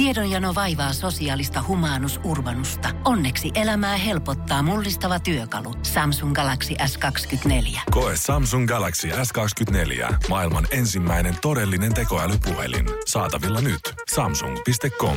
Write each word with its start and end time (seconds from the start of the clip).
Tiedonjano 0.00 0.54
vaivaa 0.54 0.92
sosiaalista 0.92 1.64
humanus 1.68 2.20
urbanusta. 2.24 2.88
Onneksi 3.04 3.50
elämää 3.54 3.96
helpottaa 3.96 4.62
mullistava 4.62 5.20
työkalu. 5.20 5.74
Samsung 5.82 6.34
Galaxy 6.34 6.74
S24. 6.74 7.80
Koe 7.90 8.12
Samsung 8.16 8.68
Galaxy 8.68 9.08
S24. 9.08 10.14
Maailman 10.28 10.66
ensimmäinen 10.70 11.36
todellinen 11.42 11.94
tekoälypuhelin. 11.94 12.86
Saatavilla 13.06 13.60
nyt. 13.60 13.80
Samsung.com. 14.14 15.16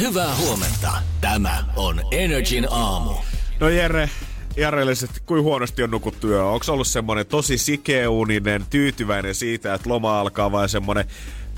Hyvää 0.00 0.34
huomenta. 0.36 0.92
Tämä 1.20 1.64
on 1.76 2.00
Energin 2.10 2.66
aamu. 2.70 3.14
No 3.60 3.68
Jere, 3.68 4.10
järjellisesti, 4.56 5.20
kuin 5.26 5.42
huonosti 5.42 5.82
on 5.82 5.90
nukuttu 5.90 6.28
yö? 6.28 6.44
Onko 6.44 6.64
ollut 6.68 6.86
semmoinen 6.86 7.26
tosi 7.26 7.58
sikeuninen, 7.58 8.64
tyytyväinen 8.70 9.34
siitä, 9.34 9.74
että 9.74 9.88
loma 9.88 10.20
alkaa 10.20 10.52
vai 10.52 10.68
semmoinen 10.68 11.04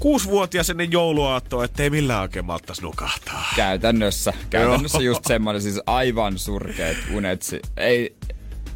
kuusivuotias 0.00 0.70
ennen 0.70 0.92
jouluaattoa, 0.92 1.64
ettei 1.64 1.90
millään 1.90 2.22
oikein 2.22 2.44
malttas 2.44 2.82
nukahtaa? 2.82 3.52
Käytännössä. 3.56 4.32
Käytännössä 4.50 5.02
just 5.02 5.24
semmoinen 5.24 5.62
siis 5.62 5.80
aivan 5.86 6.38
surkeet 6.38 6.96
unet. 7.12 7.50
Ei, 7.76 8.16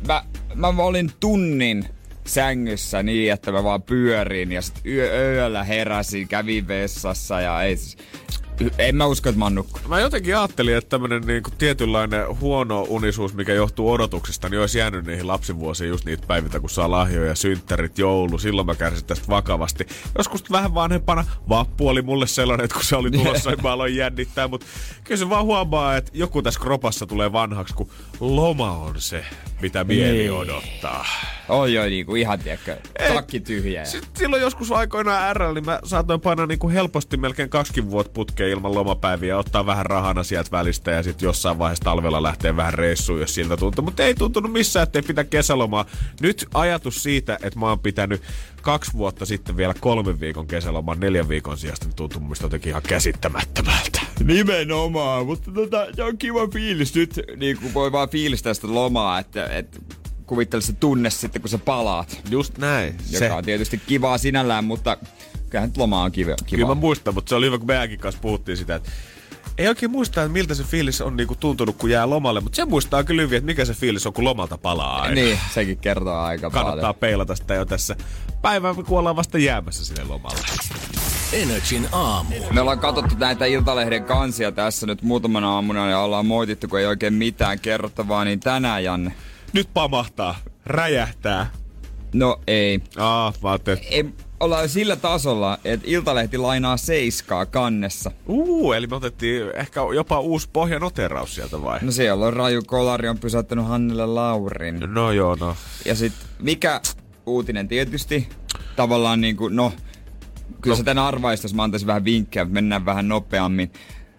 mä, 0.07 0.25
mä 0.55 0.69
olin 0.83 1.13
tunnin 1.21 1.89
sängyssä 2.27 3.03
niin, 3.03 3.33
että 3.33 3.53
mä 3.53 3.65
vaan 3.65 3.83
pyörin 3.83 4.53
ja 4.53 4.63
sitten 4.63 4.93
yö, 4.93 5.33
yöllä 5.35 5.65
heräsin, 5.65 6.29
kävin 6.29 6.69
vessassa 6.69 7.41
ja 7.41 7.63
ei, 7.63 7.77
en 8.79 8.97
mä 8.97 9.07
usko, 9.07 9.29
että 9.29 9.39
mä 9.39 9.45
oon. 9.45 9.65
Mä 9.89 10.01
jotenkin 10.01 10.37
ajattelin, 10.37 10.77
että 10.77 10.89
tämmönen 10.89 11.23
niinku 11.23 11.51
tietynlainen 11.59 12.41
huono 12.41 12.87
unisuus, 12.89 13.35
mikä 13.35 13.55
johtuu 13.55 13.91
odotuksista, 13.91 14.49
niin 14.49 14.61
olisi 14.61 14.79
jäänyt 14.79 15.07
niihin 15.07 15.27
lapsivuosiin 15.27 15.89
just 15.89 16.05
niitä 16.05 16.27
päiviltä, 16.27 16.61
kun 16.61 16.71
saa 16.71 16.91
lahjoja, 16.91 17.35
synttärit, 17.35 17.99
joulu. 17.99 18.39
Silloin 18.39 18.67
mä 18.67 18.75
kärsin 18.75 19.07
tästä 19.07 19.29
vakavasti. 19.29 19.87
Joskus 20.19 20.51
vähän 20.51 20.75
vanhempana 20.75 21.25
vappu 21.49 21.89
oli 21.89 22.03
mulle 22.03 22.27
sellainen, 22.27 22.65
että 22.65 22.75
kun 22.75 22.85
se 22.85 22.97
oli 22.97 23.11
tulossa, 23.11 23.51
niin 23.51 23.63
mä 23.63 23.73
aloin 23.73 23.97
jännittää. 23.97 24.49
Mutta 24.49 24.67
kyllä 25.05 25.19
se 25.19 25.29
vaan 25.29 25.45
huomaa, 25.45 25.97
että 25.97 26.11
joku 26.15 26.43
tässä 26.43 26.61
kropassa 26.61 27.07
tulee 27.07 27.33
vanhaksi, 27.33 27.75
kun 27.75 27.91
loma 28.21 28.73
on 28.73 28.95
se, 28.99 29.25
mitä 29.63 29.85
mieli 29.85 30.19
Niin. 30.19 30.33
odottaa. 30.33 31.07
Oi 31.49 31.79
oi, 31.79 31.91
niinku 31.91 32.15
ihan 32.15 32.39
tiedätkö, 32.39 32.77
takki. 33.15 33.43
Sitten 33.85 34.11
silloin 34.19 34.43
joskus 34.43 34.73
aikoinaan 34.73 35.37
RL, 35.37 35.55
niin 35.55 35.65
mä 35.65 35.79
saatoin 35.85 36.21
painaa 36.21 36.47
niinku 36.47 36.69
helposti 36.71 37.17
melkein 37.17 37.49
kaksikin 37.51 37.91
vuotta 37.91 38.13
putkeen 38.13 38.51
ilman 38.51 38.75
lomapäiviä, 38.75 39.39
ottaa 39.39 39.67
vähän 39.67 39.87
rahana 39.87 40.23
sieltä 40.23 40.51
välistä 40.51 40.91
ja 40.91 41.03
sitten 41.03 41.27
jossain 41.27 41.59
vaiheessa 41.59 41.85
talvella 41.85 42.23
lähtee 42.23 42.57
vähän 42.57 42.75
reissuun, 42.75 43.21
jos 43.21 43.35
siltä 43.35 43.57
tuntuu. 43.57 43.85
Mutta 43.85 44.03
ei 44.05 44.15
tuntunut 44.15 44.53
missään, 44.53 44.83
ettei 44.83 45.03
pitää 45.03 45.25
kesälomaa. 45.25 45.85
Nyt 46.21 46.47
ajatus 46.55 47.03
siitä, 47.03 47.39
että 47.43 47.59
mä 47.59 47.67
oon 47.67 47.79
pitänyt 47.81 48.23
kaksi 48.69 48.93
vuotta 48.93 49.27
sitten 49.27 49.57
vielä 49.57 49.75
kolmen 49.81 50.21
viikon 50.21 50.47
kesäloman 50.47 51.01
neljän 51.01 51.29
viikon 51.29 51.59
sijasta, 51.59 51.87
niin 51.87 51.97
tuntuu 51.97 52.21
mun 52.21 52.37
jotenkin 52.43 52.71
ihan 52.71 52.83
käsittämättömältä. 52.83 54.01
Nimenomaan, 54.25 55.27
mutta 55.27 55.51
tota, 55.53 55.87
se 55.97 56.03
on 56.03 56.19
kiva 56.19 56.49
fiilis 56.49 56.95
nyt, 56.95 57.21
niin 57.37 57.59
kuin 57.59 57.75
voi 57.75 57.93
vaan 57.93 58.09
fiilistää 58.09 58.55
sitä 58.55 58.75
lomaa, 58.75 59.19
että, 59.19 59.47
että 59.47 59.79
kuvittele 60.27 60.63
se 60.63 60.73
tunne 60.73 61.11
sitten, 61.11 61.43
kun 61.43 61.49
sä 61.49 61.59
palaat. 61.59 62.21
Just 62.31 62.59
näin. 62.59 62.95
Joka 63.11 63.19
Se. 63.19 63.33
on 63.33 63.45
tietysti 63.45 63.81
kivaa 63.87 64.19
sinällään, 64.19 64.65
mutta 64.65 64.97
kyllähän 65.51 65.69
nyt 65.71 65.77
loma 65.77 66.03
on 66.03 66.13
kiva. 66.13 66.35
kiva. 66.47 66.51
Kyllä 66.51 66.67
mä 66.67 66.75
muistan, 66.75 67.15
mutta 67.15 67.29
se 67.29 67.35
oli 67.35 67.47
hyvä, 67.47 67.59
kun 67.59 67.67
meidänkin 67.67 67.99
kanssa 67.99 68.21
puhuttiin 68.21 68.57
sitä, 68.57 68.75
että 68.75 68.91
ei 69.59 69.69
oikein 69.69 69.91
muista, 69.91 70.23
että 70.23 70.33
miltä 70.33 70.55
se 70.55 70.65
fiilis 70.65 71.01
on 71.01 71.17
niinku 71.17 71.35
tuntunut, 71.35 71.77
kun 71.77 71.91
jää 71.91 72.11
lomalle, 72.11 72.41
mutta 72.41 72.57
se 72.57 72.65
muistaa 72.65 73.05
kyllä 73.05 73.23
hyvin, 73.23 73.37
että 73.37 73.47
mikä 73.47 73.65
se 73.65 73.75
fiilis 73.75 74.07
on, 74.07 74.13
kun 74.13 74.25
lomalta 74.25 74.59
palaa 74.59 75.03
aina. 75.03 75.15
Niin, 75.15 75.39
sekin 75.55 75.79
kertoo 75.79 76.19
aika 76.19 76.51
Kannattaa 76.51 76.81
paljon. 76.81 76.95
peilata 76.95 77.37
sitä 77.37 77.55
jo 77.55 77.65
tässä 77.65 77.97
päivän, 78.43 78.75
kun 78.75 78.99
ollaan 78.99 79.17
vasta 79.17 79.39
jäämässä 79.39 79.85
sinne 79.85 80.05
lomalle. 80.05 80.39
Energin 81.33 81.89
aamu. 81.93 82.35
Me 82.53 82.61
ollaan 82.61 82.79
katsottu 82.79 83.15
näitä 83.19 83.45
Iltalehden 83.45 84.05
kansia 84.05 84.53
tässä 84.53 84.87
nyt 84.87 85.03
muutamana 85.03 85.55
aamuna 85.55 85.91
ja 85.91 85.99
ollaan 86.01 86.27
moitittu, 86.27 86.69
kun 86.69 86.79
ei 86.81 86.87
oikein 86.87 87.15
mitään 87.15 87.61
kerrottavaa, 87.61 88.25
niin 88.25 88.41
tänään 88.41 88.85
Janne. 88.85 89.13
Nyt 89.53 89.69
pamahtaa, 89.75 90.35
räjähtää. 90.67 91.51
No 92.15 92.41
ei. 92.47 92.81
Aa, 92.97 93.33
mä 93.43 93.51
ajattelin, 93.51 93.81
ei 93.91 94.05
ollaan 94.41 94.69
sillä 94.69 94.97
tasolla, 94.97 95.59
että 95.65 95.87
Iltalehti 95.91 96.39
lainaa 96.39 96.77
seiskaa 96.77 97.47
kannessa. 97.47 98.11
uu, 98.27 98.73
eli 98.73 98.87
me 98.87 98.97
otettiin 98.97 99.51
ehkä 99.55 99.81
jopa 99.95 100.21
uusi 100.21 100.49
pohjanoteraus 100.53 101.35
sieltä 101.35 101.63
vai? 101.63 101.79
No 101.83 101.93
siellä 101.93 102.27
on 102.27 102.33
Raju 102.33 102.63
Kolari 102.67 103.09
on 103.09 103.19
pysäyttänyt 103.19 103.67
Hannelle 103.67 104.07
Laurin. 104.07 104.81
No 104.87 105.13
joo, 105.13 105.37
no. 105.41 105.57
Ja 105.85 105.95
sit 105.95 106.13
mikä 106.39 106.81
uutinen 107.27 107.69
tietysti, 107.69 108.29
tavallaan 108.77 109.21
niinku, 109.21 109.49
no, 109.49 109.73
kyllä 110.61 110.75
no. 110.75 110.77
se 110.77 110.85
tän 110.85 110.99
arvaisi, 110.99 111.45
jos 111.45 111.55
mä 111.55 111.63
antaisin 111.63 111.87
vähän 111.87 112.05
vinkkejä, 112.05 112.45
mennään 112.45 112.85
vähän 112.85 113.09
nopeammin. 113.09 113.73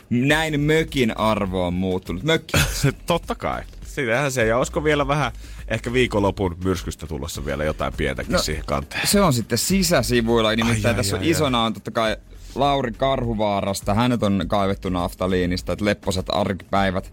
Näin 0.10 0.60
mökin 0.60 1.18
arvo 1.18 1.68
on 1.68 1.74
muuttunut. 1.74 2.24
Mökki. 2.24 2.58
Totta 3.06 3.36
kai. 3.36 3.64
Sitähän 3.86 4.32
se, 4.32 4.46
ja 4.46 4.58
olisiko 4.58 4.84
vielä 4.84 5.08
vähän 5.08 5.32
ehkä 5.70 5.94
viikonlopun 5.94 6.58
myrskystä 6.64 7.08
tulossa 7.08 7.46
vielä 7.46 7.64
jotain 7.64 7.94
pientäkin 7.94 8.34
no, 8.34 8.40
siihen 8.40 8.66
kanteen? 8.66 9.08
Se 9.08 9.22
on 9.22 9.34
sitten 9.34 9.58
sisäsivuilla, 9.58 10.50
nimittäin 10.50 10.96
ai, 10.96 10.98
tässä 10.98 11.16
ai, 11.16 11.20
on 11.20 11.24
ai. 11.24 11.30
isona 11.30 11.64
on 11.64 11.74
totta 11.74 11.92
kai 11.92 12.18
Lauri 12.56 12.92
Karhuvaarasta. 12.92 13.94
Hänet 13.94 14.24
on 14.24 14.46
kaivettu 14.48 14.90
naftaliinista, 14.90 15.74
että 15.74 15.86
lepposat 15.86 16.26
arkipäivät 16.30 17.12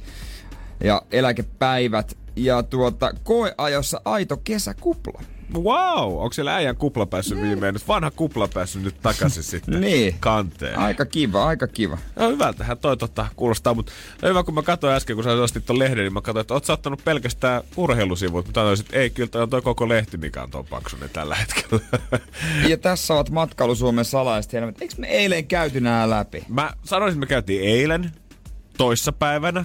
ja 0.84 1.02
eläkepäivät. 1.10 2.16
Ja 2.36 2.62
tuota, 2.62 3.12
koeajossa 3.24 4.00
aito 4.04 4.36
kesäkupla. 4.36 5.22
Wow, 5.54 6.12
onko 6.22 6.32
siellä 6.32 6.54
äijän 6.54 6.76
kupla 6.76 7.06
päässyt 7.06 7.42
viimein? 7.42 7.72
Nyt 7.74 7.88
vanha 7.88 8.10
kupla 8.10 8.48
päässyt 8.48 8.82
nyt 8.82 9.00
takaisin 9.02 9.42
sitten 9.52 9.80
Niin. 9.80 10.16
kanteen. 10.20 10.78
Aika 10.78 11.04
kiva, 11.06 11.46
aika 11.46 11.66
kiva. 11.66 11.98
No 12.16 12.28
hyvältähän 12.30 12.78
toi 12.78 12.96
tota, 12.96 13.26
kuulostaa, 13.36 13.74
mutta 13.74 13.92
no 14.22 14.28
hyvä 14.28 14.42
kun 14.42 14.54
mä 14.54 14.62
katsoin 14.62 14.94
äsken, 14.96 15.16
kun 15.16 15.24
sä 15.24 15.32
ostit 15.32 15.66
ton 15.66 15.78
lehden, 15.78 15.98
niin 16.04 16.12
mä 16.12 16.20
katsoin, 16.20 16.40
että 16.40 16.54
oot 16.54 16.64
sä 16.64 16.72
ottanut 16.72 17.04
pelkästään 17.04 17.62
urheilusivut, 17.76 18.46
mutta 18.46 18.60
sanoisin, 18.60 18.84
että 18.86 18.96
ei, 18.98 19.10
kyllä 19.10 19.28
toi 19.28 19.42
on 19.42 19.50
toi 19.50 19.62
koko 19.62 19.88
lehti, 19.88 20.16
mikä 20.16 20.42
on 20.42 20.50
ton 20.50 20.66
paksunen 20.66 21.10
tällä 21.10 21.34
hetkellä. 21.34 21.84
Ja 22.68 22.76
tässä 22.76 23.14
ovat 23.14 23.30
matkailu 23.30 23.74
Suomen 23.74 24.04
salaiset 24.04 24.52
helmet. 24.52 24.82
Eikö 24.82 24.94
me 24.98 25.06
eilen 25.06 25.46
käyty 25.46 25.80
nää 25.80 26.10
läpi? 26.10 26.44
mä 26.48 26.72
sanoisin, 26.84 27.16
että 27.16 27.20
me 27.20 27.26
käytiin 27.26 27.62
eilen, 27.62 28.12
toissapäivänä, 28.78 29.64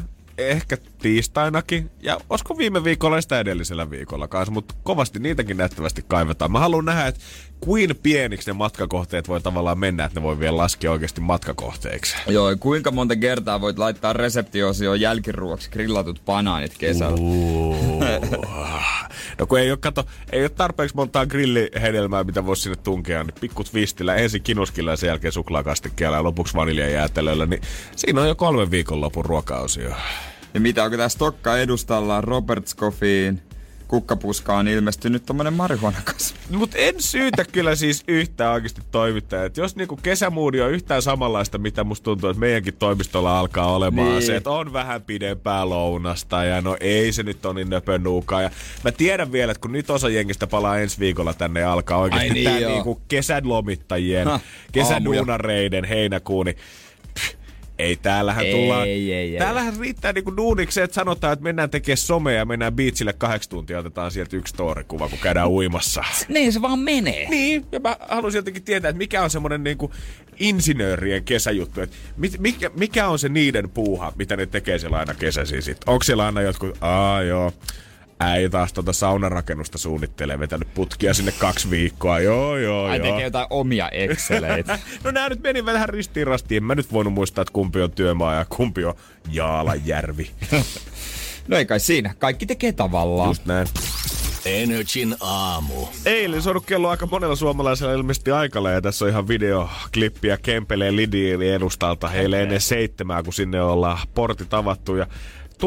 ehkä 0.50 0.78
tiistainakin, 1.00 1.92
ja 2.02 2.18
olisiko 2.30 2.58
viime 2.58 2.84
viikolla 2.84 3.18
ja 3.18 3.22
sitä 3.22 3.40
edellisellä 3.40 3.90
viikolla 3.90 4.28
kanssa, 4.28 4.54
mutta 4.54 4.76
kovasti 4.84 5.20
niitäkin 5.20 5.58
nähtävästi 5.58 6.06
kaivetaan. 6.08 6.52
Mä 6.52 6.60
haluan 6.60 6.86
nähdä, 6.86 7.08
että 7.08 7.22
kuin 7.60 7.96
pieniksi 8.04 8.50
ne 8.50 8.54
matkakohteet 8.54 9.28
voi 9.28 9.42
tavallaan 9.42 9.80
mennä, 9.80 10.06
että 10.06 10.20
ne 10.20 10.24
voi 10.24 10.40
vielä 10.40 10.58
laskea 10.58 10.92
oikeasti 10.92 11.22
matkakohteiksi. 11.22 12.16
Joo, 12.28 12.50
ja 12.50 12.56
kuinka 12.56 12.92
monta 12.92 13.16
kertaa 13.16 13.62
voit 13.62 13.78
laittaa 13.78 14.14
reseptiosioon 14.14 15.02
jälkiruoksi 15.02 15.70
grillatut 15.70 16.22
banaanit 16.26 16.78
kesällä? 16.78 17.18
No 19.40 19.46
kun 19.48 19.60
ei 19.60 19.72
ole, 19.72 19.78
kato, 19.78 20.06
ei 20.32 20.42
ole 20.42 20.50
tarpeeksi 20.50 20.96
montaa 20.96 21.26
grillihedelmää, 21.26 22.24
mitä 22.24 22.46
voisi 22.46 22.62
sinne 22.62 22.76
tunkea, 22.76 23.24
niin 23.24 23.36
pikku 23.42 23.64
twistillä, 23.64 24.16
ensin 24.16 24.44
kinuskilla 24.44 24.92
ja 24.92 24.98
sen 24.98 25.08
jälkeen 25.08 25.34
suklaakastikkeella 25.34 26.18
ja 26.18 26.24
lopuksi 26.24 26.56
vaniljajäätelöllä, 26.56 27.46
niin 27.46 27.62
siinä 27.96 28.22
on 28.22 28.28
jo 28.28 28.36
kolmen 28.36 28.72
viikonlopun 28.72 29.26
ruokaosio. 29.26 29.92
Ja 30.54 30.60
mitä 30.60 30.84
onko 30.84 30.98
tää 30.98 31.10
Stokka 31.10 31.58
edustalla 31.58 32.22
Robert 32.22 32.68
Scoffin 32.68 33.42
kukkapuskaan 33.88 34.68
ilmestynyt 34.68 35.26
tommonen 35.26 35.54
marihuonakas? 35.54 36.36
Mutta 36.50 36.78
en 36.78 36.96
syytä 37.00 37.46
kyllä 37.46 37.76
siis 37.76 38.04
yhtään 38.08 38.54
oikeasti 38.54 38.82
toimittajaa. 38.92 39.46
Et 39.46 39.58
jos 39.58 39.76
niinku 39.76 40.00
kesämuudi 40.04 40.62
on 40.62 40.72
yhtään 40.72 41.02
samanlaista, 41.02 41.58
mitä 41.58 41.84
musta 41.84 42.04
tuntuu, 42.04 42.30
että 42.30 42.40
meidänkin 42.40 42.74
toimistolla 42.74 43.40
alkaa 43.40 43.76
olemaan 43.76 44.10
Niin. 44.10 44.22
se, 44.24 44.36
että 44.36 44.50
on 44.50 44.74
vähän 44.74 45.02
pidempää 45.02 45.70
lounasta 45.70 46.44
ja 46.44 46.62
no 46.62 46.78
ei 46.80 47.14
se 47.14 47.24
nyt 47.24 47.46
ole 47.46 47.54
niin 47.54 47.70
nöpönuukaa. 47.70 48.42
Ja 48.42 48.50
mä 48.84 48.92
tiedän 48.92 49.32
vielä, 49.32 49.52
että 49.52 49.62
kun 49.62 49.72
nyt 49.72 49.90
osa 49.90 50.10
jengistä 50.10 50.48
palaa 50.48 50.78
ensi 50.80 51.00
viikolla 51.00 51.34
tänne 51.34 51.64
alkaa 51.64 51.98
oikeasti 51.98 52.28
Ai 52.30 52.34
niin, 52.34 52.50
tää 52.50 52.60
joo. 52.60 52.72
niinku 52.72 53.02
kesän 53.08 53.50
lomittajien, 53.50 54.28
Ha, 54.28 54.40
kesän 54.72 54.94
aamuja. 54.94 55.18
duunareiden 55.20 55.86
heinäkuun, 55.86 56.46
niin 56.46 56.58
ei 57.82 57.96
täällähän 57.96 58.46
Ei, 58.46 58.52
tullaan. 58.52 58.88
ei, 58.88 59.14
ei. 59.14 59.38
täällähän 59.38 59.74
riittää 59.80 60.14
niinku 60.14 60.38
duuniksi 60.38 60.82
että 60.82 60.96
sanotaan, 60.96 61.34
että 61.34 61.44
mennään 61.44 61.70
tekemään 61.70 61.98
somea 61.98 62.34
ja 62.36 62.46
mennään 62.46 62.74
beachille 62.74 63.14
kahdeksan 63.14 63.50
tuntia, 63.50 63.80
otetaan 63.80 64.12
sieltä 64.12 64.38
yksi 64.38 64.52
story-kuva, 64.52 65.10
kun 65.10 65.20
käydään 65.20 65.50
uimassa. 65.50 66.04
Niin 66.30 66.54
se 66.54 66.62
vaan 66.62 66.80
menee. 66.80 67.30
Niin, 67.30 67.66
ja 67.72 67.80
mä 67.80 67.98
haluaisin 68.10 68.40
jotenkin 68.40 68.64
tietää, 68.64 68.90
että 68.90 68.98
mikä 68.98 69.24
on 69.24 69.30
semmoinen 69.30 69.64
niinku 69.64 69.92
insinöörien 70.40 71.24
kesäjuttu. 71.24 71.82
Että 71.82 71.96
mit, 72.18 72.40
mikä, 72.40 72.72
mikä 72.78 73.08
on 73.08 73.20
se 73.20 73.30
niiden 73.30 73.70
puuha, 73.70 74.14
mitä 74.16 74.38
ne 74.38 74.46
tekee 74.46 74.80
siellä 74.80 74.98
aina 74.98 75.14
kesäisin 75.14 75.62
sit? 75.62 75.78
Onko 75.88 76.04
siellä 76.04 76.26
aina 76.26 76.42
jotkut, 76.42 76.78
aa 76.82 77.24
joo, 77.24 77.54
äijä 78.22 78.50
taas 78.50 78.74
tuota 78.74 78.94
saunarakennusta 78.94 79.78
suunnittelee, 79.78 80.40
vetänyt 80.40 80.74
putkia 80.74 81.14
sinne 81.14 81.32
kaksi 81.32 81.70
viikkoa, 81.70 82.20
joo 82.20 82.58
joo 82.58 82.86
Ai 82.86 82.98
joo. 82.98 83.08
tekee 83.08 83.24
jotain 83.24 83.48
omia 83.50 83.90
exceleitä. 83.90 84.80
No 85.04 85.12
nää 85.12 85.30
nyt 85.30 85.42
meni 85.42 85.66
vähän 85.66 85.90
ristiin 85.90 86.28
rastiin. 86.28 86.58
En 86.58 86.64
mä 86.64 86.76
nyt 86.76 86.94
voinut 86.94 87.14
muistaa, 87.14 87.42
että 87.42 87.54
kumpi 87.54 87.82
on 87.82 87.92
työmaa 87.92 88.36
ja 88.36 88.46
kumpi 88.50 88.86
on 88.86 88.94
Jaalanjärvi. 89.32 90.32
no 91.48 91.58
ei 91.58 91.66
kai 91.66 91.80
siinä. 91.80 92.16
Kaikki 92.20 92.46
tekee 92.46 92.72
tavallaan. 92.72 93.30
Just 93.30 93.46
näin. 93.46 93.68
Energin 94.46 95.16
aamu. 95.20 95.88
Eilen 96.06 96.42
soinut 96.42 96.66
kello 96.66 96.90
aika 96.90 97.06
monella 97.06 97.36
suomalaisella 97.36 97.94
ilmeisesti 97.94 98.32
aikalla 98.32 98.72
ja 98.72 98.82
tässä 98.82 99.06
on 99.06 99.12
ihan 99.12 99.28
videoklippiä 99.28 100.38
Kempeleen 100.38 100.96
Lidin 100.96 101.42
edustalta 101.42 102.08
heille 102.08 102.42
ennen 102.42 102.62
seitsemää, 102.62 103.24
kun 103.24 103.34
sinne 103.34 103.62
ollaan 103.62 103.98
portit 104.14 104.54
avattu 104.54 104.96
ja 104.96 105.08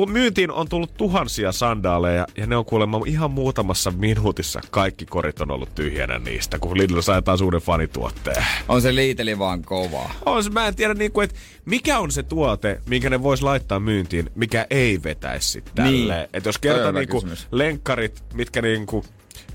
myyntiin 0.06 0.50
on 0.50 0.69
tullut 0.69 0.94
tuhansia 0.96 1.52
sandaaleja 1.52 2.26
ja 2.37 2.46
ne 2.46 2.56
on 2.56 2.64
kuulemma 2.64 3.00
ihan 3.06 3.31
muutamassa 3.31 3.91
minuutissa 3.91 4.61
kaikki 4.70 5.06
korit 5.06 5.41
on 5.41 5.50
ollut 5.50 5.75
tyhjänä 5.75 6.19
niistä, 6.19 6.58
kun 6.58 6.79
Lidl 6.79 7.00
sai 7.00 7.23
taas 7.23 7.41
uuden 7.41 7.61
fanituotteen. 7.61 8.44
On 8.69 8.82
se 8.82 8.94
liiteli 8.94 9.38
vaan 9.38 9.62
kovaa. 9.62 10.14
On 10.26 10.44
se, 10.44 10.50
mä 10.50 10.67
en 10.67 10.75
tiedä 10.75 10.94
niinku, 10.94 11.20
että 11.20 11.37
mikä 11.64 11.99
on 11.99 12.11
se 12.11 12.23
tuote, 12.23 12.81
minkä 12.87 13.11
ne 13.11 13.23
vois 13.23 13.43
laittaa 13.43 13.81
myyntiin, 13.81 14.31
mikä 14.35 14.67
ei 14.70 15.02
vetäisi 15.02 15.49
sit 15.49 15.70
tälle. 15.75 15.91
Niin. 15.91 16.29
Että 16.32 16.49
jos 16.49 16.58
kerta 16.58 16.93
niinku 16.93 17.29
lenkkarit, 17.50 18.25
mitkä 18.35 18.62
niinku 18.62 19.05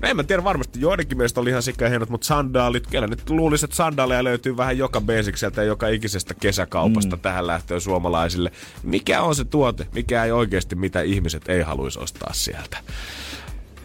No 0.02 0.08
en 0.08 0.16
mä 0.16 0.24
tiedä 0.24 0.44
varmasti, 0.44 0.80
joidenkin 0.80 1.18
mielestä 1.18 1.40
oli 1.40 1.50
ihan 1.50 1.62
sikaihienot, 1.62 2.08
mutta 2.08 2.26
sandaalit, 2.26 2.86
kyllä 2.86 3.06
nyt 3.06 3.30
luulisi, 3.30 3.64
että 3.64 3.76
sandaaleja 3.76 4.24
löytyy 4.24 4.56
vähän 4.56 4.78
joka 4.78 5.00
basickseltä 5.00 5.62
ja 5.62 5.66
joka 5.66 5.88
ikisestä 5.88 6.34
kesäkaupasta 6.34 7.16
mm. 7.16 7.22
tähän 7.22 7.46
lähtöön 7.46 7.80
suomalaisille. 7.80 8.52
Mikä 8.82 9.22
on 9.22 9.34
se 9.34 9.44
tuote, 9.44 9.86
mikä 9.94 10.24
ei 10.24 10.32
oikeasti 10.32 10.74
mitä 10.76 11.02
ihmiset 11.02 11.48
ei 11.48 11.62
haluaisi 11.62 11.98
ostaa 11.98 12.32
sieltä? 12.32 12.78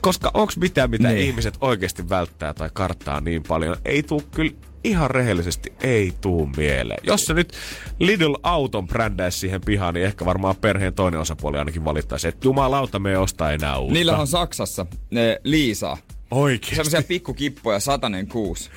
Koska 0.01 0.31
onks 0.33 0.57
mitään, 0.57 0.89
mitä 0.89 1.07
Niin. 1.07 1.19
ihmiset 1.19 1.57
oikeasti 1.61 2.09
välttää 2.09 2.53
tai 2.53 2.69
karttaa 2.73 3.21
niin 3.21 3.43
paljon? 3.47 3.75
Ei 3.85 4.03
tuu 4.03 4.23
kyllä 4.31 4.51
ihan 4.85 5.11
rehellisesti 5.11 5.73
ei 5.83 6.13
tuu 6.21 6.49
mieleen. 6.57 6.99
Jos 7.03 7.25
se 7.25 7.33
nyt 7.33 7.53
Lidl-auton 7.99 8.87
brändäisi 8.87 9.39
siihen 9.39 9.61
pihaan, 9.61 9.93
niin 9.93 10.05
ehkä 10.05 10.25
varmaan 10.25 10.55
perheen 10.55 10.93
toinen 10.93 11.19
osapuoli 11.19 11.57
ainakin 11.57 11.85
valittaisi, 11.85 12.27
että 12.27 12.47
jumalauta 12.47 12.99
me 12.99 13.09
ei 13.09 13.15
osta 13.15 13.51
enää 13.51 13.77
uutta. 13.77 13.93
Niillä 13.93 14.17
on 14.17 14.27
Saksassa 14.27 14.85
ne 15.11 15.39
Liisaa. 15.43 15.97
Oikeesti. 16.31 16.75
Semmoisia 16.75 17.01
pikkukippoja, 17.01 17.79
satanen 17.79 18.27
kuusi. 18.27 18.69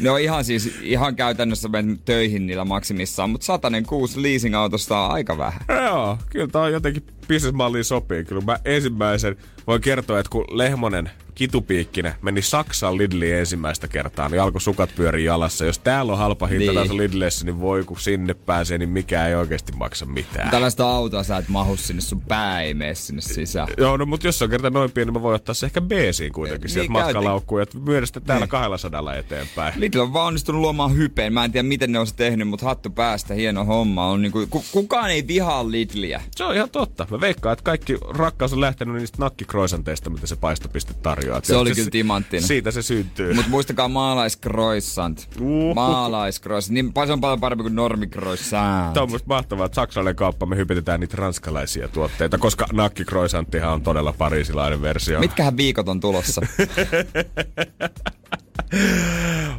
Ne 0.00 0.10
on 0.10 0.20
ihan 0.20 0.44
siis, 0.44 0.78
ihan 0.82 1.16
käytännössä 1.16 1.68
menet 1.68 2.04
töihin 2.04 2.46
niillä 2.46 2.64
maksimissaan, 2.64 3.30
mutta 3.30 3.44
satanen 3.44 3.86
kuusi 3.86 4.22
leasing-autosta 4.22 4.98
on 4.98 5.10
aika 5.10 5.38
vähän. 5.38 5.60
Joo, 5.84 6.18
kyllä 6.30 6.46
tää 6.46 6.62
on 6.62 6.72
jotenkin 6.72 7.06
bisnesmalliin 7.28 7.84
sopii. 7.84 8.24
Kyllä 8.24 8.42
mä 8.42 8.58
ensimmäisen 8.64 9.36
voin 9.66 9.80
kertoa, 9.80 10.18
että 10.18 10.30
kun 10.30 10.44
Lehmonen 10.50 11.10
kitupiikkinen 11.34 12.14
meni 12.22 12.42
Saksan 12.42 12.98
Lidliin 12.98 13.34
ensimmäistä 13.34 13.88
kertaa, 13.88 14.28
niin 14.28 14.40
alkoi 14.42 14.60
sukat 14.60 14.90
pyöriä 14.96 15.24
jalassa. 15.26 15.64
Jos 15.64 15.78
täällä 15.78 16.12
on 16.12 16.18
halpa 16.18 16.46
hinta 16.46 16.72
Niin. 16.72 16.88
niin. 16.88 16.96
Lidlissä, 16.96 17.44
niin 17.44 17.60
voi 17.60 17.84
kun 17.84 18.00
sinne 18.00 18.34
pääsee, 18.34 18.78
niin 18.78 18.88
mikä 18.88 19.26
ei 19.26 19.34
oikeasti 19.34 19.72
maksa 19.72 20.06
mitään. 20.06 20.50
Tällaista 20.50 20.88
autoa 20.90 21.22
sä 21.22 21.36
et 21.36 21.48
mahu 21.48 21.76
sinne, 21.76 22.02
sun 22.02 22.20
pää 22.20 22.62
ei 22.62 22.74
mene 22.74 22.94
sinne 22.94 23.22
sisään. 23.22 23.68
Joo, 23.78 23.96
no 23.96 24.06
mutta 24.06 24.26
jos 24.26 24.42
on 24.42 24.50
kerta 24.50 24.70
noin 24.70 24.90
pieni, 24.92 25.06
niin 25.06 25.18
mä 25.18 25.22
voin 25.22 25.34
ottaa 25.34 25.54
se 25.54 25.66
ehkä 25.66 25.80
B-siin 25.80 26.32
kuitenkin 26.32 26.64
Niin, 26.66 26.72
sieltä 26.72 26.90
matkalaukkuun 26.92 27.60
ja 27.60 27.66
myydä 27.84 28.06
sitä 28.06 28.20
täällä 28.20 28.46
200 28.46 29.14
eteenpäin. 29.14 29.74
Lidl 29.76 30.00
on 30.00 30.12
vaan 30.12 30.26
onnistunut 30.26 30.60
luomaan 30.60 30.96
hypeen. 30.96 31.32
Mä 31.32 31.44
en 31.44 31.52
tiedä, 31.52 31.68
miten 31.68 31.92
ne 31.92 31.98
on 31.98 32.06
se 32.06 32.14
tehnyt, 32.14 32.48
mutta 32.48 32.66
hattu 32.66 32.90
päästä, 32.90 33.34
hieno 33.34 33.64
homma. 33.64 34.06
On 34.10 34.22
niinku, 34.22 34.46
ku, 34.50 34.64
kukaan 34.72 35.10
ei 35.10 35.26
vihaa 35.26 35.70
Lidliä. 35.70 36.22
Se 36.36 36.44
on 36.44 36.54
ihan 36.54 36.70
totta. 36.70 37.06
Mä 37.10 37.20
veikkaan, 37.20 37.52
että 37.52 37.62
kaikki 37.62 37.96
rakkaus 38.08 38.52
on 38.52 38.60
lähtenyt 38.60 38.94
niistä 38.96 39.18
nakkikroisanteista, 39.54 40.10
mitä 40.10 40.26
se 40.26 40.36
paistopiste 40.36 40.94
tarjoaa. 40.94 41.40
Se 41.42 41.56
oli 41.56 41.74
kyllä 41.74 41.90
timanttinen. 41.90 42.42
Siitä 42.42 42.70
se 42.70 42.82
syntyy. 42.82 43.34
Mutta 43.34 43.50
muistakaa 43.50 43.88
maalaiskroissant. 43.88 45.28
Uhuh. 45.40 45.74
Maalaiskroissant. 45.74 46.74
Niin 46.74 46.92
se 47.06 47.12
on 47.12 47.20
paljon 47.20 47.40
parempi 47.40 47.62
kuin 47.62 47.74
normikroissant. 47.74 48.92
Tämä 48.92 49.04
on 49.04 49.10
musta 49.10 49.28
mahtavaa, 49.28 49.66
että 49.66 49.76
saksalainen 49.76 50.16
kauppa 50.16 50.46
me 50.46 50.56
hypetetään 50.56 51.00
niitä 51.00 51.16
ranskalaisia 51.16 51.88
tuotteita, 51.88 52.38
koska 52.38 52.66
nakkikroisanttihan 52.72 53.72
on 53.72 53.82
todella 53.82 54.12
pariisilainen 54.12 54.82
versio. 54.82 55.20
Mitkähän 55.20 55.56
viikot 55.56 55.88
on 55.88 56.00
tulossa? 56.00 56.40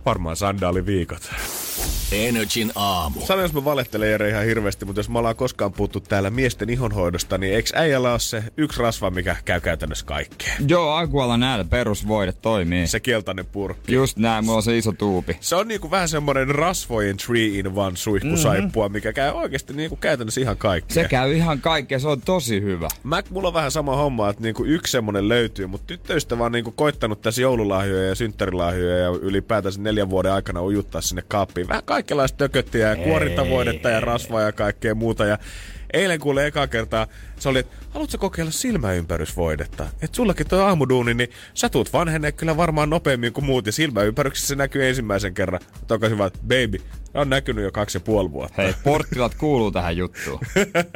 Varmaan 0.06 0.36
sandaaliviikot. 0.36 1.32
Energin 2.12 2.72
aamu. 2.76 3.22
Sano, 3.22 3.42
jos 3.42 3.54
mä 3.54 3.66
valehtelen 3.66 4.12
Jere 4.12 4.30
ihan 4.30 4.46
hirveästi, 4.46 4.86
mutta 4.86 5.00
jos 5.00 5.10
me 5.10 5.20
ollaan 5.20 5.36
koskaan 5.36 5.74
puhuttu 5.74 6.00
täällä 6.00 6.30
miesten 6.30 6.70
ihonhoidosta, 6.70 7.38
niin 7.38 7.54
eikö 7.54 7.70
äijällä 7.74 8.12
ole 8.12 8.20
se 8.20 8.44
yksi 8.58 8.82
rasva, 8.82 9.10
mikä 9.10 9.36
käy 9.46 9.62
käytännössä 9.62 10.06
kaikkeen? 10.06 10.70
Joo, 10.70 10.92
Aguala 10.92 11.38
näillä 11.38 11.66
perusvoide 11.66 12.32
toimii. 12.32 12.88
Se 12.88 13.00
keltainen 13.00 13.46
purkki. 13.46 13.94
Just 13.94 14.18
näin, 14.18 14.46
mulla 14.46 14.58
on 14.58 14.64
se 14.64 14.78
iso 14.78 14.92
tuubi. 14.92 15.38
Se 15.40 15.56
on 15.56 15.68
niinku 15.68 15.92
vähän 15.92 16.10
semmoinen 16.10 16.50
rasvojen 16.50 17.18
3-in-1 17.22 17.96
suihkusaippua, 17.96 18.86
mm-hmm. 18.86 18.94
mikä 18.94 19.14
käy 19.14 19.32
oikeasti 19.32 19.74
niinku 19.74 19.96
käytännössä 19.96 20.42
ihan 20.42 20.58
kaikkea. 20.58 20.94
Se 21.04 21.10
käy 21.10 21.34
ihan 21.34 21.62
kaikkea, 21.62 22.00
se 22.00 22.08
on 22.08 22.22
tosi 22.22 22.62
hyvä. 22.62 22.88
Mä, 23.04 23.24
mulla 23.30 23.48
on 23.48 23.54
vähän 23.54 23.72
sama 23.72 23.96
homma, 23.96 24.30
että 24.30 24.44
niinku 24.44 24.64
yksi 24.66 24.92
semmonen 24.92 25.30
löytyy, 25.30 25.68
mutta 25.68 25.88
tyttöystävä 25.88 26.46
on 26.46 26.52
niinku 26.52 26.72
koittanut 26.72 27.22
tässä 27.22 27.42
joululahjoja 27.42 28.08
ja 28.08 28.16
synttärilahjoja 28.72 28.98
ja 28.98 29.10
ylipäätänsä 29.22 29.82
neljän 29.82 30.10
vuoden 30.10 30.32
aikana 30.32 30.64
ujuttaa 30.64 31.02
sinne 31.02 31.24
kaappiin. 31.28 31.68
Vähän 31.68 31.84
kaikenlaista 31.86 32.38
tököttiä 32.38 32.90
ja 32.90 32.96
kuorintavoidetta 32.96 33.90
ja 33.90 34.00
rasvaa 34.00 34.42
ja 34.42 34.52
kaikkea 34.52 34.96
muuta. 34.96 35.26
Ja 35.26 35.38
eilen 35.96 36.20
kuule 36.20 36.48
eka 36.48 36.68
kertaa 36.68 37.08
se 37.40 37.50
oli, 37.50 37.60
että 37.60 37.76
haluatko 37.90 38.18
kokeilla 38.18 38.52
silmäympärysvoidetta? 38.52 39.88
Että 40.02 40.16
sullakin 40.16 40.48
tuo 40.48 40.60
aamuduuni, 40.60 41.14
niin 41.14 41.30
sä 41.54 41.70
tuut 41.70 41.94
vanhenee 41.94 42.32
kyllä 42.32 42.58
varmaan 42.58 42.90
nopeammin 42.90 43.34
kuin 43.34 43.46
muut. 43.46 43.66
Ja 43.66 43.72
silmäympäryksessä 43.72 44.48
se 44.48 44.56
näkyy 44.56 44.88
ensimmäisen 44.88 45.34
kerran. 45.34 45.60
Tokasin 45.88 46.18
vaan, 46.18 46.32
baby, 46.42 46.78
on 47.14 47.30
näkynyt 47.30 47.64
jo 47.64 47.72
kaksi 47.72 47.98
ja 47.98 48.02
puoli 48.02 48.32
vuotta. 48.32 48.62
Hei, 48.62 48.74
porttilat 48.84 49.36
kuuluu 49.36 49.72
tähän 49.72 49.98
juttuun. 49.98 50.40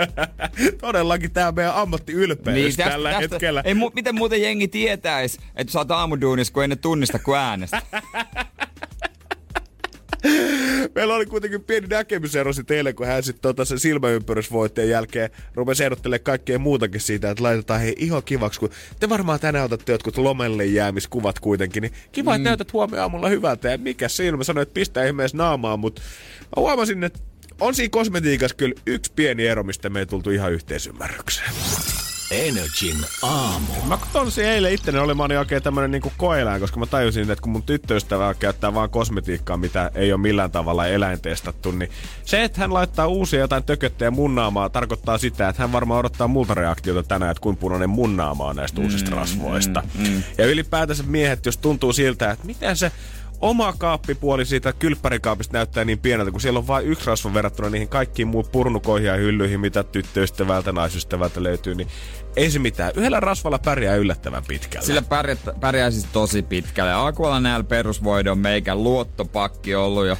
Todellakin 0.81 1.31
tämä 1.31 1.52
meidän 1.52 1.75
ammattiylpeys 1.75 2.78
niin, 2.78 2.90
tällä 2.90 3.13
hetkellä. 3.13 3.62
Ei, 3.66 3.74
mu- 3.74 3.92
miten 3.95 4.16
muuten 4.16 4.42
jengi 4.42 4.68
tietäis, 4.68 5.40
että 5.56 5.74
sä 5.74 5.80
oot 5.80 5.92
aamuduunis, 5.92 6.52
kun 6.52 6.63
ei 6.63 6.68
ne 6.68 6.75
tunnista 6.75 7.19
kuin 7.19 7.38
äänestä? 7.38 7.81
Meillä 10.95 11.15
oli 11.15 11.25
kuitenkin 11.25 11.63
pieni 11.63 11.88
näkemysero 11.88 12.53
sitten 12.53 12.77
eilen, 12.77 12.95
kun 12.95 13.07
hän 13.07 13.24
sitten 13.24 13.41
tota 13.41 13.65
sen 13.65 13.80
silmäympärysvoitteen 13.80 14.89
jälkeen 14.89 15.30
rupesi 15.56 15.83
ehdottelemaan 15.83 16.24
kaikkea 16.24 16.59
muutakin 16.59 17.01
siitä, 17.01 17.30
että 17.30 17.44
laitetaan 17.44 17.81
hei 17.81 17.95
ihan 17.97 18.24
kivaksi, 18.24 18.59
kun 18.59 18.69
te 19.00 19.09
varmaan 19.09 19.39
tänään 19.39 19.65
otatte 19.65 19.91
jotkut 19.91 20.18
lomelle 20.18 20.65
jäämiskuvat 20.65 21.39
kuitenkin, 21.39 21.81
niin 21.81 21.94
kiva, 22.12 22.36
että 22.36 22.50
näytät 22.50 22.74
huomenna 22.74 23.01
aamulla 23.01 23.30
hyvältä 23.30 23.69
ja 23.69 23.77
mikä 23.77 24.07
siinä? 24.07 24.38
Mä 24.38 24.44
sanoin, 24.44 24.63
että 24.63 24.74
pistää 24.74 25.06
ihmeessä 25.06 25.38
naamaa, 25.38 25.77
mutta 25.77 26.01
mä 26.41 26.62
huomasin, 26.62 27.03
että 27.03 27.19
on 27.59 27.75
siinä 27.75 27.89
kosmetiikassa 27.89 28.56
kyllä 28.56 28.75
yksi 28.85 29.12
pieni 29.15 29.47
ero, 29.47 29.63
mistä 29.63 29.89
me 29.89 30.00
ei 30.00 30.06
tultu 30.06 30.30
ihan 30.30 30.51
yhteisymmärrykseen. 30.51 31.51
Energin 32.31 32.98
aamu. 33.22 33.74
Mä 33.88 33.98
tonsin 34.14 34.46
eilen 34.46 34.74
itteni 34.74 34.98
olemaan 34.98 35.30
niin 35.30 35.40
oikein 35.40 35.64
tämmönen 35.64 35.92
niinku 35.92 36.12
koeläin, 36.18 36.62
koska 36.62 36.80
mä 36.80 36.86
tajusin, 36.86 37.31
että 37.31 37.42
kun 37.42 37.52
mun 37.52 37.64
tyttöystävä 37.64 38.34
käyttää 38.34 38.74
vaan 38.74 38.90
kosmetiikkaa, 38.90 39.58
mitä 39.58 39.92
ei 39.96 40.14
ole 40.14 40.22
millään 40.22 40.52
tavalla 40.52 40.88
eläintestattu, 40.88 41.72
niin 41.72 41.92
se, 42.26 42.44
että 42.44 42.62
hän 42.62 42.74
laittaa 42.74 43.08
uusia 43.08 43.40
jotain 43.40 43.64
tököttejä 43.64 44.12
munnaamaa, 44.12 44.70
tarkoittaa 44.70 45.18
sitä, 45.18 45.50
että 45.50 45.62
hän 45.62 45.71
varmaan 45.71 46.00
odottaa 46.00 46.28
multa 46.28 46.54
reaktiota 46.54 47.04
tänään, 47.04 47.31
että 47.31 47.42
kuinka 47.42 47.59
punainen 47.59 47.90
munnaamaa 47.90 48.54
näistä 48.54 48.81
uusista 48.81 49.16
rasvoista. 49.16 49.83
Ja 50.38 50.45
ylipäätänsä 50.45 51.04
miehet, 51.04 51.45
jos 51.45 51.57
tuntuu 51.57 51.94
siltä, 51.94 52.31
että 52.31 52.45
miten 52.45 52.78
se 52.78 52.92
oma 53.42 53.74
kaappipuoli 53.78 54.46
siitä 54.46 54.74
kylppärikaapista 54.74 55.58
näyttää 55.58 55.86
niin 55.86 56.00
pieneltä, 56.00 56.31
kun 56.31 56.42
siellä 56.42 56.60
on 56.60 56.68
vain 56.68 56.86
yksi 56.86 57.06
rasva 57.06 57.34
verrattuna 57.34 57.69
niihin 57.69 57.90
kaikkiin 57.90 58.28
muun 58.28 58.46
purnukoihin 58.52 59.08
ja 59.08 59.16
hyllyihin, 59.16 59.60
mitä 59.60 59.84
tyttöystävältä, 59.84 60.72
naisystävältä 60.72 61.44
löytyy, 61.44 61.76
niin 61.76 61.88
ei 62.36 62.52
se 62.52 62.60
mitään. 62.60 62.92
Yhdellä 62.96 63.19
rasvalla 63.19 63.60
pärjää 63.60 63.96
yllättävän 63.96 64.44
pitkälle. 64.48 64.86
Sillä 64.86 65.02
pärjää, 65.02 65.38
pärjää 65.60 65.92
siis 65.92 66.06
tosi 66.14 66.42
pitkälle. 66.42 66.94
Aguala 66.94 67.40
näillä 67.40 67.64
perusvoide 67.64 68.31
on 68.31 68.40
meikän 68.40 68.84
luottopakki 68.84 69.76
ollut 69.76 70.08
jo 70.08 70.18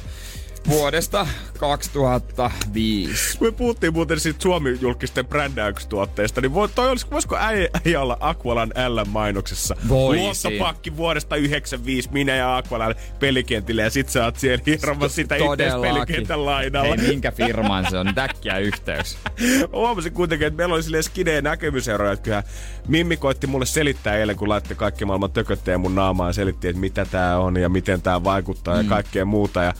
vuodesta 0.68 1.26
2005. 1.58 3.38
Me 3.40 3.50
puhuttiin 3.50 3.92
muuten 3.92 4.20
siitä 4.20 4.42
Suomi-julkisten 4.42 5.26
brändäyksituotteista, 5.26 6.40
niin 6.40 6.54
voi, 6.54 6.68
toi 6.68 6.90
olisi, 6.90 7.06
voisiko 7.10 7.36
äijä, 7.36 7.68
äijä 7.86 8.00
olla 8.00 8.16
Aqualan 8.20 8.72
L-mainoksessa? 8.88 9.76
Voisi. 9.88 10.22
Luottopakki 10.22 10.96
vuodesta 10.96 11.36
95, 11.36 12.08
minä 12.12 12.36
ja 12.36 12.56
Aqualan 12.56 12.94
pelikentille, 13.18 13.82
ja 13.82 13.90
sit 13.90 14.08
sä 14.08 14.24
oot 14.24 14.36
siellä 14.36 14.62
hieromassa 14.66 15.14
sitä 15.14 15.36
itse 15.36 15.70
pelikentän 15.82 16.46
laidalla. 16.46 16.96
Hei, 16.96 17.08
minkä 17.08 17.32
firman 17.32 17.86
se 17.90 17.98
on? 17.98 18.14
Täkkiä 18.14 18.58
yhteys. 18.58 19.18
Huomasin 19.72 20.12
kuitenkin, 20.12 20.46
että 20.46 20.56
meillä 20.56 20.74
oli 20.74 20.82
silleen 20.82 21.04
skideen 21.04 21.44
näkemyseroja, 21.44 22.12
että 22.12 22.24
kyllä 22.24 22.42
Mimmi 22.88 23.16
koitti 23.16 23.46
mulle 23.46 23.66
selittää 23.66 24.16
eilen, 24.16 24.36
kun 24.36 24.48
laittoi 24.48 24.76
kaikki 24.76 25.04
maailman 25.04 25.32
tököttejä 25.32 25.78
mun 25.78 25.94
naamaan 25.94 26.28
ja 26.28 26.32
selitti, 26.32 26.68
että 26.68 26.80
mitä 26.80 27.04
tää 27.04 27.38
on 27.38 27.56
ja 27.56 27.68
miten 27.68 28.02
tää 28.02 28.24
vaikuttaa 28.24 28.74
mm. 28.74 28.82
ja 28.82 28.88
kaikkea 28.88 29.24
muuta. 29.24 29.62
Ja 29.62 29.74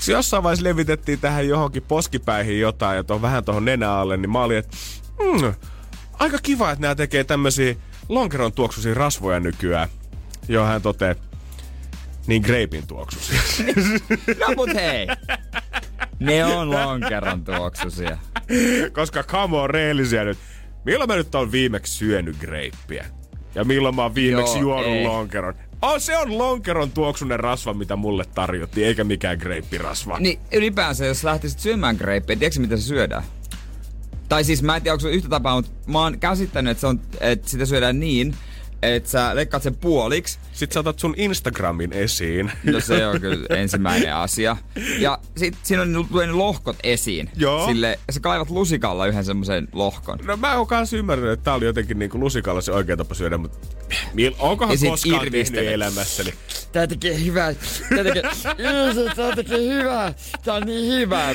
se 0.00 0.12
jossain 0.12 0.42
vaiheessa 0.42 0.64
levitettiin 0.64 1.20
tähän 1.20 1.48
johonkin 1.48 1.82
poskipäihin 1.82 2.60
jotain 2.60 2.96
ja 2.96 3.04
tuon 3.04 3.22
vähän 3.22 3.44
tuohon 3.44 3.64
nenä 3.64 3.92
alle, 3.92 4.16
niin 4.16 4.30
mä 4.30 4.42
olin, 4.42 4.58
että 4.58 4.76
mm, 5.18 5.54
aika 6.12 6.38
kiva, 6.42 6.70
että 6.70 6.82
nämä 6.82 6.94
tekee 6.94 7.24
tämmöisiä 7.24 7.74
lonkeron 8.08 8.52
tuoksuisia 8.52 8.94
rasvoja 8.94 9.40
nykyään. 9.40 9.88
Joo, 10.48 10.66
hän 10.66 10.82
toteaa, 10.82 11.14
niin 12.26 12.42
greipin 12.42 12.86
tuoksuisia. 12.86 13.40
No 14.40 14.54
mut 14.56 14.74
hei. 14.74 15.06
Ne 16.20 16.44
on 16.44 16.70
lonkeron 16.70 17.44
tuoksusia. 17.44 18.18
Koska 18.92 19.22
come 19.22 19.56
on, 19.56 19.70
rehellisiä 19.70 20.24
nyt. 20.24 20.38
Milloin 20.84 21.08
mä 21.10 21.16
nyt 21.16 21.34
oon 21.34 21.52
viimeksi 21.52 21.92
syönyt 21.92 22.36
greippiä? 22.36 23.06
Ja 23.54 23.64
milloin 23.64 23.94
mä 23.94 24.02
oon 24.02 24.14
viimeksi 24.14 24.52
Joo, 24.58 24.60
juonut 24.62 24.86
ei. 24.86 25.04
lonkeron. 25.04 25.54
Oh, 25.82 25.98
se 25.98 26.16
on 26.16 26.38
lonkeron 26.38 26.90
tuoksunen 26.90 27.40
rasva, 27.40 27.74
mitä 27.74 27.96
mulle 27.96 28.24
tarjottiin, 28.34 28.86
eikä 28.86 29.04
mikään 29.04 29.38
greippirasva. 29.38 30.18
Niin 30.18 30.38
ylipäänsä, 30.52 31.06
jos 31.06 31.24
lähtisit 31.24 31.58
syömään 31.58 31.96
greippejä, 31.96 32.38
tiedätkö 32.38 32.60
mitä 32.60 32.76
se 32.76 32.82
syödään? 32.82 33.22
Tai 34.28 34.44
siis 34.44 34.62
mä 34.62 34.76
en 34.76 34.82
tiedä, 34.82 34.92
onko 34.92 35.02
se 35.02 35.10
yhtä 35.10 35.28
tapaa, 35.28 35.54
mutta 35.54 35.70
mä 35.86 35.98
oon 35.98 36.18
käsittänyt, 36.18 36.70
että, 36.70 36.80
se 36.80 36.86
on, 36.86 37.00
että 37.20 37.50
sitä 37.50 37.66
syödään 37.66 38.00
niin, 38.00 38.34
että 38.82 39.10
sä 39.10 39.36
leikkaat 39.36 39.62
sen 39.62 39.76
puoliksi. 39.76 40.38
Sitten 40.52 40.74
sä 40.74 40.80
otat 40.80 40.98
sun 40.98 41.14
Instagramin 41.16 41.92
esiin. 41.92 42.52
No 42.64 42.80
se 42.80 43.06
on 43.06 43.20
kyllä 43.20 43.46
ensimmäinen 43.56 44.14
asia. 44.14 44.56
Ja 44.98 45.18
sit 45.36 45.54
siinä 45.62 45.82
on, 45.82 46.06
tulee 46.10 46.26
ne 46.26 46.32
lohkot 46.32 46.76
esiin. 46.82 47.30
Joo. 47.36 47.66
Sille, 47.66 47.98
sä 48.10 48.20
kaivat 48.20 48.50
lusikalla 48.50 49.06
yhden 49.06 49.24
semmoisen 49.24 49.68
lohkon. 49.72 50.18
No 50.24 50.36
mä 50.36 50.56
oon 50.56 50.66
kanssa 50.66 50.96
ymmärtänyt, 50.96 51.32
että 51.32 51.44
tää 51.44 51.54
oli 51.54 51.64
jotenkin 51.64 51.98
niinku 51.98 52.20
lusikalla 52.20 52.60
se 52.60 52.72
oikea 52.72 52.96
tapa 52.96 53.14
syödä, 53.14 53.38
mutta 53.38 53.58
mil- 54.14 54.34
onkohan 54.38 54.76
Ja 54.82 54.90
koskaan 54.90 55.14
tehnyt 55.20 55.26
irvistelet. 55.34 55.72
elämässäni? 55.72 56.34
Tää 56.72 56.86
tekee 56.86 57.24
hyvää. 57.24 57.54
Tää 57.88 58.04
tekee, 58.04 58.22
tää 59.16 59.36
tekee 59.36 59.58
hyvää. 59.68 60.14
Tää 60.44 60.54
on 60.54 60.62
niin 60.62 60.92
hyvää. 60.92 61.34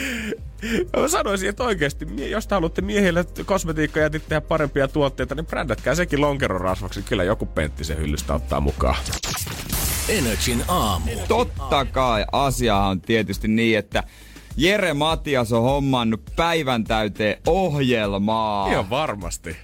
Mä 1.02 1.08
sanoisin, 1.08 1.50
että 1.50 1.64
oikeasti, 1.64 2.08
jos 2.30 2.48
te 2.48 2.56
haluatte 2.56 2.82
miehille 2.82 3.26
kosmetiikkajätit 3.46 4.28
tehdä 4.28 4.42
parempia 4.42 4.88
tuotteita, 4.88 5.36
niin 5.36 5.46
brändätkää 5.46 5.96
sekin 5.96 6.22
lonkeron 6.22 6.62
rasvaksi. 6.62 7.02
Kyllä 7.02 7.24
joku 7.24 7.46
pentti 7.46 7.84
se 7.84 7.98
hyllystä 7.98 8.34
ottaa 8.34 8.60
mukaan. 8.60 8.96
Energin 10.10 10.64
aamu. 10.68 11.12
Totta 11.28 11.86
kai 11.86 12.26
asia 12.32 12.78
on 12.78 13.02
tietysti 13.02 13.48
niin, 13.48 13.78
että 13.78 14.04
Jere 14.58 14.94
Matias 14.94 15.54
on 15.54 15.64
hommannut 15.64 16.22
päivän 16.36 16.84
täyteen 16.84 17.38
ohjelmaa. 17.48 18.72
Ihan 18.72 18.90
varmasti. 18.90 19.58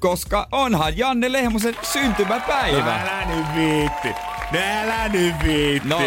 Koska 0.00 0.48
onhan 0.52 0.98
Janne 0.98 1.32
Lehmosen 1.32 1.76
syntymäpäivä. 1.82 3.00
Älä 3.00 3.24
nyt 3.24 3.46
viitti. 3.54 4.08
No 4.52 4.58
Älä 4.82 5.08
nyt 5.08 5.34
viitti. 5.44 5.88
No, 5.88 5.98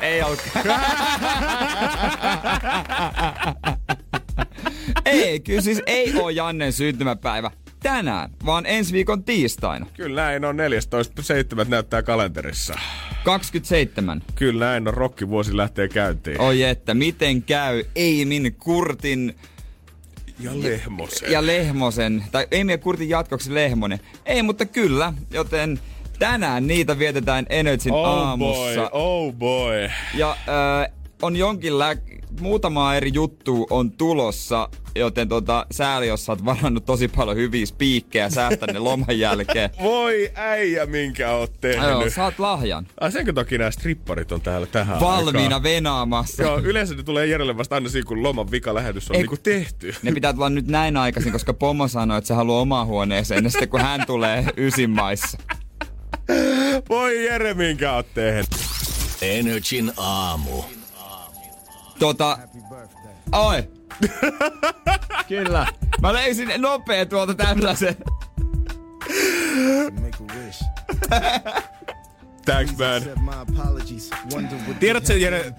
ei 0.00 0.22
ollut. 0.22 0.42
ei, 5.04 5.40
kyllä 5.40 5.60
siis 5.60 5.82
ei 5.86 6.12
oo 6.20 6.30
Jannen 6.30 6.72
syntymäpäivä 6.72 7.50
tänään, 7.82 8.30
vaan 8.46 8.66
ensi 8.66 8.92
viikon 8.92 9.24
tiistaina. 9.24 9.86
Kyllä 9.96 10.22
näin 10.22 10.44
on 10.44 10.56
14.7. 10.56 11.68
näyttää 11.68 12.02
kalenterissa. 12.02 12.74
27. 13.24 14.22
Kyllä 14.34 14.66
näin 14.66 14.88
on, 14.88 14.94
rokkivuosi 14.94 15.56
lähtee 15.56 15.88
käyntiin. 15.88 16.40
Oi 16.40 16.62
että, 16.62 16.94
miten 16.94 17.42
käy 17.42 17.84
Eimin 17.96 18.56
Kurtin 18.58 19.34
Ja 20.40 20.50
Lehmosen. 20.62 21.32
ja 21.32 21.46
Lehmosen, 21.46 22.24
tai 22.32 22.46
Eimin 22.50 22.72
ja 22.72 22.78
Kurtin 22.78 23.08
jatkoksi 23.08 23.54
Lehmonen. 23.54 24.00
Ei, 24.26 24.42
mutta 24.42 24.66
kyllä, 24.66 25.12
joten 25.30 25.80
tänään 26.18 26.66
niitä 26.66 26.98
vietetään 26.98 27.46
Energyn 27.50 27.92
oh 27.92 28.06
aamussa. 28.06 28.80
boy, 28.80 28.88
oh 28.92 29.32
boy. 29.34 29.90
Ja 30.14 30.30
äh, 30.30 30.92
on 31.24 31.36
jonkin 31.36 31.78
lä- 31.78 31.96
muutama 32.40 32.94
eri 32.94 33.10
juttu 33.14 33.66
on 33.70 33.92
tulossa, 33.92 34.68
joten 34.96 35.28
tota, 35.28 35.66
sääli, 35.70 36.08
jos 36.08 36.26
sä 36.26 36.32
oot 36.32 36.44
varannut 36.44 36.84
tosi 36.84 37.08
paljon 37.08 37.36
hyviä 37.36 37.66
spiikkejä 37.66 38.30
säästä 38.30 38.66
ne 38.66 38.78
loman 38.78 39.18
jälkeen. 39.18 39.70
Voi 39.82 40.30
äijä, 40.34 40.86
minkä 40.86 41.30
oot 41.30 41.60
tehnyt. 41.60 41.88
Joo, 41.90 42.10
saat 42.10 42.38
lahjan. 42.38 42.86
Ai 43.00 43.12
senkö 43.12 43.32
toki 43.32 43.58
nämä 43.58 43.70
stripparit 43.70 44.32
on 44.32 44.40
täällä 44.40 44.66
tähän 44.66 45.00
Valmiina 45.00 45.42
aikaan? 45.42 45.62
venaamassa. 45.62 46.42
Joo, 46.42 46.58
yleensä 46.58 46.94
ne 46.94 47.02
tulee 47.02 47.26
Jerelle 47.26 47.56
vasta 47.56 47.74
aina 47.74 47.88
siinä, 47.88 48.06
kun 48.06 48.22
loman 48.22 48.50
vikalähetys 48.50 49.10
on 49.10 49.16
Ei, 49.16 49.22
niinku 49.22 49.36
tehty. 49.42 49.94
Ne 50.02 50.12
pitää 50.12 50.32
tulla 50.32 50.50
nyt 50.50 50.66
näin 50.66 50.96
aikaisin, 50.96 51.32
koska 51.32 51.54
Pomo 51.54 51.88
sanoi, 51.88 52.18
että 52.18 52.28
se 52.28 52.34
haluaa 52.34 52.60
omaan 52.60 52.86
huoneeseen, 52.86 53.44
ja 53.44 53.50
sitten 53.50 53.68
kun 53.68 53.80
hän 53.80 54.06
tulee 54.06 54.44
ysin 54.56 54.90
maissa. 54.90 55.38
Voi 56.88 57.24
Jere, 57.24 57.54
minkä 57.54 57.92
oot 57.92 58.06
tehnyt. 58.14 58.46
Energin 59.22 59.92
aamu. 59.96 60.62
Tota... 61.98 62.38
Oi! 63.32 63.68
Kyllä. 65.28 65.66
Mä 66.00 66.12
löysin 66.12 66.52
nopea 66.58 67.06
tuolta 67.06 67.34
tällaisen. 67.34 67.96
Thanks, 72.44 72.72
man. 72.78 73.02
Tiedätkö, 74.80 75.14
been 75.14 75.54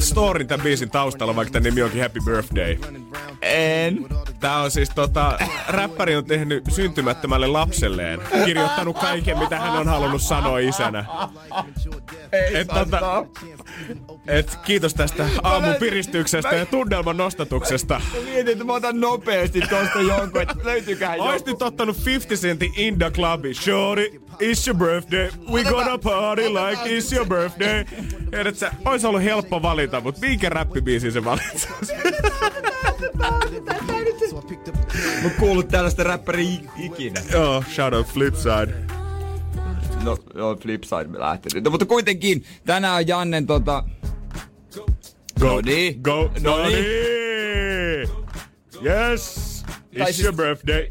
storin 0.00 0.46
tämän 0.46 0.64
biisin 0.64 0.90
taustalla, 0.90 1.36
vaikka 1.36 1.52
tämän 1.52 1.64
nimi 1.64 1.82
onkin 1.82 2.02
Happy 2.02 2.20
Birthday? 2.24 2.76
En. 3.42 4.06
Tää 4.40 4.56
on 4.62 4.70
siis 4.70 4.90
tota, 4.90 5.38
räppäri 5.68 6.16
on 6.16 6.24
tehnyt 6.24 6.64
syntymättömälle 6.68 7.46
lapselleen. 7.46 8.20
Kirjoittanut 8.44 8.98
kaiken, 8.98 9.38
mitä 9.38 9.60
hän 9.60 9.72
on 9.72 9.88
halunnut 9.88 10.22
sanoa 10.22 10.58
isänä. 10.58 11.04
Et, 12.32 12.68
tota, 12.68 13.26
et, 14.26 14.58
kiitos 14.64 14.94
tästä 14.94 15.28
aamun 15.42 15.74
piristyksestä 15.74 16.54
ja 16.56 16.66
tunnelman 16.66 17.16
nostatuksesta. 17.16 18.00
Mä 18.14 18.20
mietin, 18.24 18.52
että 18.52 18.64
mä 18.64 18.72
otan 18.72 19.00
nopeasti 19.00 19.60
tosta 19.60 20.00
jonkun, 20.00 20.42
että 20.42 20.54
löytyyköhän 20.64 21.20
Ois 21.20 21.40
joku. 21.40 21.50
nyt 21.50 21.62
ottanut 21.62 22.04
50 22.04 22.46
Centin 22.46 22.72
In 22.76 22.98
the 22.98 23.10
Clubi. 23.10 23.54
Shorty, 23.54 24.22
it's 24.42 24.66
your 24.68 24.78
birthday. 24.78 25.30
We 25.52 25.64
gonna 25.64 25.98
party 25.98 26.25
like 26.34 26.82
it's 26.98 27.12
your 27.16 27.26
birthday. 27.26 27.84
Tiedät 28.30 28.56
sä, 28.56 28.72
ois 28.84 29.04
ollut 29.04 29.22
helppo 29.22 29.62
valita, 29.62 30.00
mut 30.00 30.20
minkä 30.20 30.48
räppibiisin 30.48 31.12
se 31.12 31.24
valitsi? 31.24 31.68
Mä 35.22 35.30
kuullut 35.38 35.68
tällaista 35.68 36.04
räppäriä 36.04 36.60
ikinä. 36.76 37.20
Joo, 37.32 37.64
shout 37.74 37.94
out 37.94 38.06
Flipside. 38.06 38.74
No, 40.02 40.18
joo, 40.34 40.56
Flipside 40.56 41.04
me 41.04 41.18
lähtenyt. 41.18 41.64
No, 41.64 41.70
mutta 41.70 41.86
kuitenkin, 41.86 42.44
tänään 42.64 42.96
on 42.96 43.08
Jannen 43.08 43.46
tota... 43.46 43.84
Go, 44.74 44.86
No 45.40 45.60
niin. 45.60 46.00
go, 46.02 46.30
No 46.40 46.66
niin. 46.66 46.72
niin. 46.72 48.08
Yes, 48.84 49.55
Tai 49.98 50.12
siis- 50.12 50.24
your 50.24 50.36
birthday. 50.36 50.86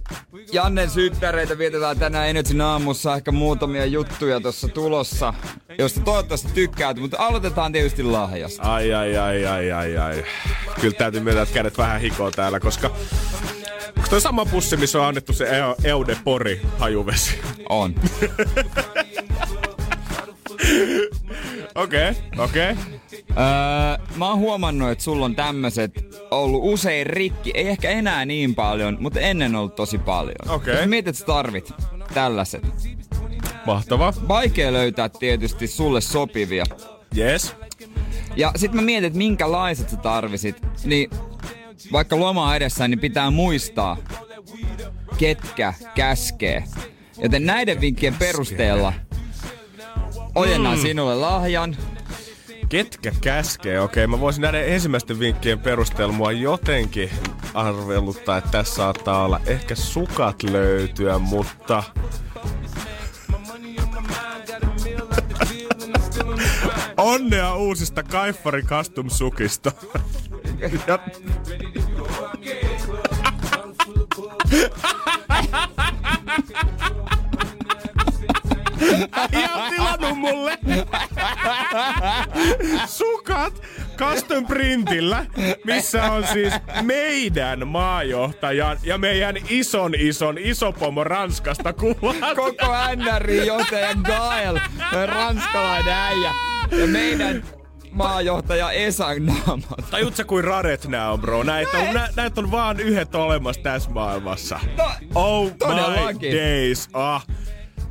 Jannen 0.54 0.90
synttäreitä 0.90 1.58
vietetään 1.58 2.00
tänään 2.00 2.30
Energyn 2.30 2.62
aamussa. 2.62 3.16
Ehkä 3.16 3.32
muutamia 3.32 3.86
juttuja 3.86 4.40
tuossa 4.40 4.68
tulossa, 4.68 5.34
josta 5.78 6.00
toivottavasti 6.02 6.48
tykkäät. 6.54 6.98
Mutta 7.00 7.18
aloitetaan 7.20 7.72
tietysti 7.72 8.04
lahjasta. 8.04 8.62
Ai, 8.64 8.94
ai, 8.94 9.18
ai, 9.18 9.46
ai, 9.46 9.72
ai, 9.72 9.98
ai. 9.98 10.24
Kyllä 10.82 10.96
täytyy 10.98 11.20
myöntää, 11.22 11.44
että 11.44 11.54
kädet 11.56 11.78
vähän 11.78 12.02
hikoo 12.02 12.32
täällä, 12.32 12.60
koska 12.60 12.88
onko 13.98 14.10
toi 14.10 14.22
sama 14.22 14.46
pussi, 14.46 14.78
missä 14.78 15.00
on 15.02 15.06
annettu 15.08 15.34
se 15.34 15.46
Eu- 15.46 15.76
Eude 15.84 16.18
Pori 16.24 16.62
hajuvesi? 16.78 17.40
On. 17.70 17.96
Okei, 21.76 22.14
okei. 22.38 22.76
Öö, 23.30 24.06
mä 24.16 24.30
oon 24.30 24.40
huomannut, 24.40 24.90
että 24.90 25.04
sulla 25.04 25.26
on 25.26 25.36
tämmöset 25.36 25.92
ollut 26.32 26.62
usein 26.64 27.08
rikki. 27.08 27.52
Ei 27.54 27.68
ehkä 27.68 27.90
enää 27.90 28.26
niin 28.26 28.56
paljon, 28.56 28.98
mutta 29.00 29.20
ennen 29.20 29.56
ollut 29.56 29.76
tosi 29.76 29.98
paljon. 29.98 30.50
Okei. 30.50 30.76
Jos 30.76 30.86
mietit, 30.86 31.24
tarvit 31.26 31.74
tällaiset. 32.14 32.64
Mahtava. 33.66 34.14
Vaikea 34.28 34.74
löytää 34.74 35.10
tietysti 35.10 35.68
sulle 35.68 36.02
sopivia. 36.02 36.66
Yes. 37.18 37.56
Ja 38.36 38.52
sit 38.56 38.74
mä 38.74 38.82
mietin, 38.82 39.08
että 39.08 39.18
minkälaiset 39.18 39.90
sä 39.90 39.98
tarvisit. 39.98 40.62
Niin 40.84 41.10
vaikka 41.92 42.20
loma 42.20 42.56
edessä, 42.56 42.88
niin 42.88 43.00
pitää 43.00 43.30
muistaa, 43.32 43.98
ketkä 45.18 45.74
käskee. 45.96 46.64
Joten 47.18 47.46
näiden 47.46 47.82
vinkkien 47.82 48.16
perusteella 48.16 48.94
ojennan 50.36 50.78
sinulle 50.78 51.16
lahjan. 51.16 51.78
Ketkä 52.70 53.12
käskee? 53.22 53.82
Okei, 53.82 54.08
mä 54.08 54.20
voisin 54.20 54.42
näiden 54.42 54.68
ensimmäisten 54.68 55.20
vinkkien 55.20 55.60
perusteella 55.60 56.14
mua 56.14 56.32
jotenkin 56.32 57.10
arveluttaa, 57.54 58.38
että 58.38 58.52
tässä 58.52 58.76
saattaa 58.76 59.26
olla 59.26 59.42
ehkä 59.46 59.76
sukat 59.76 60.44
löytyä, 60.44 61.20
mutta... 61.20 61.84
Onnea 66.98 67.56
uusista 67.56 68.04
Kaifari 68.04 68.64
Custom 68.64 69.10
Sukista. 69.10 69.72
Ja... 70.88 71.00
Äijä 79.12 79.50
on 79.54 79.74
tilannut 79.74 80.18
mulle 80.18 80.58
sukat 82.88 83.62
custom 83.98 84.46
printillä, 84.46 85.26
missä 85.66 86.04
on 86.12 86.28
siis 86.34 86.54
meidän 86.82 87.68
maajohtajan 87.68 88.78
ja 88.84 88.98
meidän 88.98 89.36
ison 89.50 89.96
ison 89.98 90.38
isopomo 90.38 91.04
Ranskasta 91.04 91.74
kuvat. 91.74 92.16
Koko 92.36 92.74
NRI-johtaja 92.96 93.96
Gael, 94.04 94.60
ranskalainen 95.06 95.94
äijä. 95.94 96.32
Ja 96.72 96.88
meidän 96.88 97.44
maajohtaja 97.92 98.72
Esan 98.72 99.26
naamat. 99.26 99.90
Tajut 99.92 100.16
sä 100.16 100.24
kuin 100.24 100.44
raret 100.44 100.88
nää 100.88 101.12
on, 101.12 101.22
bro? 101.22 101.44
Näitä 101.44 101.78
on, 101.78 101.94
nä, 101.94 102.10
näitä 102.16 102.42
on 102.42 102.52
vaan 102.52 102.80
yhdet 102.80 103.16
olemassa 103.16 103.62
tässä 103.62 103.90
maailmassa. 103.90 104.60
No, 104.78 104.92
Oh 105.16 105.46
my 105.46 106.32
days. 106.32 106.90
Ah. 106.94 107.26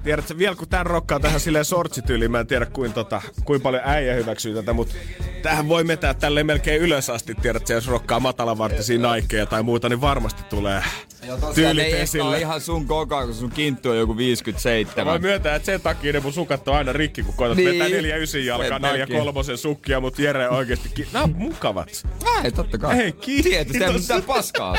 Tiedätkö, 0.05 0.39
vielä 0.39 0.55
kun 0.57 0.69
tän 0.69 0.87
rokkaa 0.87 1.21
tähän 1.21 1.41
silleen 1.41 1.65
sortsityyliin, 1.65 2.31
mä 2.31 2.41
en 2.41 2.47
tiedä 2.47 2.67
kuin, 2.67 2.93
tota, 2.93 3.23
kuin 3.45 3.61
paljon 3.61 3.83
äijä 3.85 4.15
hyväksyy 4.15 4.55
tätä, 4.55 4.73
mutta 4.73 4.95
tähän 5.43 5.69
voi 5.69 5.85
metää 5.85 6.15
tälleen 6.15 6.47
melkein 6.47 6.81
ylös 6.83 7.11
asti, 7.11 7.35
tiedätkö, 7.43 7.73
jos 7.73 7.87
rokkaa 7.89 8.21
matalavartisia 8.21 8.99
naikkeja 8.99 9.47
tai 9.47 9.63
muuta, 9.63 9.89
niin 9.89 10.01
varmasti 10.01 10.43
tulee 10.51 10.83
Joo, 11.27 11.39
tyylit 11.55 11.85
ei 11.85 11.93
ole 11.93 12.03
esille. 12.03 12.39
ihan 12.41 12.61
sun 12.61 12.87
kokoa, 12.87 13.25
kun 13.25 13.35
sun 13.35 13.51
kinttu 13.51 13.91
on 13.91 13.97
joku 13.99 14.17
57. 14.17 15.13
Mä 15.13 15.19
myöntää, 15.19 15.55
että 15.55 15.67
sen 15.67 15.81
takia 15.81 16.13
ne 16.13 16.21
mun 16.21 16.33
sukat 16.33 16.69
on 16.69 16.77
aina 16.77 16.93
rikki, 16.93 17.23
kun 17.23 17.35
koetat 17.35 17.57
Niin. 17.57 17.69
vetää 17.73 17.89
49 17.89 18.45
jalkaa, 18.47 18.69
Sen 18.69 18.83
4 18.83 19.07
takia. 19.07 19.19
kolmosen 19.21 19.59
sukkia, 19.59 20.01
mutta 20.01 20.23
Jere 20.23 20.49
oikeesti, 20.49 20.89
ki- 20.89 21.09
nää 21.13 21.23
on 21.23 21.35
mukavat. 21.37 22.03
Ei, 22.45 22.53
totta 22.53 22.79
kai. 22.79 22.97
Hei, 22.97 23.13
kiitos. 23.13 23.51
Tietysti, 23.51 23.85
ei 23.85 23.93
mitään 23.93 24.23
paskaa. 24.23 24.77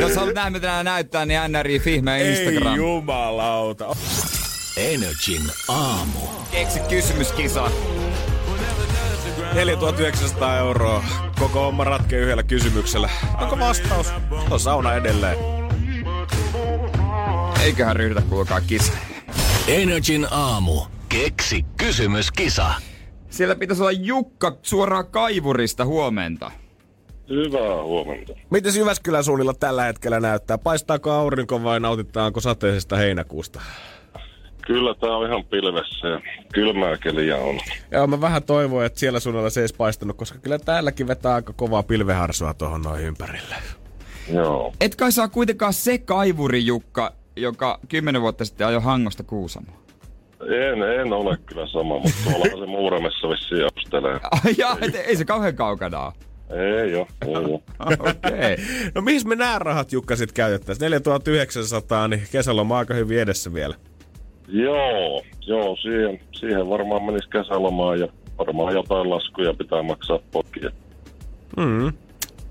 Jos 0.00 0.16
haluat 0.16 0.34
nähdä, 0.34 0.50
mitä 0.50 0.82
näyttää, 0.82 1.26
niin 1.26 1.40
NRI 1.48 1.78
Fihme 1.78 2.16
Ei 2.16 2.30
Instagram. 2.30 2.76
jumalauta. 2.76 3.96
Energin 4.76 5.42
aamu. 5.68 6.18
Keksi 6.50 6.80
kysymyskisa. 6.88 7.70
4900 9.54 10.58
euroa. 10.58 11.04
Koko 11.38 11.60
homma 11.60 11.84
ratkee 11.84 12.18
yhdellä 12.20 12.42
kysymyksellä. 12.42 13.10
Onko 13.40 13.58
vastaus? 13.58 14.06
On 14.50 14.60
sauna 14.60 14.94
edelleen. 14.94 15.36
Eiköhän 17.62 17.96
ryhdytä 17.96 18.20
kuulkaa 18.28 18.60
kisa. 18.60 18.92
Energin 19.68 20.26
aamu. 20.30 20.80
Keksi 21.08 21.64
kysymyskisa. 21.76 22.74
Siellä 23.30 23.54
pitäisi 23.54 23.82
olla 23.82 23.92
Jukka 23.92 24.56
suoraan 24.62 25.06
kaivurista 25.06 25.84
huomenta. 25.84 26.50
Hyvää 27.28 27.82
huomenta. 27.82 28.32
Miten 28.50 28.76
Jyväskylän 28.76 29.24
suunnilla 29.24 29.54
tällä 29.54 29.82
hetkellä 29.82 30.20
näyttää? 30.20 30.58
Paistaako 30.58 31.10
aurinko 31.10 31.62
vai 31.62 31.80
nautitaanko 31.80 32.40
sateisesta 32.40 32.96
heinäkuusta? 32.96 33.60
Kyllä 34.66 34.94
tää 34.94 35.16
on 35.16 35.26
ihan 35.26 35.44
pilvessä 35.44 36.08
ja 36.08 36.20
kylmää 36.52 36.96
keliä 36.96 37.36
on. 37.36 37.60
Joo, 37.90 38.06
mä 38.06 38.20
vähän 38.20 38.42
toivoin, 38.42 38.86
että 38.86 39.00
siellä 39.00 39.20
suunnilla 39.20 39.50
se 39.50 39.60
ei 39.60 39.66
paistanut, 39.78 40.16
koska 40.16 40.38
kyllä 40.38 40.58
täälläkin 40.58 41.06
vetää 41.06 41.34
aika 41.34 41.52
kovaa 41.52 41.82
pilveharsua 41.82 42.54
tuohon 42.54 42.82
noin 42.82 43.02
ympärille. 43.02 43.54
Joo. 44.32 44.72
Et 44.80 44.96
kai 44.96 45.12
saa 45.12 45.28
kuitenkaan 45.28 45.72
se 45.72 45.98
kaivuri 45.98 46.66
Jukka, 46.66 47.12
joka 47.36 47.80
kymmenen 47.88 48.22
vuotta 48.22 48.44
sitten 48.44 48.66
ajoi 48.66 48.82
Hangosta 48.82 49.22
Kuusamoon. 49.22 49.84
En, 50.40 50.82
en 51.00 51.12
ole 51.12 51.38
kyllä 51.46 51.66
sama, 51.66 51.98
mutta 51.98 52.18
tuollahan 52.24 52.58
se 52.58 52.66
Muuramessa 52.76 53.28
vissiin 53.28 53.62
jaa, 54.58 54.76
et, 54.80 54.94
ei 54.94 55.16
se 55.16 55.24
kauhean 55.24 55.54
kaukana 55.54 56.00
ole. 56.00 56.12
Ei 56.50 56.94
oo, 56.94 57.06
ei 57.26 57.34
oo. 57.34 57.62
Okei. 58.10 58.56
No 58.94 59.00
mihin 59.00 59.28
me 59.28 59.36
nämä 59.36 59.58
rahat, 59.58 59.92
Jukka, 59.92 60.16
sit 60.16 60.32
käytettäisiin? 60.32 60.90
4900, 60.90 62.08
niin 62.08 62.22
kesäloma 62.32 62.78
aika 62.78 62.94
hyvin 62.94 63.18
edessä 63.18 63.54
vielä. 63.54 63.74
Joo, 64.48 65.22
joo, 65.46 65.76
siihen, 65.76 66.20
siihen 66.32 66.68
varmaan 66.68 67.02
menisi 67.02 67.28
kesälomaan 67.28 68.00
ja 68.00 68.08
varmaan 68.38 68.74
jotain 68.74 69.10
laskuja 69.10 69.54
pitää 69.54 69.82
maksaa 69.82 70.18
pokia. 70.32 70.70
Mm. 71.56 71.92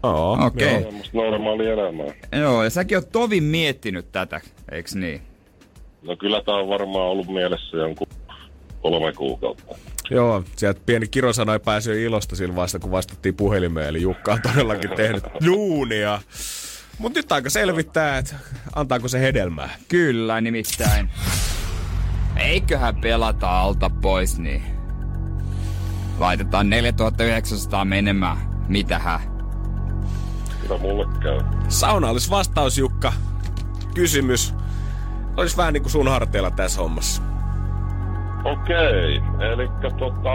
Oo. 0.03 0.37
Okei. 0.45 0.77
Okay. 0.77 0.91
Normaalia 1.13 1.73
elämää. 1.73 2.13
Joo, 2.39 2.63
ja 2.63 2.69
säkin 2.69 2.97
oot 2.97 3.11
tovin 3.11 3.43
miettinyt 3.43 4.11
tätä, 4.11 4.41
eiks 4.71 4.95
niin? 4.95 5.21
No 6.01 6.15
kyllä 6.15 6.41
tää 6.41 6.55
on 6.55 6.69
varmaan 6.69 7.09
ollut 7.09 7.27
mielessä 7.27 7.77
jonkun 7.77 8.07
kolme 8.81 9.13
kuukautta. 9.13 9.75
Joo, 10.13 10.43
sieltä 10.55 10.81
pieni 10.85 11.07
kirosana 11.07 11.53
ei 11.53 11.59
päässyt 11.59 11.97
ilosta 11.97 12.35
sillä 12.35 12.55
vasta, 12.55 12.79
kun 12.79 12.91
vastattiin 12.91 13.35
puhelimeen. 13.35 13.87
Eli 13.87 14.01
Jukka 14.01 14.33
on 14.33 14.41
todellakin 14.41 14.89
tehnyt 14.89 15.23
duunia. 15.45 16.21
Mutta 16.97 17.19
nyt 17.19 17.31
aika 17.31 17.49
selvittää, 17.49 18.17
että 18.17 18.35
antaako 18.75 19.07
se 19.07 19.19
hedelmää. 19.19 19.69
Kyllä, 19.87 20.41
nimittäin. 20.41 21.09
Eiköhän 22.35 22.95
pelata 22.95 23.59
alta 23.59 23.89
pois, 23.89 24.39
niin 24.39 24.63
laitetaan 26.19 26.69
4900 26.69 27.85
menemään. 27.85 28.37
Mitähän? 28.67 29.19
Kyllä 30.61 30.77
mulle 30.77 31.05
käy. 31.21 31.41
Sauna 31.67 32.09
olisi 32.09 32.29
vastaus, 32.29 32.77
Jukka. 32.77 33.13
Kysymys. 33.93 34.53
Olisi 35.37 35.57
vähän 35.57 35.73
niin 35.73 35.83
kuin 35.83 35.91
sun 35.91 36.07
harteilla 36.07 36.51
tässä 36.51 36.81
hommassa. 36.81 37.32
Okei, 38.43 39.21
eli 39.53 39.69
tota, 39.97 40.29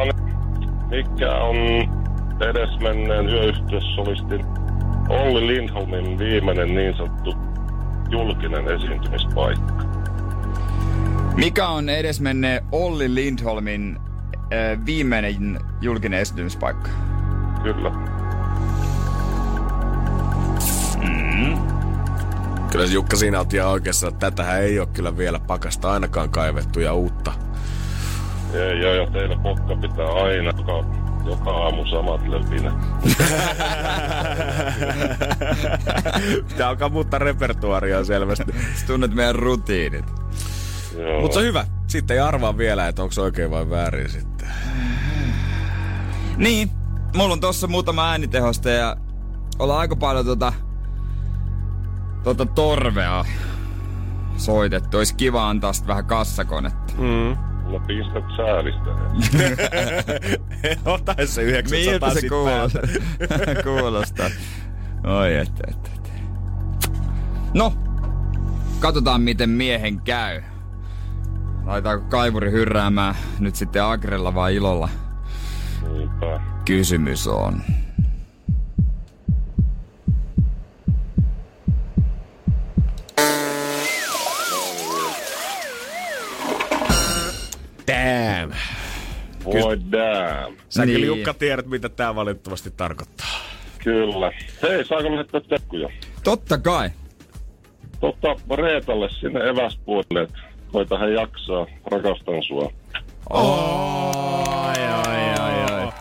mikä 0.90 1.34
on 1.34 1.56
edesmenneen 2.40 3.28
yöyhtiössolistin 3.28 4.44
Olli 5.08 5.46
Lindholmin 5.46 6.18
viimeinen 6.18 6.74
niin 6.74 6.96
sanottu 6.96 7.34
julkinen 8.10 8.68
esiintymispaikka? 8.68 9.84
Mikä 11.36 11.68
on 11.68 11.88
edesmenneen 11.88 12.64
Olli 12.72 13.14
Lindholmin 13.14 13.96
äh, 14.36 14.86
viimeinen 14.86 15.60
julkinen 15.80 16.20
esiintymispaikka? 16.20 16.88
Kyllä. 17.62 17.92
Kyllä 22.72 22.86
se 22.86 22.92
Jukka 22.92 23.16
siinä 23.16 23.40
on 23.40 23.46
ihan 23.54 23.70
oikeassa, 23.70 24.08
että 24.08 24.30
tätähän 24.30 24.62
ei 24.62 24.80
ole 24.80 24.88
kyllä 24.92 25.16
vielä 25.16 25.38
pakasta 25.38 25.92
ainakaan 25.92 26.30
kaivettu 26.30 26.80
ja 26.80 26.94
uutta. 26.94 27.32
Ei, 28.54 28.80
joo, 28.80 28.94
ja 28.94 29.06
teillä 29.10 29.36
pokka 29.36 29.76
pitää 29.76 30.12
aina 30.12 30.52
joka, 30.58 30.84
joka 31.30 31.50
aamu 31.50 31.86
samat 31.86 32.28
löpinät. 32.28 32.74
Pitää 36.48 36.68
alkaa 36.68 36.88
muuttaa 36.88 37.18
repertuaria 37.18 38.04
selvästi. 38.04 38.52
Sä 38.74 38.86
tunnet 38.86 39.14
meidän 39.14 39.34
rutiinit. 39.34 40.04
Mutta 41.20 41.34
se 41.34 41.38
on 41.38 41.44
hyvä. 41.44 41.66
Sitten 41.86 42.14
ei 42.14 42.20
arvaa 42.20 42.58
vielä, 42.58 42.88
että 42.88 43.02
onko 43.02 43.12
se 43.12 43.20
oikein 43.20 43.50
vai 43.50 43.70
väärin 43.70 44.08
sitten. 44.08 44.48
Niin, 46.36 46.70
mulla 47.16 47.32
on 47.32 47.40
tossa 47.40 47.66
muutama 47.66 48.10
äänitehoste 48.10 48.74
ja 48.74 48.96
ollaan 49.58 49.80
aika 49.80 49.96
paljon 49.96 50.26
tota, 50.26 50.52
tota 52.24 52.46
torvea 52.46 53.24
soitettu. 54.36 54.96
Olisi 54.96 55.14
kiva 55.14 55.48
antaa 55.48 55.72
sit 55.72 55.86
vähän 55.86 56.04
kassakonetta. 56.04 56.94
Mm. 56.98 57.47
No 57.68 57.80
pistät 57.86 58.24
säälistä. 58.36 58.90
Ota 60.92 61.14
se 61.24 61.42
900 61.42 62.08
Miltä 62.08 62.20
se 62.20 62.28
kuulostaa? 62.28 62.82
kuulostaa? 63.64 64.30
Oi, 65.04 65.36
että, 65.36 65.64
että, 65.68 65.90
että. 65.94 66.10
No, 67.54 67.72
katsotaan 68.80 69.22
miten 69.22 69.50
miehen 69.50 70.00
käy. 70.00 70.42
Laitaanko 71.64 72.06
kaivuri 72.08 72.50
hyrräämään 72.50 73.14
nyt 73.38 73.56
sitten 73.56 73.84
agrella 73.84 74.34
vai 74.34 74.54
ilolla? 74.54 74.88
Niinpä. 75.92 76.40
Kysymys 76.64 77.26
on. 77.26 77.62
Damn. 88.50 89.62
Voi 89.62 89.78
damn. 89.92 90.56
Sä 90.68 90.86
niin. 90.86 91.06
Jukka 91.06 91.34
tiedät, 91.34 91.66
mitä 91.66 91.88
tää 91.88 92.14
valitettavasti 92.14 92.70
tarkoittaa. 92.76 93.26
Kyllä. 93.78 94.32
Hei, 94.62 94.84
saako 94.84 95.10
lähettää 95.12 95.40
tekkuja? 95.48 95.88
Totta 96.24 96.58
kai. 96.58 96.90
Totta, 98.00 98.36
Reetalle 98.56 99.08
sinne 99.20 99.40
eväspuolelle, 99.48 100.22
että 100.22 100.38
koita 100.72 100.98
hän 100.98 101.12
jaksaa. 101.14 101.66
Rakastan 101.90 102.42
sua. 102.42 102.72
Ai, 103.30 104.84
ai, 104.84 105.34
ai, 105.40 105.64
ai. 105.74 105.92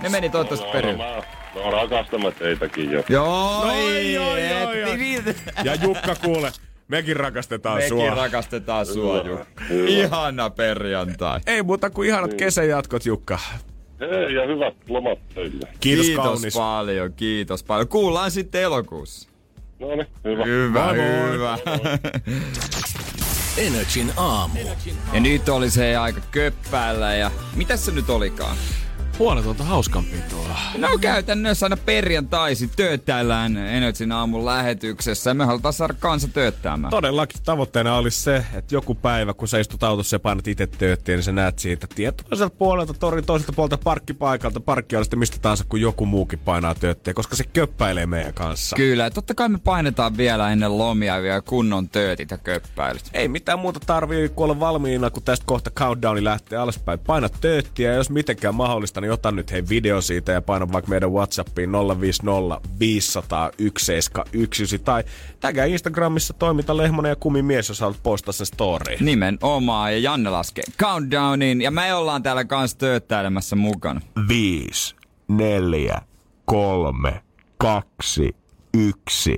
Ne 0.00 0.08
meni 0.08 0.30
toivottavasti 0.30 0.66
No, 0.66 0.72
perille. 0.72 0.96
mä, 1.04 1.22
no 1.54 1.70
rakastamme 1.70 2.30
teitäkin 2.30 2.90
jo. 2.90 3.04
Joo, 3.08 3.64
No, 3.64 3.72
ei, 3.72 4.14
joo, 4.14 4.36
joo, 4.38 4.72
joo. 4.72 4.94
Ja 5.64 5.74
Jukka, 5.74 6.14
kuule, 6.24 6.52
mekin 6.88 7.16
rakastetaan 7.16 7.76
Mekin 7.76 7.88
sua. 7.88 8.14
rakastetaan 8.14 8.86
sua, 8.86 9.22
Hyvä, 9.22 9.28
Jukka. 9.30 9.64
hyvä. 9.68 9.88
Ihana 9.88 10.50
perjantai. 10.50 11.40
Ei 11.46 11.62
muuta 11.62 11.90
kuin 11.90 12.08
ihanat 12.08 12.34
kesän 12.34 12.68
jatkot, 12.68 13.06
Jukka. 13.06 13.38
Hei, 14.00 14.34
ja 14.34 14.46
hyvät 14.46 14.74
lomat 14.88 15.18
teille. 15.34 15.68
Kiitos, 15.80 16.06
kiitos 16.06 16.24
kaunis. 16.24 16.54
paljon, 16.54 17.12
kiitos 17.12 17.62
paljon. 17.62 17.88
Kuullaan 17.88 18.30
sitten 18.30 18.62
elokuussa. 18.62 19.28
No 19.80 19.88
niin, 19.88 20.06
hyvä. 20.24 20.44
Hyvä, 20.44 20.84
Moi 20.84 20.96
moi. 20.96 21.32
hyvä. 21.32 21.58
Energin 23.58 24.12
aamu. 24.16 24.58
ja 25.12 25.20
nyt 25.20 25.48
oli 25.48 25.70
se 25.70 25.96
aika 25.96 26.20
köppäällä 26.30 27.14
ja... 27.14 27.30
Mitäs 27.56 27.84
se 27.86 27.92
nyt 27.92 28.10
olikaan? 28.10 28.56
Puoletonta 29.18 29.64
hauskanpitoa. 29.64 30.58
No 30.78 30.88
käytännössä 31.00 31.66
aina 31.66 31.76
perjantaisin 31.76 32.70
tööttäillään 32.76 33.56
Energyn 33.56 34.12
aamun 34.12 34.44
lähetyksessä. 34.44 35.34
Me 35.34 35.44
halutaan 35.44 35.74
saada 35.74 35.94
kansa 35.98 36.28
tööttäämään. 36.28 36.90
Todellakin 36.90 37.40
tavoitteena 37.44 37.96
olisi 37.96 38.20
se, 38.20 38.44
että 38.54 38.74
joku 38.74 38.94
päivä, 38.94 39.34
kun 39.34 39.48
sä 39.48 39.58
istut 39.58 39.82
autossa 39.82 40.14
ja 40.14 40.20
painat 40.20 40.48
itse 40.48 40.66
tööttiin, 40.66 41.16
niin 41.16 41.24
sä 41.24 41.32
näet 41.32 41.58
siitä 41.58 41.86
tien 41.94 42.12
toiselta 42.14 42.56
puolelta, 42.58 42.94
torin 42.94 43.24
toiselta 43.26 43.52
puolelta 43.52 43.78
parkkipaikalta, 43.78 44.60
parkkialasta 44.60 45.16
mistä 45.16 45.38
tahansa, 45.42 45.64
kun 45.68 45.80
joku 45.80 46.06
muukin 46.06 46.38
painaa 46.38 46.74
tööttiä, 46.74 47.14
koska 47.14 47.36
se 47.36 47.44
köppäilee 47.44 48.06
meidän 48.06 48.34
kanssa. 48.34 48.76
Kyllä, 48.76 49.04
ja 49.04 49.10
totta 49.10 49.34
kai 49.34 49.48
me 49.48 49.58
painetaan 49.58 50.16
vielä 50.16 50.50
ennen 50.50 50.78
lomia 50.78 51.22
vielä 51.22 51.40
kunnon 51.40 51.88
töötit 51.88 52.30
ja 52.30 52.38
köppäilyt. 52.38 53.10
Ei 53.14 53.28
mitään 53.28 53.58
muuta 53.58 53.80
tarvii 53.86 54.28
kuin 54.28 54.44
olla 54.44 54.60
valmiina, 54.60 55.10
kun 55.10 55.22
tästä 55.22 55.46
kohta 55.46 55.70
countdowni 55.70 56.24
lähtee 56.24 56.58
alaspäin. 56.58 56.98
Paina 56.98 57.28
tööttiä 57.28 57.90
ja 57.90 57.96
jos 57.96 58.10
mitenkään 58.10 58.54
mahdollista, 58.54 59.00
niin 59.00 59.07
ota 59.10 59.32
nyt 59.32 59.52
hei 59.52 59.62
video 59.68 60.00
siitä 60.00 60.32
ja 60.32 60.42
paina 60.42 60.72
vaikka 60.72 60.90
meidän 60.90 61.12
Whatsappiin 61.12 61.72
050 61.72 62.60
500 62.78 63.50
171 63.58 64.78
tai 64.78 65.04
tägää 65.40 65.64
Instagramissa 65.64 66.34
toiminta 66.34 66.76
Lehmonen 66.76 67.10
ja 67.10 67.16
kumimies, 67.16 67.68
jos 67.68 67.80
haluat 67.80 68.02
postaa 68.02 68.32
sen 68.32 68.46
storyin. 68.46 68.98
Nimenomaan, 69.04 69.92
ja 69.92 69.98
Janne 69.98 70.30
laskee 70.30 70.64
countdownin, 70.78 71.60
ja 71.60 71.70
me 71.70 71.94
ollaan 71.94 72.22
täällä 72.22 72.44
kanssa 72.44 72.78
tööttäilemässä 72.78 73.56
mukana. 73.56 74.00
5, 74.28 74.96
4, 75.28 76.00
3, 76.44 77.22
2, 77.58 78.36
1. 78.74 79.36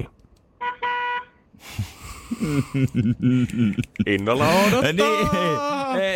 Innolla 4.07 4.49
odottaa. 4.49 4.93
niin, 4.93 5.29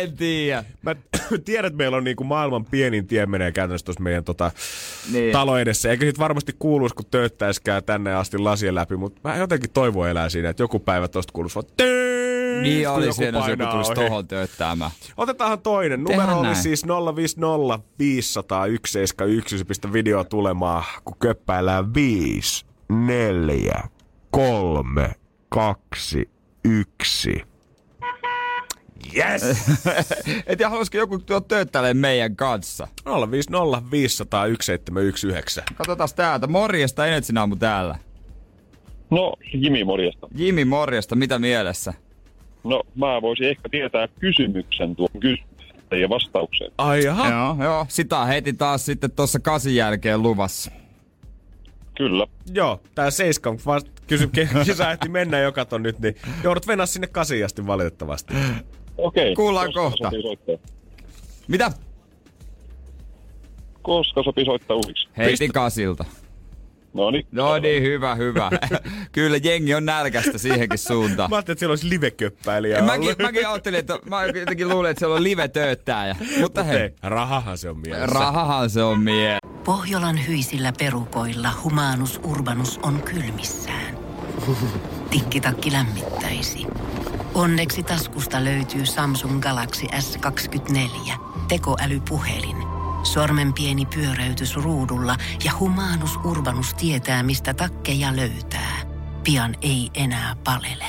en 0.01 0.17
tiedä. 0.17 0.63
Mä 0.81 0.95
tiedän, 1.45 1.65
että 1.67 1.77
meillä 1.77 1.97
on 1.97 2.03
niinku 2.03 2.23
maailman 2.23 2.65
pienin 2.65 3.07
tie 3.07 3.25
menee 3.25 3.51
käytännössä 3.51 3.85
tuossa 3.85 4.03
meidän 4.03 4.23
tota, 4.23 4.51
Niin. 5.11 5.31
talo 5.33 5.57
edessä. 5.57 5.89
Eikä 5.91 6.05
sit 6.05 6.19
varmasti 6.19 6.55
kuuluisi, 6.59 6.95
kun 6.95 7.05
tööttäiskään 7.11 7.83
tänne 7.83 8.13
asti 8.15 8.37
lasien 8.37 8.75
läpi, 8.75 8.97
mutta 8.97 9.21
mä 9.23 9.35
jotenkin 9.37 9.69
toivo 9.69 10.05
elää 10.05 10.29
siinä, 10.29 10.49
että 10.49 10.63
joku 10.63 10.79
päivä 10.79 11.07
tosta 11.07 11.33
kuuluisi 11.33 11.55
vaan 11.55 11.65
Niin 12.61 12.85
kun 12.87 12.95
oli 12.95 13.05
joku 13.05 13.15
siinä, 13.15 13.37
jos 13.37 13.47
joku 13.47 13.65
tulisi 13.71 13.91
ohi. 13.91 13.95
tohon 14.09 14.27
tööttäämään. 14.27 14.91
Otetaanhan 15.17 15.59
toinen. 15.61 16.05
Tehdään 16.05 16.19
Numero 16.27 16.39
oli 16.39 16.47
näin. 16.47 16.63
siis 16.63 16.85
050 17.15 17.79
500 17.99 18.65
171. 18.65 19.65
Pistä 19.65 19.93
video 19.93 20.23
tulemaan, 20.23 20.83
kun 21.05 21.15
köppäillään 21.19 21.93
5, 21.93 22.65
4, 22.89 23.83
3, 24.31 25.11
2, 25.55 26.29
1. 26.63 27.43
Yes! 29.17 29.43
Et 30.47 30.59
ja 30.59 30.69
haluaisiko 30.69 30.97
joku 30.97 31.19
tuo 31.19 31.41
tööttäilemään 31.41 31.97
meidän 31.97 32.35
kanssa? 32.35 32.87
050 33.31 33.91
500 33.91 34.45
1719. 34.45 35.63
Katsotaan 35.75 36.09
täältä. 36.15 36.47
Morjesta, 36.47 37.07
Energyn 37.07 37.37
aamu 37.37 37.55
täällä. 37.55 37.95
No, 39.09 39.33
Jimi, 39.53 39.83
morjesta. 39.83 40.27
Jimi, 40.35 40.65
morjesta, 40.65 41.15
mitä 41.15 41.39
mielessä? 41.39 41.93
No, 42.63 42.83
mä 42.95 43.21
voisin 43.21 43.49
ehkä 43.49 43.69
tietää 43.69 44.07
kysymyksen 44.19 44.95
tuon 44.95 45.09
kysymyksen 45.19 46.01
ja 46.01 46.09
vastauksen. 46.09 46.71
Ai 46.77 47.03
jaha. 47.03 47.29
Joo, 47.29 47.55
joo. 47.63 47.85
Sitä 47.89 48.25
heti 48.25 48.53
taas 48.53 48.85
sitten 48.85 49.11
tuossa 49.11 49.39
kasin 49.39 49.75
jälkeen 49.75 50.21
luvassa. 50.21 50.71
Kyllä. 51.97 52.27
Joo, 52.53 52.81
tää 52.95 53.11
seiskan 53.11 53.57
kysy, 54.07 54.29
kisa 54.65 54.91
ehti 54.91 55.09
mennä 55.09 55.39
joka 55.39 55.65
ton 55.65 55.83
nyt, 55.83 55.99
niin 55.99 56.15
joudut 56.43 56.67
venää 56.67 56.85
sinne 56.85 57.07
kasiin 57.07 57.45
asti 57.45 57.67
valitettavasti. 57.67 58.33
Okei. 58.97 59.35
Kuullaan 59.35 59.73
koska 59.73 59.81
kohta. 59.81 60.11
Mitä? 61.47 61.71
Koska 63.81 64.23
sopii 64.23 64.45
soittaa 64.45 64.77
uusiksi? 64.77 65.07
Heti 65.17 65.47
kasilta. 65.49 66.05
No 66.95 67.11
niin. 67.11 67.27
No 67.31 67.57
niin, 67.59 67.83
hyvä, 67.83 68.15
hyvä. 68.15 68.51
Kyllä 69.11 69.37
jengi 69.37 69.73
on 69.75 69.85
nälkästä 69.85 70.37
siihenkin 70.37 70.79
suuntaan. 70.79 71.29
Mä 71.29 71.35
ajattelin, 71.35 71.53
että 71.53 71.59
siellä 71.59 71.71
olisi 71.71 71.89
liveköppäilijä 71.89 72.81
Mäkin, 72.81 73.01
ollut. 73.03 73.19
mäkin 73.19 73.47
ajattelin, 73.47 73.79
että 73.79 73.99
mä 74.09 74.25
jotenkin 74.25 74.69
luulin, 74.69 74.91
että 74.91 74.99
siellä 74.99 75.15
on 75.15 75.23
live 75.23 75.47
tööttääjä. 75.47 76.15
Mutta 76.39 76.63
Hei, 76.63 76.79
hei, 76.79 76.89
rahahan 77.03 77.57
se 77.57 77.69
on 77.69 77.79
mielessä. 77.79 78.05
rahahan 78.19 78.69
se 78.69 78.83
on 78.83 78.99
mie. 78.99 79.37
Pohjolan 79.63 80.27
hyisillä 80.27 80.73
perukoilla 80.79 81.49
humanus 81.63 82.19
urbanus 82.23 82.79
on 82.83 83.01
kylmissään. 83.03 83.97
Tikkitakki 85.09 85.71
lämmittäisi. 85.71 86.65
Onneksi 87.33 87.83
taskusta 87.83 88.43
löytyy 88.43 88.85
Samsung 88.85 89.39
Galaxy 89.41 89.85
S24. 89.85 91.13
Tekoälypuhelin. 91.47 92.74
Sormen 93.05 93.53
pieni 93.53 93.85
pyöräytys 93.85 94.55
ruudulla 94.55 95.15
ja 95.43 95.51
humanus 95.59 96.15
urbanus 96.23 96.73
tietää, 96.73 97.23
mistä 97.23 97.53
takkeja 97.53 98.15
löytää. 98.15 98.81
Pian 99.23 99.55
ei 99.61 99.89
enää 99.93 100.35
palele. 100.43 100.85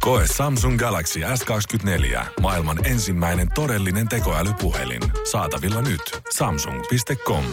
Koe 0.00 0.24
Samsung 0.36 0.78
Galaxy 0.78 1.20
S24. 1.20 2.24
Maailman 2.40 2.86
ensimmäinen 2.86 3.48
todellinen 3.54 4.08
tekoälypuhelin. 4.08 5.02
Saatavilla 5.30 5.82
nyt. 5.82 6.22
Samsung.com. 6.34 7.44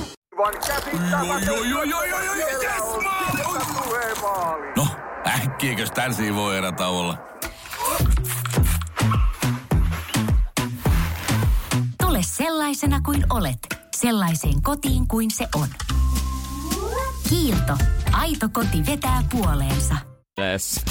No, 4.76 4.88
äkkiäkös 5.28 5.92
tän 5.92 6.36
voi 6.36 6.58
erätauolla? 6.58 7.18
Tule 12.18 12.26
sellaisena 12.26 13.02
kuin 13.02 13.26
olet, 13.30 13.60
sellaiseen 13.96 14.62
kotiin 14.62 15.08
kuin 15.08 15.32
se 15.32 15.48
on. 15.56 15.68
Kiilto. 17.30 17.78
Aito 18.12 18.50
koti 18.52 18.86
vetää 18.86 19.24
puoleensa. 19.32 19.96
Yes. 20.42 20.82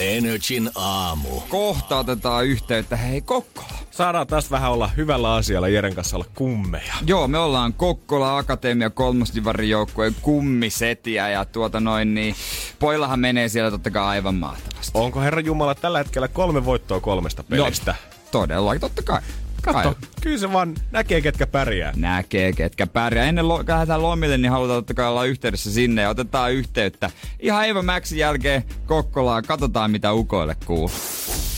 Energin 0.00 0.70
aamu. 0.74 1.40
Kohta 1.40 1.98
otetaan 1.98 2.46
yhteyttä. 2.46 2.96
Hei, 2.96 3.20
Kokkola. 3.20 3.68
Saadaan 3.90 4.26
taas 4.26 4.50
vähän 4.50 4.70
olla 4.70 4.90
hyvällä 4.96 5.34
asialla 5.34 5.68
Jeren 5.68 5.94
kanssa 5.94 6.16
olla 6.16 6.26
kummeja. 6.34 6.94
Joo, 7.06 7.28
me 7.28 7.38
ollaan 7.38 7.72
Kokkola 7.72 8.38
Akatemia 8.38 8.90
kolmosdivarin 8.90 9.70
joukkueen 9.70 10.14
kummisetiä 10.22 11.28
ja 11.28 11.44
tuota 11.44 11.80
noin 11.80 12.14
niin, 12.14 12.34
poillahan 12.78 13.20
menee 13.20 13.48
siellä 13.48 13.70
totta 13.70 13.90
kai 13.90 14.06
aivan 14.06 14.34
mahtavasti. 14.34 14.90
Onko 14.94 15.20
Herra 15.20 15.40
Jumala 15.40 15.74
tällä 15.74 15.98
hetkellä 15.98 16.28
kolme 16.28 16.64
voittoa 16.64 17.00
kolmesta 17.00 17.44
pelistä? 17.44 17.94
Todellakin, 18.30 18.80
totta 18.80 19.02
kai. 19.02 19.20
Katso, 19.62 19.94
Kai. 19.94 20.08
kyllä 20.22 20.38
se 20.38 20.52
vaan 20.52 20.74
näkee, 20.90 21.20
ketkä 21.20 21.46
pärjää. 21.46 21.92
Näkee, 21.96 22.52
ketkä 22.52 22.86
pärjää. 22.86 23.24
Ennen 23.26 23.48
lo- 23.48 23.64
lähdetään 23.68 24.02
lomille, 24.02 24.38
niin 24.38 24.52
halutaan 24.52 24.76
totta 24.78 24.94
kai 24.94 25.06
olla 25.08 25.24
yhteydessä 25.24 25.70
sinne 25.72 26.02
ja 26.02 26.08
otetaan 26.08 26.52
yhteyttä. 26.52 27.10
Ihan 27.40 27.66
Eeva 27.66 27.82
Maxin 27.82 28.18
jälkeen 28.18 28.64
Kokkolaan, 28.86 29.42
katsotaan 29.46 29.90
mitä 29.90 30.12
ukoille 30.12 30.56
kuuluu. 30.66 30.90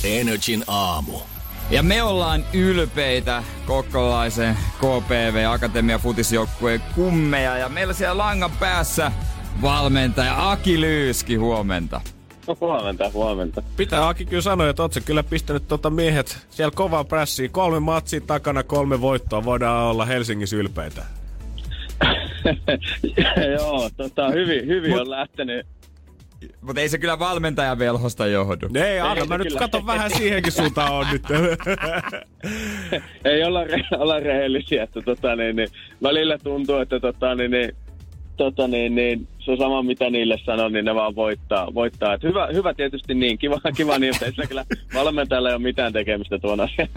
Energin 0.04 0.64
aamu. 0.66 1.18
Ja 1.70 1.82
me 1.82 2.02
ollaan 2.02 2.44
ylpeitä 2.52 3.42
kokkolaisen 3.66 4.56
KPV 4.78 5.44
Akatemia 5.50 5.98
futisjoukkueen 5.98 6.82
kummeja 6.94 7.58
ja 7.58 7.68
meillä 7.68 7.92
siellä 7.92 8.18
langan 8.18 8.50
päässä 8.50 9.12
valmentaja 9.62 10.50
Aki 10.50 10.80
Lyyski, 10.80 11.36
huomenta. 11.36 12.00
Huomenta, 12.60 13.10
huomenta. 13.14 13.62
Pitää 13.76 14.08
Aki 14.08 14.24
kyllä 14.24 14.42
sanoa, 14.42 14.68
että 14.68 14.82
oot 14.82 14.92
sä 14.92 15.00
kyllä 15.00 15.22
pistänyt 15.22 15.68
tota 15.68 15.90
miehet 15.90 16.46
siellä 16.50 16.72
kovaa 16.74 17.04
prässiä. 17.04 17.48
Kolme 17.48 17.80
matsia 17.80 18.20
takana, 18.20 18.62
kolme 18.62 19.00
voittoa. 19.00 19.44
Voidaan 19.44 19.84
olla 19.84 20.04
Helsingissä 20.04 20.56
ylpeitä. 20.56 21.04
Joo, 23.58 23.90
tota, 23.96 24.30
hyvin, 24.30 24.66
hyvin 24.66 24.90
Mut- 24.90 25.00
on 25.00 25.10
lähtenyt. 25.10 25.66
Mutta 26.60 26.80
ei 26.80 26.88
se 26.88 26.98
kyllä 26.98 27.18
valmentajan 27.18 27.78
velhosta 27.78 28.26
johdu. 28.26 28.68
Ei, 28.74 29.00
anna 29.00 29.24
mä 29.24 29.38
nyt 29.38 29.46
kyllä. 29.46 29.58
katon 29.58 29.86
vähän 29.86 30.10
siihenkin 30.10 30.52
suuntaan 30.52 30.92
on 30.92 31.06
nyt. 31.12 31.22
Ei 33.24 33.44
olla, 33.44 33.64
re- 33.64 33.98
olla 33.98 34.20
rehellisiä, 34.20 34.82
että 34.82 35.02
tota, 35.02 35.36
niin, 35.36 35.56
niin, 35.56 35.68
välillä 36.02 36.38
tuntuu, 36.38 36.76
että 36.76 37.00
tota, 37.00 37.34
niin, 37.34 37.50
niin, 37.50 37.76
tota, 38.36 38.68
niin, 38.68 38.94
niin, 38.94 39.28
se 39.44 39.50
on 39.50 39.58
sama 39.58 39.82
mitä 39.82 40.10
niille 40.10 40.38
sanon, 40.44 40.72
niin 40.72 40.84
ne 40.84 40.94
vaan 40.94 41.14
voittaa. 41.14 41.74
voittaa. 41.74 42.14
Et 42.14 42.22
hyvä, 42.22 42.48
hyvä 42.52 42.74
tietysti 42.74 43.14
niin, 43.14 43.38
kiva, 43.38 43.60
kiva 43.76 43.98
niin, 43.98 44.14
mutta 44.14 44.26
ei 44.26 44.32
sillä 44.32 44.46
kyllä 44.46 44.64
valmentajalla 44.94 45.48
ei 45.48 45.54
ole 45.54 45.62
mitään 45.62 45.92
tekemistä 45.92 46.38
tuon 46.38 46.60
asian. 46.60 46.88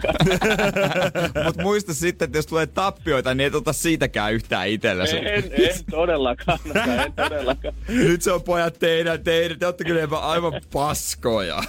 Mutta 1.44 1.62
muista 1.62 1.94
sitten, 1.94 2.26
että 2.26 2.38
jos 2.38 2.46
tulee 2.46 2.66
tappioita, 2.66 3.34
niin 3.34 3.46
et 3.46 3.54
ota 3.54 3.72
siitäkään 3.72 4.32
yhtään 4.32 4.68
itsellesi. 4.68 5.16
En, 5.16 5.24
en 5.26 5.84
todellakaan, 5.90 6.58
en 7.04 7.12
todellakaan. 7.12 7.74
Nyt 7.88 8.22
se 8.22 8.32
on 8.32 8.42
pojat 8.42 8.78
teidän, 8.78 9.24
teidän, 9.24 9.58
te 9.58 9.66
olette 9.66 9.84
kyllä 9.84 10.18
aivan 10.18 10.52
paskoja. 10.72 11.62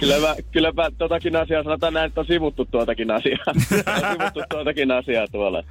Kylläpä, 0.00 0.36
kylläpä 0.52 0.90
totakin 0.98 1.36
asiaa, 1.36 1.62
sanotaan 1.62 1.92
näin, 1.92 2.06
että 2.06 2.20
on 2.20 2.26
sivuttu 2.26 2.64
tuotakin 2.64 3.10
asiaa. 3.10 3.44
on 3.46 4.12
sivuttu 4.12 4.40
tuotakin 4.50 4.90
asiaa 4.90 5.26
tuolla. 5.32 5.62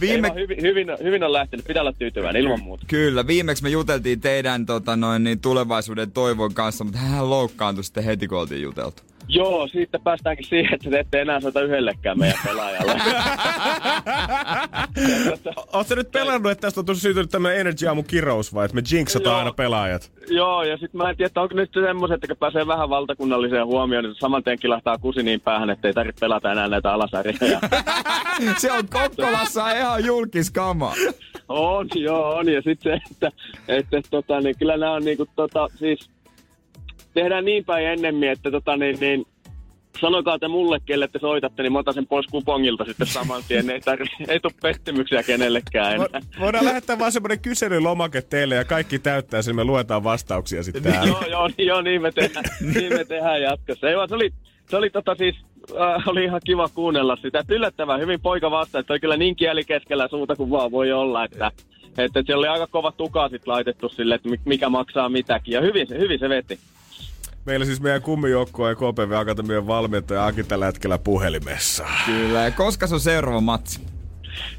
Viime- 0.00 0.22
Viime... 0.22 0.34
hyvin, 0.34 0.62
hyvin, 0.62 0.88
hyvin, 1.02 1.24
on 1.24 1.32
lähtenyt, 1.32 1.66
pitää 1.66 1.80
olla 1.80 1.92
tyytyväinen 1.92 2.42
ilman 2.42 2.62
muuta. 2.62 2.77
Kyllä, 2.86 3.26
viimeksi 3.26 3.62
me 3.62 3.68
juteltiin 3.68 4.20
teidän 4.20 4.66
tota, 4.66 4.96
noin, 4.96 5.24
niin, 5.24 5.40
tulevaisuuden 5.40 6.10
toivon 6.10 6.54
kanssa, 6.54 6.84
mutta 6.84 6.98
hän 6.98 7.30
loukkaantui 7.30 7.84
sitten 7.84 8.04
heti, 8.04 8.28
kun 8.28 8.38
oltiin 8.38 8.62
juteltu. 8.62 9.02
Joo, 9.30 9.68
siitä 9.68 9.98
päästäänkin 9.98 10.46
siihen, 10.46 10.74
että 10.74 10.90
te 10.90 10.98
ette 10.98 11.20
enää 11.20 11.40
soita 11.40 11.60
yhdellekään 11.60 12.18
meidän 12.18 12.38
pelaajalle. 12.44 12.92
Oletko 15.72 15.94
nyt 15.94 16.10
pelannut, 16.10 16.52
että 16.52 16.62
tästä 16.62 16.80
on 16.80 16.86
tullut 16.86 17.02
syntynyt 17.02 17.30
tämmöinen 17.30 17.60
Energy 17.60 17.86
Aamu 17.86 18.02
kirous 18.02 18.54
vai 18.54 18.64
että 18.64 18.74
me 18.74 18.82
jinxataan 18.92 19.32
Joo. 19.32 19.38
aina 19.38 19.52
pelaajat? 19.52 20.12
Joo, 20.28 20.62
ja 20.62 20.76
sitten 20.76 20.98
mä 20.98 21.10
en 21.10 21.16
tiedä, 21.16 21.26
että 21.26 21.40
onko 21.40 21.54
nyt 21.54 21.70
semmoiset, 21.74 22.14
että 22.14 22.26
kun 22.26 22.36
pääsee 22.36 22.66
vähän 22.66 22.88
valtakunnalliseen 22.88 23.66
huomioon, 23.66 24.04
niin 24.04 24.14
saman 24.14 24.44
tien 24.44 24.58
kilahtaa 24.58 24.98
kusi 24.98 25.22
niin 25.22 25.40
päähän, 25.40 25.70
että 25.70 25.88
ei 25.88 25.94
tarvitse 25.94 26.20
pelata 26.20 26.52
enää 26.52 26.68
näitä 26.68 26.92
alasarjoja. 26.92 27.60
Se 28.58 28.72
on 28.72 28.88
Kokkolassa 28.88 29.70
ihan 29.70 30.04
julkiskama. 30.04 30.94
On, 31.48 31.88
joo, 31.94 32.30
on. 32.36 32.48
Ja 32.48 32.62
sitten 32.62 32.92
se, 32.92 33.10
että, 33.12 33.32
että 33.68 34.00
tota, 34.10 34.40
niin 34.40 34.58
kyllä 34.58 34.76
nämä 34.76 34.92
on 34.92 35.04
niinku, 35.04 35.26
tota, 35.36 35.68
siis 35.76 36.10
tehdään 37.14 37.44
niin 37.44 37.64
päin 37.64 37.86
ennemmin, 37.86 38.28
että 38.30 38.50
tota, 38.50 38.76
niin, 38.76 38.96
niin, 39.00 39.24
sanokaa 40.00 40.38
te 40.38 40.48
mulle, 40.48 40.80
kelle 40.86 41.08
te 41.08 41.18
soitatte, 41.18 41.62
niin 41.62 41.72
mä 41.72 41.78
otan 41.78 41.94
sen 41.94 42.06
pois 42.06 42.26
kupongilta 42.26 42.84
sitten 42.84 43.06
saman 43.06 43.42
tien. 43.48 43.70
Ei, 43.70 43.80
tarvi, 43.80 44.06
ei 44.28 44.40
tule 44.40 44.52
pettymyksiä 44.62 45.22
kenellekään 45.22 45.94
enää. 45.94 46.06
Vo- 46.06 46.40
Voidaan 46.40 46.64
lähettää 46.64 46.98
vaan 46.98 47.12
semmoinen 47.12 47.40
kyselylomake 47.40 48.22
teille 48.22 48.54
ja 48.54 48.64
kaikki 48.64 48.98
täyttää 48.98 49.42
sen, 49.42 49.56
me 49.56 49.64
luetaan 49.64 50.04
vastauksia 50.04 50.62
sitten 50.62 50.82
täällä. 50.82 51.08
joo, 51.10 51.22
joo, 51.30 51.48
niin- 51.48 51.66
joo, 51.68 51.80
niin 51.82 52.02
me 52.02 52.12
tehdään, 52.12 52.44
niin 52.74 52.92
me 52.92 53.04
tehdään 53.04 53.42
jatkossa. 53.42 53.90
Ei 53.90 53.96
vaan, 53.96 54.08
se 54.08 54.14
oli, 54.14 54.30
se 54.70 54.76
oli 54.76 54.90
tota 54.90 55.14
siis, 55.14 55.36
äh, 55.80 56.08
oli 56.08 56.24
ihan 56.24 56.40
kiva 56.44 56.68
kuunnella 56.68 57.16
sitä. 57.16 57.38
Et 57.38 57.50
yllättävän 57.50 58.00
hyvin 58.00 58.20
poika 58.20 58.50
vasta, 58.50 58.78
että 58.78 58.92
oli 58.92 59.00
kyllä 59.00 59.16
niin 59.16 59.36
kieli 59.36 59.64
keskellä 59.64 60.08
suuta 60.08 60.36
kuin 60.36 60.50
vaan 60.50 60.70
voi 60.70 60.92
olla, 60.92 61.24
että 61.24 61.52
että 61.98 62.22
siellä 62.26 62.40
oli 62.40 62.48
aika 62.48 62.66
kova 62.66 62.92
tuka 62.92 63.28
sit 63.28 63.46
laitettu 63.46 63.88
sille, 63.88 64.14
että 64.14 64.28
mi- 64.28 64.40
mikä 64.44 64.68
maksaa 64.68 65.08
mitäkin. 65.08 65.52
Ja 65.54 65.60
hyvin 65.60 65.86
se, 65.86 65.98
hyvin 65.98 66.18
se 66.18 66.28
veti. 66.28 66.58
Meillä 67.44 67.66
siis 67.66 67.80
meidän 67.80 68.02
kummijoukkojen 68.02 68.76
KPV 68.76 69.12
Akatemian 69.16 69.66
valmentaja 69.66 70.26
Aki 70.26 70.44
tällä 70.44 70.66
hetkellä 70.66 70.98
puhelimessa. 70.98 71.86
Kyllä, 72.06 72.38
ja 72.44 72.50
koska 72.50 72.86
se 72.86 72.94
on 72.94 73.00
seuraava 73.00 73.40
matsi? 73.40 73.80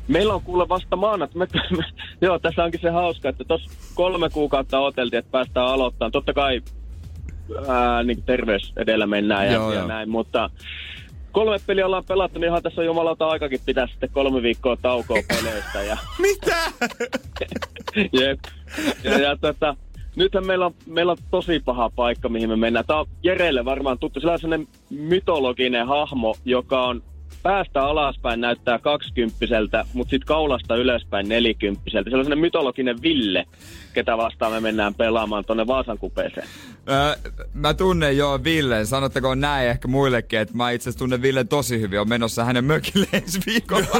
Meillä 0.07 0.33
on 0.33 0.41
kuule 0.41 0.69
vasta 0.69 0.95
maanat. 0.95 1.35
Me, 1.35 1.47
me, 1.77 1.83
joo, 2.27 2.39
tässä 2.39 2.63
onkin 2.63 2.79
se 2.79 2.89
hauska, 2.89 3.29
että 3.29 3.43
tuossa 3.43 3.71
kolme 3.95 4.29
kuukautta 4.29 4.79
oteltiin, 4.79 5.19
että 5.19 5.31
päästään 5.31 5.67
aloittamaan. 5.67 6.11
Totta 6.11 6.33
kai 6.33 6.61
ää, 7.67 8.03
niin 8.03 8.23
terveys 8.23 8.73
edellä 8.77 9.07
mennään 9.07 9.45
ja, 9.45 9.53
Joo, 9.53 9.71
ja 9.71 9.79
joo. 9.79 9.87
näin, 9.87 10.09
mutta 10.09 10.49
kolme 11.31 11.57
peliä 11.67 11.85
ollaan 11.85 12.05
pelattu, 12.05 12.39
niin 12.39 12.47
ihan 12.47 12.63
tässä 12.63 12.81
on 12.81 12.85
jumalauta 12.85 13.29
aikakin 13.29 13.59
pitää 13.65 13.87
sitten 13.87 14.09
kolme 14.13 14.41
viikkoa 14.41 14.77
taukoa 14.81 15.17
peleistä. 15.27 15.83
Ja, 15.83 15.97
Mitä? 16.21 16.57
jep. 18.21 18.39
Ja, 19.03 19.19
ja 19.19 19.37
tota, 19.37 19.75
nythän 20.15 20.45
meillä 20.45 20.65
on, 20.65 20.73
meillä 20.85 21.11
on 21.11 21.17
tosi 21.31 21.59
paha 21.59 21.89
paikka, 21.95 22.29
mihin 22.29 22.49
me 22.49 22.55
mennään. 22.55 22.85
Tämä 22.85 22.99
on 22.99 23.05
Jerelle 23.23 23.65
varmaan 23.65 23.99
tuttu. 23.99 24.19
Sillä 24.19 24.33
on 24.33 24.39
sellainen 24.39 24.67
mytologinen 24.89 25.87
hahmo, 25.87 26.35
joka 26.45 26.85
on 26.85 27.03
päästä 27.43 27.83
alaspäin 27.83 28.41
näyttää 28.41 28.79
kaksikymppiseltä, 28.79 29.85
mutta 29.93 30.09
sitten 30.09 30.27
kaulasta 30.27 30.75
ylöspäin 30.75 31.29
nelikymppiseltä. 31.29 32.09
Se 32.09 32.15
on 32.15 32.23
sellainen 32.23 32.39
mytologinen 32.39 33.01
Ville, 33.01 33.45
ketä 33.93 34.17
vastaan 34.17 34.51
me 34.51 34.59
mennään 34.59 34.95
pelaamaan 34.95 35.45
tuonne 35.45 35.67
Vaasan 35.67 35.97
kupeeseen. 35.97 36.47
Öö, 36.89 37.31
mä 37.53 37.73
tunnen 37.73 38.17
jo 38.17 38.39
Villen, 38.43 38.87
sanottako 38.87 39.35
näin 39.35 39.69
ehkä 39.69 39.87
muillekin, 39.87 40.39
että 40.39 40.57
mä 40.57 40.71
itse 40.71 40.89
asiassa 40.89 40.99
tunnen 40.99 41.21
Villen 41.21 41.47
tosi 41.47 41.79
hyvin. 41.79 41.99
On 41.99 42.09
menossa 42.09 42.45
hänen 42.45 42.65
mökille 42.65 43.07
ensi 43.13 43.39
viikolla. 43.45 43.87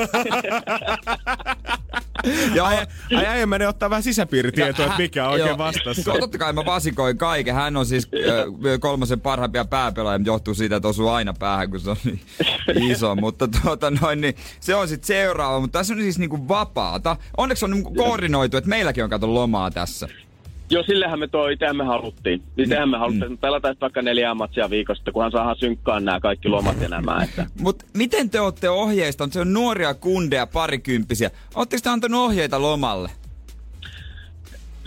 Ja 2.55 2.65
ai, 2.65 2.77
ai, 3.15 3.25
ai 3.25 3.65
ottaa 3.67 3.89
vähän 3.89 4.03
sisäpiiritietoa, 4.03 4.85
että 4.85 4.97
mikä 4.97 5.25
on 5.25 5.31
oikein 5.31 5.47
Joo. 5.47 5.57
vastassa. 5.57 6.13
Totta 6.19 6.37
kai 6.37 6.53
mä 6.53 6.65
vasikoin 6.65 7.17
kaiken. 7.17 7.55
Hän 7.55 7.77
on 7.77 7.85
siis 7.85 8.07
ö, 8.65 8.79
kolmosen 8.79 9.21
parhaimpia 9.21 9.65
pääpelaajia, 9.65 10.19
mutta 10.19 10.29
johtuu 10.29 10.53
siitä, 10.53 10.75
että 10.75 10.87
osuu 10.87 11.07
aina 11.07 11.33
päähän, 11.33 11.69
kun 11.69 11.79
se 11.79 11.89
on 11.89 11.97
niin 12.03 12.19
iso. 12.91 13.15
mutta 13.21 13.47
tuota 13.47 13.91
noin, 13.91 14.21
niin 14.21 14.35
se 14.59 14.75
on 14.75 14.87
sitten 14.87 15.07
seuraava. 15.07 15.59
Mutta 15.59 15.79
tässä 15.79 15.93
on 15.93 15.99
siis 15.99 16.19
niinku 16.19 16.47
vapaata. 16.47 17.17
Onneksi 17.37 17.65
on 17.65 17.71
niinku 17.71 17.93
koordinoitu, 17.93 18.57
että 18.57 18.69
meilläkin 18.69 19.03
on 19.03 19.09
kato 19.09 19.33
lomaa 19.33 19.71
tässä. 19.71 20.07
Joo, 20.71 20.83
sillehän 20.83 21.19
me 21.19 21.27
tuo 21.27 21.47
itsehän 21.47 21.77
me 21.77 21.83
haluttiin. 21.83 22.43
Itsehän 22.57 22.89
me 22.89 22.97
haluttiin, 22.97 23.33
että 23.33 23.41
pelataan 23.41 23.75
vaikka 23.81 24.01
neljää 24.01 24.33
matsia 24.33 24.69
viikosta, 24.69 25.11
kunhan 25.11 25.31
saadaan 25.31 25.55
synkkaan 25.55 26.05
nämä 26.05 26.19
kaikki 26.19 26.49
lomat 26.49 26.81
ja 26.81 26.89
nämä. 26.89 27.23
Että. 27.23 27.45
Mutta 27.61 27.85
miten 27.93 28.29
te 28.29 28.39
olette 28.39 28.69
ohjeistanut? 28.69 29.33
Se 29.33 29.39
on 29.39 29.53
nuoria 29.53 29.93
kundeja, 29.93 30.47
parikymppisiä. 30.47 31.31
Oletteko 31.55 31.81
te 31.83 31.89
antanut 31.89 32.21
ohjeita 32.21 32.61
lomalle? 32.61 33.09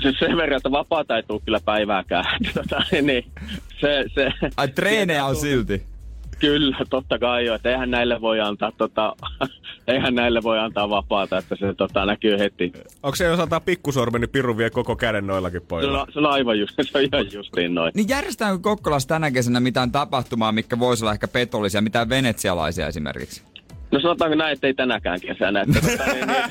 Siis 0.02 0.18
sen 0.18 0.36
verran, 0.36 0.56
että 0.56 0.70
vapaata 0.70 1.16
ei 1.16 1.22
tule 1.22 1.40
kyllä 1.44 1.60
päivääkään. 1.64 2.40
Tota, 2.54 2.84
niin, 3.02 3.24
se, 3.80 4.04
se, 4.14 4.32
Ai 4.56 4.68
treenejä 4.68 5.24
on 5.24 5.36
silti. 5.36 5.91
Kyllä, 6.38 6.76
totta 6.90 7.18
kai 7.18 7.46
jo. 7.46 7.54
Että 7.54 7.70
eihän 7.70 7.90
näille 7.90 8.20
voi 8.20 8.40
antaa, 8.40 8.72
tota, 8.78 9.16
eihän 9.88 10.14
näille 10.14 10.42
voi 10.42 10.58
antaa 10.58 10.90
vapaata, 10.90 11.38
että 11.38 11.56
se 11.56 11.74
tota, 11.74 12.06
näkyy 12.06 12.38
heti. 12.38 12.72
Onko 13.02 13.16
se, 13.16 13.24
jos 13.24 13.40
antaa 13.40 13.60
pikkusormen, 13.60 14.20
niin 14.20 14.30
Piru 14.30 14.56
vie 14.56 14.70
koko 14.70 14.96
käden 14.96 15.26
noillakin 15.26 15.60
Se 15.60 15.66
pojilla? 15.66 16.02
on, 16.02 16.12
se 16.12 16.18
on 16.18 16.26
aivan 16.26 16.58
just, 16.58 16.74
se 16.82 16.98
on 16.98 17.04
ihan 17.04 17.32
justiin 17.32 17.74
noin. 17.74 17.92
Niin 17.94 18.08
järjestetäänkö 18.08 18.62
Kokkolassa 18.62 19.08
tänä 19.08 19.30
kesänä 19.30 19.60
mitään 19.60 19.92
tapahtumaa, 19.92 20.52
mikä 20.52 20.78
voisi 20.78 21.04
olla 21.04 21.12
ehkä 21.12 21.28
petollisia, 21.28 21.80
mitään 21.80 22.08
venetsialaisia 22.08 22.86
esimerkiksi? 22.86 23.42
No 23.92 24.00
sanotaanko 24.00 24.34
näin, 24.36 24.52
että 24.52 24.66
ei 24.66 24.74
tänäkään 24.74 25.20
kesänä. 25.20 25.60
Että, 25.68 25.80
tota, 25.80 26.12
niin, 26.12 26.26
niin, 26.26 26.44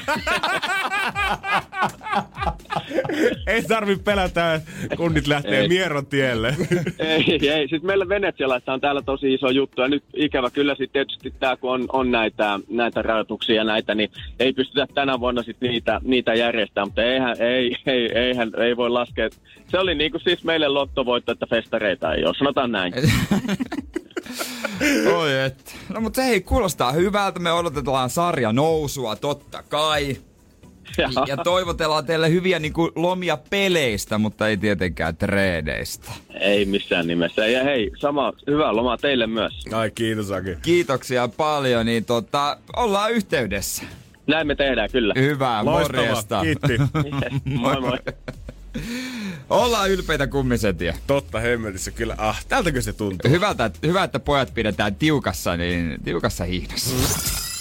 Ei 3.48 3.64
tarvi 3.64 3.96
pelätä, 3.96 4.54
että 4.54 4.96
kunnit 4.98 5.28
lähtee 5.28 5.60
Ei. 5.60 5.68
Mieron 5.68 6.06
tielle. 6.06 6.56
ei, 7.00 7.50
ei. 7.50 7.62
Sitten 7.68 7.86
meillä 7.86 8.10
venetsialaista 8.10 8.74
on 8.74 8.82
täällä 8.82 9.02
tosi 9.02 9.34
iso 9.34 9.50
juttu. 9.50 9.82
Ja 9.82 9.88
nyt 9.88 10.04
ikävä 10.16 10.50
kyllä 10.50 10.76
sitten 10.76 10.90
tietysti 10.94 11.34
tämä, 11.40 11.58
kun 11.58 11.72
on, 11.72 11.86
on 11.94 12.12
näitä, 12.12 12.60
näitä 12.70 13.02
rajoituksia 13.02 13.56
ja 13.56 13.64
näitä, 13.64 13.96
niin 13.96 14.10
ei 14.40 14.54
pystytä 14.54 14.88
tänä 14.94 15.20
vuonna 15.20 15.44
sit 15.44 15.58
niitä, 15.62 16.02
niitä 16.04 16.34
järjestämään. 16.34 16.88
Mutta 16.88 17.04
eihän, 17.04 17.36
ei, 17.40 17.76
ei, 17.86 18.18
eihän, 18.18 18.52
ei 18.58 18.78
voi 18.78 18.90
laskea. 18.90 19.30
Se 19.68 19.80
oli 19.80 19.96
niinku 19.96 20.20
siis 20.20 20.44
meille 20.44 20.68
lottovoitto, 20.68 21.32
että 21.32 21.48
festareita 21.50 22.14
ei 22.14 22.26
ole. 22.26 22.34
Sanotaan 22.38 22.72
näin. 22.72 22.94
Oi 25.16 25.40
et. 25.46 25.76
No 25.94 26.02
mutta 26.02 26.22
hei, 26.22 26.42
kuulostaa 26.42 26.92
hyvältä. 26.92 27.40
Me 27.40 27.52
odotetaan 27.52 28.10
sarja 28.10 28.54
nousua, 28.54 29.16
totta 29.16 29.64
kai. 29.70 30.18
Ja, 30.98 31.10
Ja 31.28 31.38
toivotellaan 31.38 32.06
teille 32.06 32.30
hyviä 32.30 32.60
niin 32.60 32.74
kuin, 32.74 32.92
lomia 32.96 33.38
peleistä, 33.50 34.18
mutta 34.18 34.48
ei 34.48 34.58
tietenkään 34.58 35.18
treedeistä. 35.18 36.12
ei 36.40 36.66
missään 36.66 37.08
nimessä. 37.08 37.48
Ja 37.48 37.64
hei, 37.64 37.92
sama 38.00 38.34
hyvää 38.48 38.76
lomaa 38.76 38.98
teille 38.98 39.28
myös. 39.28 39.54
Ai 39.74 39.92
kiitos 39.92 40.32
Aki. 40.32 40.56
Kiitoksia 40.62 41.28
paljon, 41.28 41.86
niin 41.86 42.06
tota, 42.06 42.58
ollaan 42.76 43.12
yhteydessä. 43.12 43.84
Näin 44.28 44.48
me 44.48 44.56
tehdään 44.56 44.90
kyllä. 44.92 45.14
Hyvää, 45.18 45.64
morjesta. 45.64 46.12
Loistavaa, 46.14 46.44
kiitti. 46.44 46.78
moi 47.60 47.82
moi. 47.82 47.98
Ollaan 49.50 49.90
ylpeitä 49.90 50.28
kummisetiä. 50.28 50.98
Totta 51.08 51.40
hemmetissä 51.40 51.92
kyllä. 51.92 52.16
Ah, 52.18 52.46
tältäkö 52.46 52.82
se 52.82 52.94
tuntuu? 52.94 53.32
Hyvältä, 53.32 53.72
hyvä, 53.84 54.04
että 54.04 54.20
pojat 54.20 54.54
pidetään 54.54 54.96
tiukassa, 54.96 55.58
niin 55.58 55.98
tiukassa 56.04 56.44
hiihdossa. 56.44 56.96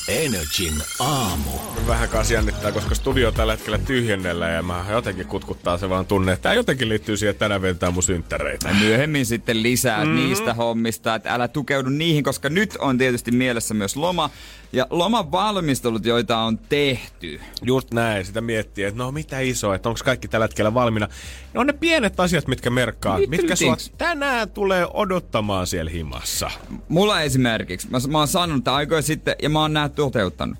Energin 0.08 0.74
aamu. 0.98 1.50
Vähän 1.86 2.08
kanssa 2.08 2.34
jännittää, 2.34 2.72
koska 2.72 2.94
studio 2.94 3.28
on 3.28 3.34
tällä 3.34 3.52
hetkellä 3.52 3.78
tyhjennellä 3.78 4.48
ja 4.48 4.62
mä 4.62 4.84
jotenkin 4.90 5.26
kutkuttaa 5.26 5.78
se 5.78 5.88
vaan 5.88 6.06
tunne, 6.06 6.32
että 6.32 6.42
tää 6.42 6.54
jotenkin 6.54 6.88
liittyy 6.88 7.16
siihen, 7.16 7.30
että 7.30 7.44
tänään 7.44 7.62
vietetään 7.62 7.94
mun 7.94 8.02
synttäreitä. 8.02 8.68
Ja 8.68 8.74
myöhemmin 8.74 9.26
sitten 9.26 9.62
lisää 9.62 10.04
mm. 10.04 10.14
niistä 10.14 10.54
hommista, 10.54 11.14
että 11.14 11.34
älä 11.34 11.48
tukeudu 11.48 11.88
niihin, 11.88 12.24
koska 12.24 12.48
nyt 12.48 12.76
on 12.78 12.98
tietysti 12.98 13.30
mielessä 13.30 13.74
myös 13.74 13.96
loma. 13.96 14.30
Ja 14.72 14.86
loman 14.90 15.32
valmistelut, 15.32 16.04
joita 16.04 16.38
on 16.38 16.58
tehty. 16.58 17.40
Just 17.62 17.94
näin, 17.94 18.24
sitä 18.24 18.40
miettii, 18.40 18.84
että 18.84 18.98
no 18.98 19.12
mitä 19.12 19.40
isoa, 19.40 19.74
että 19.74 19.88
onko 19.88 20.00
kaikki 20.04 20.28
tällä 20.28 20.44
hetkellä 20.44 20.74
valmiina. 20.74 21.08
Ne 21.54 21.60
on 21.60 21.66
ne 21.66 21.72
pienet 21.72 22.20
asiat, 22.20 22.48
mitkä 22.48 22.70
merkkaa, 22.70 23.20
Little 23.20 23.36
mitkä 23.36 23.56
sua 23.56 23.76
tänään 23.98 24.50
tulee 24.50 24.86
odottamaan 24.94 25.66
siellä 25.66 25.90
himassa. 25.90 26.50
Mulla 26.88 27.20
esimerkiksi, 27.20 27.90
mä, 27.90 27.98
mä 28.08 28.18
oon 28.18 28.28
sanonut 28.28 28.64
tämän 28.64 28.76
aikoja 28.76 29.02
sitten 29.02 29.34
ja 29.42 29.48
mä 29.48 29.60
oon 29.60 29.72
nää 29.72 29.88
toteuttanut. 29.88 30.58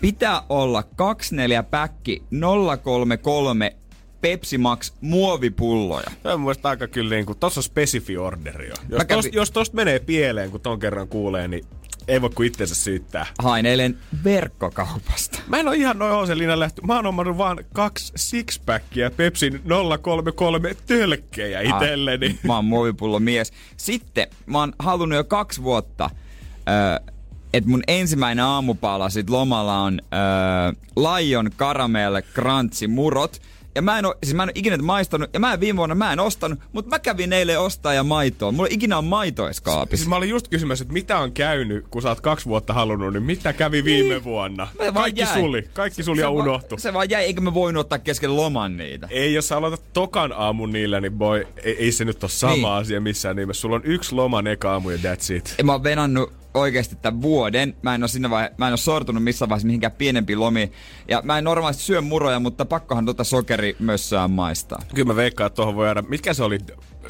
Pitää 0.00 0.42
olla 0.48 0.82
24 0.82 1.62
päkki 1.62 2.22
033 2.82 3.76
Pepsi 4.20 4.58
Max 4.58 4.92
muovipulloja. 5.00 6.10
Tämä 6.22 6.32
on 6.32 6.40
mun 6.40 6.46
mielestä 6.46 6.68
aika 6.68 6.86
kyllä 6.88 7.10
niin 7.10 7.26
kuin, 7.26 7.38
tossa 7.38 7.58
on 7.58 7.62
spesifi 7.62 8.16
orderi 8.16 8.68
jo. 8.68 8.74
Jos, 8.88 9.02
kävin- 9.02 9.16
tosta, 9.16 9.36
jos 9.36 9.50
tosta 9.50 9.76
menee 9.76 9.98
pieleen, 9.98 10.50
kun 10.50 10.60
ton 10.60 10.78
kerran 10.78 11.08
kuulee, 11.08 11.48
niin 11.48 11.64
ei 12.08 12.22
voi 12.22 12.30
kuin 12.30 12.46
itsensä 12.46 12.74
syyttää. 12.74 13.26
Hain 13.38 13.66
eilen 13.66 13.98
verkkokaupasta. 14.24 15.38
Mä 15.46 15.56
en 15.56 15.68
ole 15.68 15.76
ihan 15.76 15.98
noin 15.98 16.12
Houselina 16.12 16.58
lähty. 16.58 16.82
Mä 16.82 16.96
oon 16.96 17.06
omannut 17.06 17.38
vaan 17.38 17.64
kaksi 17.72 18.12
sixpackia 18.16 19.10
Pepsin 19.10 19.62
033 20.02 20.76
tölkkejä 20.86 21.60
itselleni. 21.60 22.38
Mä 22.46 22.56
oon 22.56 22.64
muovipullo 22.64 23.20
mies. 23.20 23.52
Sitten 23.76 24.26
mä 24.46 24.58
oon 24.58 24.72
halunnut 24.78 25.16
jo 25.16 25.24
kaksi 25.24 25.62
vuotta, 25.62 26.10
äh, 26.68 27.14
että 27.54 27.70
mun 27.70 27.82
ensimmäinen 27.88 28.44
aamupala 28.44 29.10
sit 29.10 29.30
lomalla 29.30 29.78
on 29.78 30.00
äh, 30.00 30.76
Lion 30.96 31.50
Caramel 31.56 32.22
Crunchy 32.34 32.86
murot. 32.86 33.40
Ja 33.74 33.82
mä 33.82 33.98
en 33.98 34.06
oo, 34.06 34.14
siis 34.24 34.34
mä 34.36 34.42
en 34.42 34.48
oo 34.48 34.52
ikinä 34.54 34.76
maistanut, 34.76 35.30
ja 35.34 35.40
mä 35.40 35.52
en 35.52 35.60
viime 35.60 35.76
vuonna 35.76 35.94
mä 35.94 36.12
en 36.12 36.20
ostanut, 36.20 36.58
mutta 36.72 36.90
mä 36.90 36.98
kävin 36.98 37.32
eilen 37.32 37.60
ostaa 37.60 37.94
ja 37.94 38.02
maitoa. 38.02 38.52
Mulla 38.52 38.68
ikinä 38.70 38.98
on 38.98 39.04
maitoa 39.04 39.50
kaapissa. 39.62 39.96
Siis 39.96 40.08
mä 40.08 40.16
olin 40.16 40.28
just 40.28 40.48
kysymässä, 40.48 40.82
että 40.82 40.92
mitä 40.92 41.18
on 41.18 41.32
käynyt, 41.32 41.84
kun 41.90 42.02
sä 42.02 42.08
oot 42.08 42.20
kaksi 42.20 42.46
vuotta 42.46 42.72
halunnut, 42.72 43.12
niin 43.12 43.22
mitä 43.22 43.52
kävi 43.52 43.84
viime 43.84 44.24
vuonna? 44.24 44.68
Mä 44.84 44.92
Kaikki 44.92 45.20
jäi. 45.20 45.34
suli, 45.40 45.62
kaikki 45.72 46.02
suli 46.02 46.16
se 46.16 46.22
ja 46.22 46.30
unohtu. 46.30 46.78
Se 46.78 46.92
vaan 46.92 47.10
jäi, 47.10 47.24
eikä 47.24 47.40
mä 47.40 47.54
voinut 47.54 47.80
ottaa 47.80 47.98
kesken 47.98 48.36
loman 48.36 48.76
niitä. 48.76 49.08
Ei, 49.10 49.34
jos 49.34 49.48
sä 49.48 49.56
aloitat 49.56 49.82
tokan 49.92 50.32
aamun 50.36 50.72
niillä, 50.72 51.00
niin 51.00 51.12
boy, 51.12 51.46
ei, 51.64 51.76
ei 51.78 51.92
se 51.92 52.04
nyt 52.04 52.22
ole 52.24 52.30
sama 52.30 52.52
Niin. 52.52 52.62
niin. 52.62 52.72
asia 52.72 53.00
missään 53.00 53.36
nimessä. 53.36 53.60
Sulla 53.60 53.76
on 53.76 53.82
yksi 53.84 54.14
loman 54.14 54.46
eka 54.46 54.72
aamu 54.72 54.90
ja 54.90 54.96
that's 54.98 55.34
it. 55.34 55.54
Mä 55.62 55.72
oon 55.72 55.82
venannut 55.82 56.32
oikeasti 56.58 56.96
tämän 56.96 57.22
vuoden. 57.22 57.76
Mä 57.82 57.94
en 57.94 58.02
oo 58.02 58.08
siinä 58.08 58.30
vaihe, 58.30 58.50
mä 58.56 58.66
en 58.66 58.72
oo 58.72 58.76
sortunut 58.76 59.24
missään 59.24 59.48
vaiheessa 59.48 59.66
mihinkään 59.66 59.92
pienempiin 59.92 60.40
lomiin. 60.40 60.72
Ja 61.08 61.22
mä 61.24 61.38
en 61.38 61.44
normaalisti 61.44 61.82
syö 61.82 62.00
muroja, 62.00 62.40
mutta 62.40 62.64
pakkohan 62.64 63.06
tota 63.06 63.24
sokerimössöä 63.24 64.28
maistaa. 64.28 64.82
Kyllä 64.94 65.06
mä 65.06 65.16
veikkaan, 65.16 65.46
että 65.46 65.56
tuohon 65.56 65.76
voi 65.76 65.86
jäädä. 65.86 66.02
Mitkä 66.02 66.34
se 66.34 66.42
oli? 66.42 66.58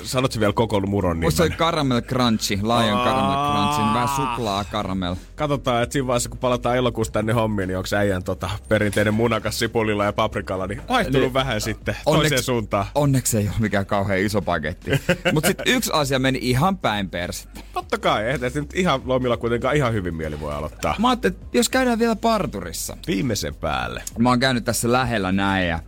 Sanotko 0.02 0.40
vielä 0.40 0.52
koko 0.52 0.80
muron 0.80 1.16
Musta 1.18 1.36
se 1.36 1.42
oli 1.42 1.48
nimen? 1.48 1.58
caramel 1.58 2.00
crunchy, 2.00 2.58
laajon 2.62 2.98
caramel 3.04 3.36
crunchy, 3.52 3.82
niin 3.82 3.94
vähän 3.94 4.08
Aa. 4.08 4.16
suklaa 4.16 4.64
caramel. 4.64 5.14
Katsotaan, 5.36 5.82
että 5.82 5.92
siinä 5.92 6.06
vaiheessa 6.06 6.28
kun 6.28 6.38
palataan 6.38 6.76
elokuussa 6.76 7.12
tänne 7.12 7.32
hommiin, 7.32 7.66
niin 7.68 7.76
onko 7.76 7.88
äijän 7.96 8.22
tota, 8.24 8.50
perinteinen 8.68 9.14
munakas 9.14 9.58
sipulilla 9.58 10.04
ja 10.04 10.12
paprikalla, 10.12 10.66
niin 10.66 10.80
vaihtunut 10.88 11.20
Niin. 11.22 11.34
vähän 11.34 11.60
sitten 11.60 11.96
toiseen 12.04 12.42
suuntaan. 12.42 12.86
Onneksi 12.94 13.36
ei 13.38 13.44
ole 13.48 13.54
mikään 13.58 13.86
kauhean 13.86 14.20
iso 14.20 14.42
paketti. 14.42 14.90
Mutta 15.32 15.46
sitten 15.46 15.74
yksi 15.74 15.90
asia 15.92 16.18
meni 16.18 16.38
ihan 16.42 16.78
päin 16.78 17.10
persettä. 17.10 17.60
Totta 17.72 17.98
kai, 17.98 18.38
tästä 18.38 18.60
nyt 18.60 18.74
ihan 18.74 19.00
lomilla 19.04 19.36
kuitenkaan 19.36 19.76
ihan 19.76 19.92
hyvin 19.92 20.14
mieli 20.14 20.40
voi 20.40 20.54
aloittaa. 20.54 20.94
Mä 20.98 21.08
ajattelin, 21.08 21.36
että 21.36 21.58
jos 21.58 21.68
käydään 21.68 21.98
vielä 21.98 22.16
parturissa. 22.16 22.96
Viimeisen 23.06 23.54
päälle. 23.54 24.02
Mä 24.18 24.28
oon 24.28 24.40
käynyt 24.40 24.64
tässä 24.64 24.92
lähellä 24.92 25.32
näin 25.32 25.68
ja 25.68 25.78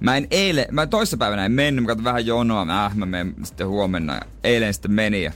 Mä 0.00 0.16
en 0.16 0.26
eilen, 0.30 0.66
mä 0.70 0.86
toissapäivänä 0.86 1.44
en 1.44 1.52
mennyt, 1.52 1.84
mä 1.84 1.88
katsoin 1.88 2.04
vähän 2.04 2.26
jonoa, 2.26 2.64
mä, 2.64 2.86
äh, 2.86 2.96
mä 2.96 3.06
menen 3.06 3.34
sitten 3.42 3.68
huomenna 3.68 4.14
ja 4.14 4.20
eilen 4.44 4.74
sitten 4.74 4.92
meni 4.92 5.22
ja 5.22 5.32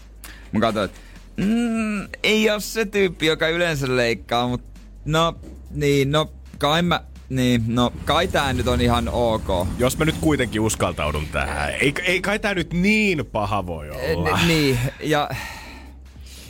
mä 0.53 0.61
katsoin, 0.61 0.85
että 0.85 1.01
mm, 1.37 2.09
ei 2.22 2.51
oo 2.51 2.61
se 2.61 2.85
tyyppi, 2.85 3.27
joka 3.27 3.48
yleensä 3.48 3.96
leikkaa, 3.96 4.48
mutta 4.48 4.81
no, 5.05 5.35
niin, 5.70 6.12
no, 6.12 6.33
kai 6.59 6.83
mä, 6.83 7.01
niin, 7.29 7.64
no, 7.66 7.92
kai 8.05 8.29
tää 8.29 8.53
nyt 8.53 8.68
on 8.68 8.81
ihan 8.81 9.09
ok. 9.09 9.68
Jos 9.79 9.98
mä 9.98 10.05
nyt 10.05 10.16
kuitenkin 10.20 10.61
uskaltaudun 10.61 11.27
tähän. 11.33 11.70
Ei, 11.70 11.94
ei 12.05 12.20
kai 12.20 12.38
tää 12.38 12.55
nyt 12.55 12.72
niin 12.72 13.27
paha 13.27 13.66
voi 13.66 13.90
olla. 13.90 14.38
N- 14.44 14.48
niin, 14.48 14.79
ja 15.01 15.31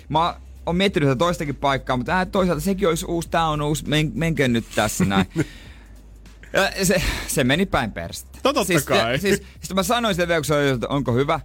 mä 0.09 0.35
oon 0.67 0.77
miettinyt 0.77 1.09
sitä 1.09 1.19
toistakin 1.19 1.55
paikkaa, 1.55 1.97
mutta 1.97 2.21
äh, 2.21 2.27
toisaalta 2.27 2.61
sekin 2.63 2.89
olisi 2.89 3.07
uusi, 3.07 3.31
tää 3.31 3.49
on 3.49 3.63
uusi, 3.63 3.89
men, 3.89 4.13
menkö 4.15 4.49
nyt 4.49 4.65
tässä 4.75 5.05
näin. 5.05 5.27
Ja 6.53 6.85
se, 6.87 7.03
se 7.27 7.45
meni 7.45 7.67
päin 7.67 7.93
perstä. 7.93 8.31
No 8.45 8.53
totta 8.53 8.65
siis, 8.65 8.85
kai. 8.85 9.13
Ja, 9.13 9.19
siis, 9.19 9.43
siis 9.61 9.75
mä 9.75 9.83
sanoin 9.83 10.15
sille 10.15 10.29
vielä, 10.29 10.75
että 10.75 10.89
onko 10.89 11.13
hyvä, 11.15 11.41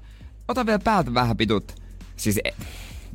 ota 0.47 0.65
vielä 0.65 0.79
päältä 0.79 1.13
vähän 1.13 1.37
pitut. 1.37 1.75
Siis 2.15 2.39
e- 2.43 2.53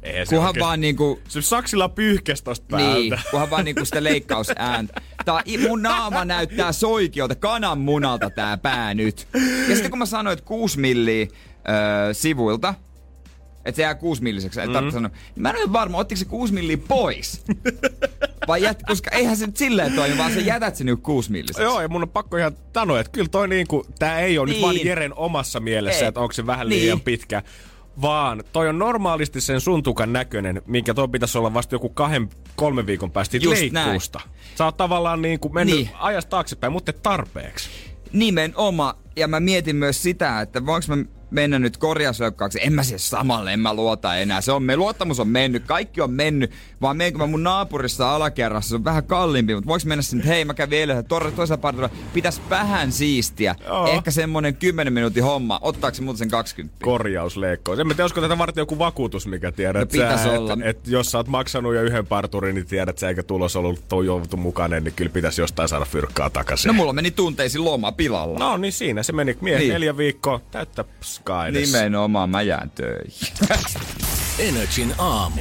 Eihän 0.02 0.26
se 0.26 0.34
kunhan 0.34 0.54
vaan 0.60 0.80
niinku, 0.80 1.20
Se 1.28 1.42
saksilla 1.42 1.88
pyyhkäs 1.88 2.42
tosta 2.42 2.66
päältä. 2.70 2.94
niin, 2.98 3.14
kunhan 3.30 3.50
vaan 3.50 3.64
niinku 3.64 3.84
sitä 3.84 4.02
leikkausääntä. 4.04 5.00
Tää, 5.24 5.42
mun 5.68 5.82
naama 5.82 6.24
näyttää 6.24 6.72
soikiolta, 6.72 7.34
kananmunalta 7.34 8.30
tää 8.30 8.56
pää 8.56 8.94
nyt. 8.94 9.28
Ja 9.68 9.74
sitten 9.74 9.90
kun 9.90 9.98
mä 9.98 10.06
sanoin, 10.06 10.32
että 10.38 10.44
6 10.46 10.78
milliä 10.80 11.26
öö, 11.26 12.14
sivuilta, 12.14 12.74
että 13.64 13.76
se 13.76 13.82
jää 13.82 13.94
6 13.94 14.22
milliseksi, 14.22 14.60
mm. 14.60 14.72
Mm-hmm. 14.72 14.90
sanoa, 14.90 15.08
niin 15.08 15.42
mä 15.42 15.50
en 15.50 15.56
ole 15.56 15.72
varma, 15.72 15.98
ottiko 15.98 16.18
se 16.18 16.24
6 16.24 16.52
milliä 16.54 16.76
pois. 16.88 17.44
Vai 18.48 18.62
jät, 18.62 18.82
koska 18.86 19.10
eihän 19.10 19.36
se 19.36 19.46
nyt 19.46 19.56
silleen 19.56 19.92
toimi, 19.92 20.18
vaan 20.18 20.32
sä 20.32 20.40
jätät 20.40 20.76
sen 20.76 20.86
nyt 20.86 21.00
6 21.02 21.30
milliseksi. 21.32 21.62
Joo, 21.62 21.80
ja 21.80 21.88
mun 21.88 22.02
on 22.02 22.08
pakko 22.08 22.36
ihan 22.36 22.52
sanoa, 22.74 23.00
että 23.00 23.12
kyllä 23.12 23.28
toi 23.28 23.48
niinku, 23.48 23.86
tää 23.98 24.18
ei 24.20 24.38
ole 24.38 24.46
niin. 24.46 24.52
nyt 24.52 24.56
Niin. 24.56 24.62
vaan 24.62 24.86
Jeren 24.86 25.14
omassa 25.14 25.60
mielessä, 25.60 26.06
että 26.06 26.20
onko 26.20 26.32
se 26.32 26.46
vähän 26.46 26.68
Niin. 26.68 26.80
liian 26.82 27.00
pitkä. 27.00 27.42
Vaan 28.02 28.44
toi 28.52 28.68
on 28.68 28.78
normaalisti 28.78 29.40
sen 29.40 29.60
suntukan 29.60 30.12
näköinen, 30.12 30.62
minkä 30.66 30.94
toi 30.94 31.08
pitäisi 31.08 31.38
olla 31.38 31.54
vasta 31.54 31.74
joku 31.74 31.88
kahden, 31.88 32.28
kolmen 32.56 32.86
viikon 32.86 33.10
päästä 33.10 33.36
Just 33.36 33.60
leikkuusta. 33.60 34.20
Sä 34.54 34.64
oot 34.64 34.76
tavallaan 34.76 35.22
niinku 35.22 35.48
mennyt 35.48 35.76
Niin. 35.76 35.86
niin. 35.86 35.96
ajasta 35.98 36.30
taaksepäin, 36.30 36.72
mutta 36.72 36.92
tarpeeksi. 36.92 37.68
Nimenomaan. 38.12 38.94
Ja 39.16 39.28
mä 39.28 39.40
mietin 39.40 39.76
myös 39.76 40.02
sitä, 40.02 40.40
että 40.40 40.66
voinko 40.66 40.96
mä 40.96 41.04
mennä 41.32 41.58
nyt 41.58 41.76
korjausvelkkaaksi. 41.76 42.58
En 42.62 42.72
mä 42.72 42.82
siis 42.82 43.10
samalle, 43.10 43.52
en 43.52 43.60
mä 43.60 43.74
luota 43.74 44.16
enää. 44.16 44.40
Se 44.40 44.52
on, 44.52 44.62
me 44.62 44.76
luottamus 44.76 45.20
on 45.20 45.28
mennyt, 45.28 45.64
kaikki 45.64 46.00
on 46.00 46.10
mennyt. 46.10 46.50
Vaan 46.82 46.96
menenkö 46.96 47.18
mä 47.18 47.26
mun 47.26 47.42
naapurissa 47.42 48.14
alakerrassa, 48.14 48.68
se 48.68 48.74
on 48.74 48.84
vähän 48.84 49.04
kalliimpi. 49.04 49.54
Mutta 49.54 49.68
voinko 49.68 49.86
mennä 49.88 50.02
sinne, 50.02 50.20
että 50.22 50.34
hei 50.34 50.44
mä 50.44 50.54
kävin 50.54 50.78
eilen 50.78 51.04
toisella 51.04 51.56
parilla, 51.56 51.90
pitäisi 52.14 52.40
vähän 52.50 52.92
siistiä. 52.92 53.54
Joo. 53.66 53.86
Ehkä 53.86 54.10
semmonen 54.10 54.56
10 54.56 54.92
minuutin 54.92 55.24
homma. 55.24 55.58
Ottaako 55.62 55.94
se 55.94 56.02
muuten 56.02 56.18
sen 56.18 56.28
20? 56.30 56.76
Korjausleikkaus. 56.84 57.78
En 57.78 57.86
mä 57.86 57.94
tiedä, 57.94 58.04
olisiko 58.04 58.20
tätä 58.20 58.38
varten 58.38 58.62
joku 58.62 58.78
vakuutus, 58.78 59.26
mikä 59.26 59.52
tiedät 59.52 59.80
No 59.80 59.86
pitäis 59.86 60.22
sä, 60.22 60.30
olla. 60.32 60.52
että 60.52 60.68
et, 60.68 60.86
jos 60.86 61.10
sä 61.10 61.18
oot 61.18 61.28
maksanut 61.28 61.74
jo 61.74 61.82
yhden 61.82 62.06
parturin, 62.06 62.54
niin 62.54 62.66
tiedät 62.66 62.98
sä, 62.98 63.08
eikä 63.08 63.22
tulos 63.22 63.56
ollut 63.56 63.88
toivottu 63.88 64.36
mukainen, 64.36 64.84
niin 64.84 64.94
kyllä 64.94 65.10
pitäisi 65.10 65.40
jostain 65.40 65.68
saada 65.68 65.84
fyrkkaa 65.84 66.30
takaisin. 66.30 66.68
No 66.68 66.72
mulla 66.72 66.92
meni 66.92 67.10
tunteisin 67.10 67.64
loma 67.64 67.92
pilalla. 67.92 68.38
No 68.38 68.56
niin 68.56 68.72
siinä 68.72 69.02
se 69.02 69.12
meni. 69.12 69.36
Mies 69.40 69.58
Niin. 69.58 69.72
neljä 69.72 69.96
viikkoa 69.96 70.40
täyttä 70.50 70.84
edessä. 71.48 71.78
Nimenomaan 71.78 72.30
mä 72.30 72.42
jään 72.42 72.70
töihin. 72.70 73.28
Energin 74.38 74.94
aamu. 74.98 75.40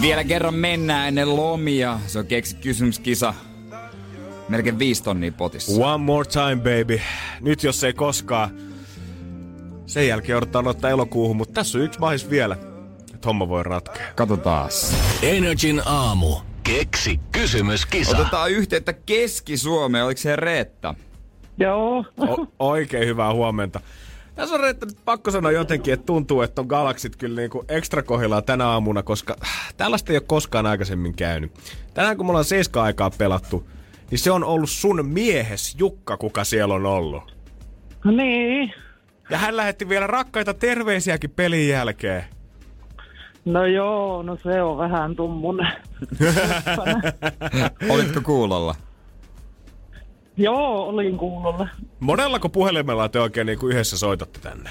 Vielä 0.00 0.24
kerran 0.24 0.54
mennään 0.54 1.08
ennen 1.08 1.36
lomia. 1.36 2.00
Se 2.06 2.18
on 2.18 2.26
keksi 2.26 2.56
kysymyskisa. 2.56 3.34
Melkein 4.48 4.78
viisi 4.78 5.02
tonnia 5.02 5.32
potissa. 5.32 5.84
One 5.86 6.04
more 6.04 6.28
time, 6.28 6.56
baby. 6.56 7.00
Nyt 7.40 7.64
jos 7.64 7.84
ei 7.84 7.92
koskaan. 7.92 8.50
Sen 9.86 10.08
jälkeen 10.08 10.38
odottaa 10.38 10.62
ottaa 10.66 10.90
elokuuhun, 10.90 11.36
mutta 11.36 11.54
tässä 11.54 11.78
on 11.78 11.84
yksi 11.84 12.00
mahis 12.00 12.30
vielä, 12.30 12.56
että 13.14 13.28
homma 13.28 13.48
voi 13.48 13.62
ratkea. 13.62 14.06
Katsotaas. 14.14 14.96
Energin 15.22 15.82
aamu. 15.84 16.36
Keksi 16.62 17.20
kysymyskisa. 17.32 18.16
Otetaan 18.18 18.50
yhteyttä 18.50 18.92
Keski-Suomeen. 18.92 20.04
Oliko 20.04 20.20
se 20.20 20.36
Reetta? 20.36 20.94
Joo. 21.58 22.04
O- 22.20 22.46
oikein 22.58 23.06
hyvää 23.06 23.32
huomenta. 23.32 23.80
Tässä 24.34 24.54
on 24.54 24.60
Reetta 24.60 24.86
nyt 24.86 24.98
pakko 25.04 25.30
sanoa 25.30 25.52
jotenkin, 25.52 25.94
että 25.94 26.06
tuntuu, 26.06 26.42
että 26.42 26.60
on 26.60 26.66
galaksit 26.66 27.16
kyllä 27.16 27.40
niinku 27.40 27.64
ekstra 27.68 28.02
kohdillaan 28.02 28.44
tänä 28.44 28.66
aamuna, 28.66 29.02
koska 29.02 29.36
äh, 29.42 29.74
tällaista 29.76 30.12
ei 30.12 30.16
ole 30.16 30.24
koskaan 30.26 30.66
aikaisemmin 30.66 31.14
käynyt. 31.14 31.52
Tänään 31.94 32.16
kun 32.16 32.26
me 32.26 32.30
ollaan 32.30 32.44
seiska 32.44 32.82
aikaa 32.82 33.10
pelattu, 33.10 33.68
niin 34.10 34.18
se 34.18 34.30
on 34.30 34.44
ollut 34.44 34.70
sun 34.70 35.06
miehes 35.06 35.76
Jukka, 35.78 36.16
kuka 36.16 36.44
siellä 36.44 36.74
on 36.74 36.86
ollut. 36.86 37.34
Niin. 38.04 38.72
Ja 39.30 39.38
hän 39.38 39.56
lähetti 39.56 39.88
vielä 39.88 40.06
rakkaita 40.06 40.54
terveisiäkin 40.54 41.30
pelin 41.30 41.68
jälkeen. 41.68 42.24
No 43.44 43.66
joo, 43.66 44.22
no 44.22 44.38
se 44.42 44.62
on 44.62 44.78
vähän 44.78 45.16
tummun. 45.16 45.58
Olitko 47.88 48.20
kuulolla? 48.20 48.74
Joo, 50.36 50.88
olin 50.88 51.18
kuulolla. 51.18 51.68
Monellako 52.00 52.48
puhelimella 52.48 53.08
te 53.08 53.20
oikein 53.20 53.46
niinku 53.46 53.68
yhdessä 53.68 53.98
soitatte 53.98 54.40
tänne? 54.40 54.70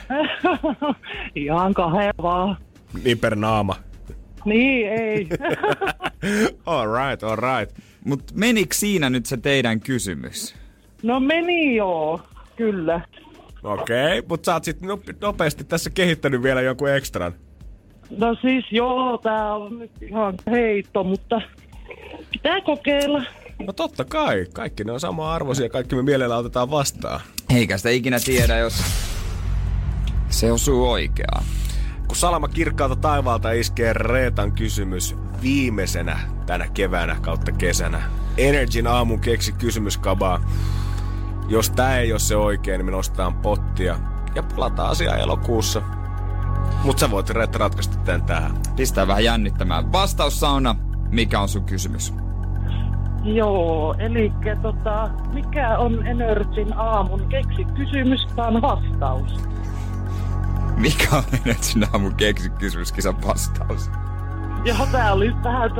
Ihan 1.36 1.74
kahden 1.74 2.14
vaan. 2.22 2.58
Niin 3.04 3.20
per 3.20 3.36
naama. 3.36 3.76
Niin, 4.46 4.88
ei. 4.88 5.28
All 6.66 6.88
right, 6.88 7.24
all 7.24 7.36
right. 7.36 7.78
Mut 8.06 8.24
menikö 8.34 8.76
siinä 8.76 9.10
nyt 9.10 9.26
se 9.26 9.38
teidän 9.38 9.80
kysymys? 9.80 10.56
no 11.04 11.20
meni 11.20 11.76
joo, 11.76 12.22
kyllä. 12.56 13.02
Okei, 13.64 14.20
okay, 14.20 14.28
mutta 14.30 14.46
sä 14.46 14.54
oot 14.54 14.64
sit 14.64 14.82
nop- 14.82 15.16
nopeasti 15.22 15.64
tässä 15.64 15.90
kehittänyt 15.90 16.44
vielä 16.44 16.62
jonkun 16.62 16.90
ekstran. 16.90 17.34
No 18.18 18.36
siis 18.42 18.66
joo, 18.72 19.18
tää 19.18 19.56
on 19.56 19.80
nyt 19.80 19.92
ihan 20.02 20.34
heitto, 20.52 21.04
mutta 21.04 21.42
pitää 22.32 22.62
kokeilla. 22.62 23.24
No 23.66 23.74
totta 23.74 24.06
kai, 24.06 24.46
kaikki 24.54 24.84
ne 24.84 24.92
on 24.92 25.00
sama 25.00 25.34
arvoisia, 25.34 25.70
kaikki 25.70 25.96
me 25.96 26.02
mielellä 26.02 26.38
otetaan 26.38 26.72
vastaan. 26.72 27.22
Eikä 27.50 27.78
sitä 27.78 27.90
ikinä 27.90 28.20
tiedä, 28.20 28.58
jos 28.58 28.84
se 30.30 30.52
osuu 30.52 30.92
oikeaan. 30.92 31.44
Kun 32.08 32.16
salama 32.16 32.48
kirkkaalta 32.48 32.96
taivaalta 32.96 33.52
iskee 33.52 33.94
Reetan 33.94 34.52
kysymys 34.52 35.16
viimeisenä 35.42 36.20
tänä 36.46 36.68
keväänä 36.74 37.18
kautta 37.22 37.52
kesänä. 37.52 38.02
Energin 38.38 38.88
aamun 38.88 39.20
keksi 39.20 39.52
kysymys 39.52 39.98
kabaa. 39.98 40.46
Jos 41.48 41.70
tää 41.70 42.00
ei 42.00 42.12
ole 42.12 42.20
se 42.20 42.36
oikein, 42.36 42.78
niin 42.78 42.86
me 42.86 42.92
nostetaan 42.92 43.34
pottia 43.34 44.00
ja 44.36 44.44
palataan 44.44 44.90
asiaa 44.90 45.18
elokuussa. 45.18 45.82
Mut 46.84 47.00
sä 47.00 47.12
voit 47.12 47.30
Reetta 47.30 47.58
ratkaista 47.58 47.98
tän 47.98 48.24
tähän. 48.24 48.52
Pistää 48.76 49.08
vähän 49.08 49.24
jännittämään. 49.24 49.92
Vastaussauna, 49.92 50.76
mikä 51.10 51.40
on 51.40 51.50
sun 51.50 51.64
kysymys? 51.64 52.14
Joo, 53.24 53.96
eli 54.00 54.34
tota, 54.62 55.10
mikä 55.34 55.78
on 55.78 56.08
Energin 56.08 56.74
aamun 56.78 57.28
keksi 57.30 57.66
kysymys, 57.66 58.28
vaan 58.38 58.62
vastaus. 58.62 59.40
Mikä 60.76 61.16
on 61.16 61.24
Energin 61.46 61.88
aamun 61.94 62.16
keksi 62.16 62.50
kysymyskisan 62.50 63.16
vastaus? 63.28 63.90
Joo, 64.66 64.88
tää 64.92 65.14
oli 65.14 65.32
vähän 65.44 65.72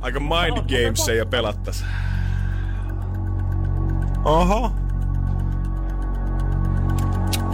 Aika 0.00 0.20
mind 0.20 0.56
games 0.56 1.08
ja 1.08 1.26
pelattas. 1.26 1.84
Oho. 4.24 4.72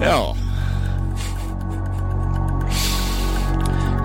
Joo. 0.00 0.36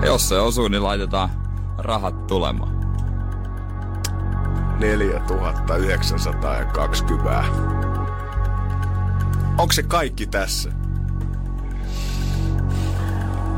Jos 0.06 0.28
se 0.28 0.40
osuu, 0.40 0.68
niin 0.68 0.82
laitetaan 0.82 1.37
rahat 1.78 2.26
tulemaan. 2.26 2.78
4920. 4.78 7.44
Onko 9.58 9.72
se 9.72 9.82
kaikki 9.82 10.26
tässä? 10.26 10.70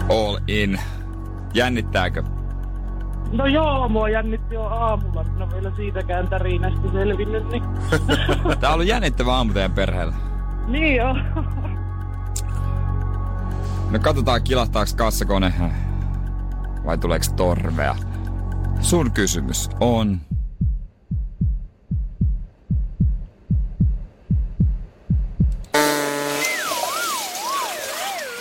All 0.09 0.39
in. 0.49 0.81
Jännittääkö? 1.55 2.23
No 3.33 3.47
joo, 3.47 3.89
mua 3.89 4.09
jännitti 4.09 4.55
jo 4.55 4.62
aamulla. 4.62 5.25
No 5.39 5.51
vielä 5.51 5.73
siitäkään 5.77 6.29
tärinästä 6.29 6.93
selvinnyt, 6.93 7.49
niin... 7.49 7.62
Tää 8.61 8.71
on 8.71 8.75
ollut 8.75 8.87
jännittävä 8.87 9.35
aamu 9.35 9.53
teidän 9.53 9.73
perheellä. 9.73 10.14
niin 10.66 10.97
joo. 10.97 11.16
No 13.91 13.99
katsotaan 13.99 14.43
kilahtaaks 14.43 14.95
kassakone 14.95 15.53
vai 16.85 16.99
tuleeko 16.99 17.27
torvea. 17.37 17.97
Sun 18.81 19.11
kysymys 19.11 19.70
on... 19.81 20.20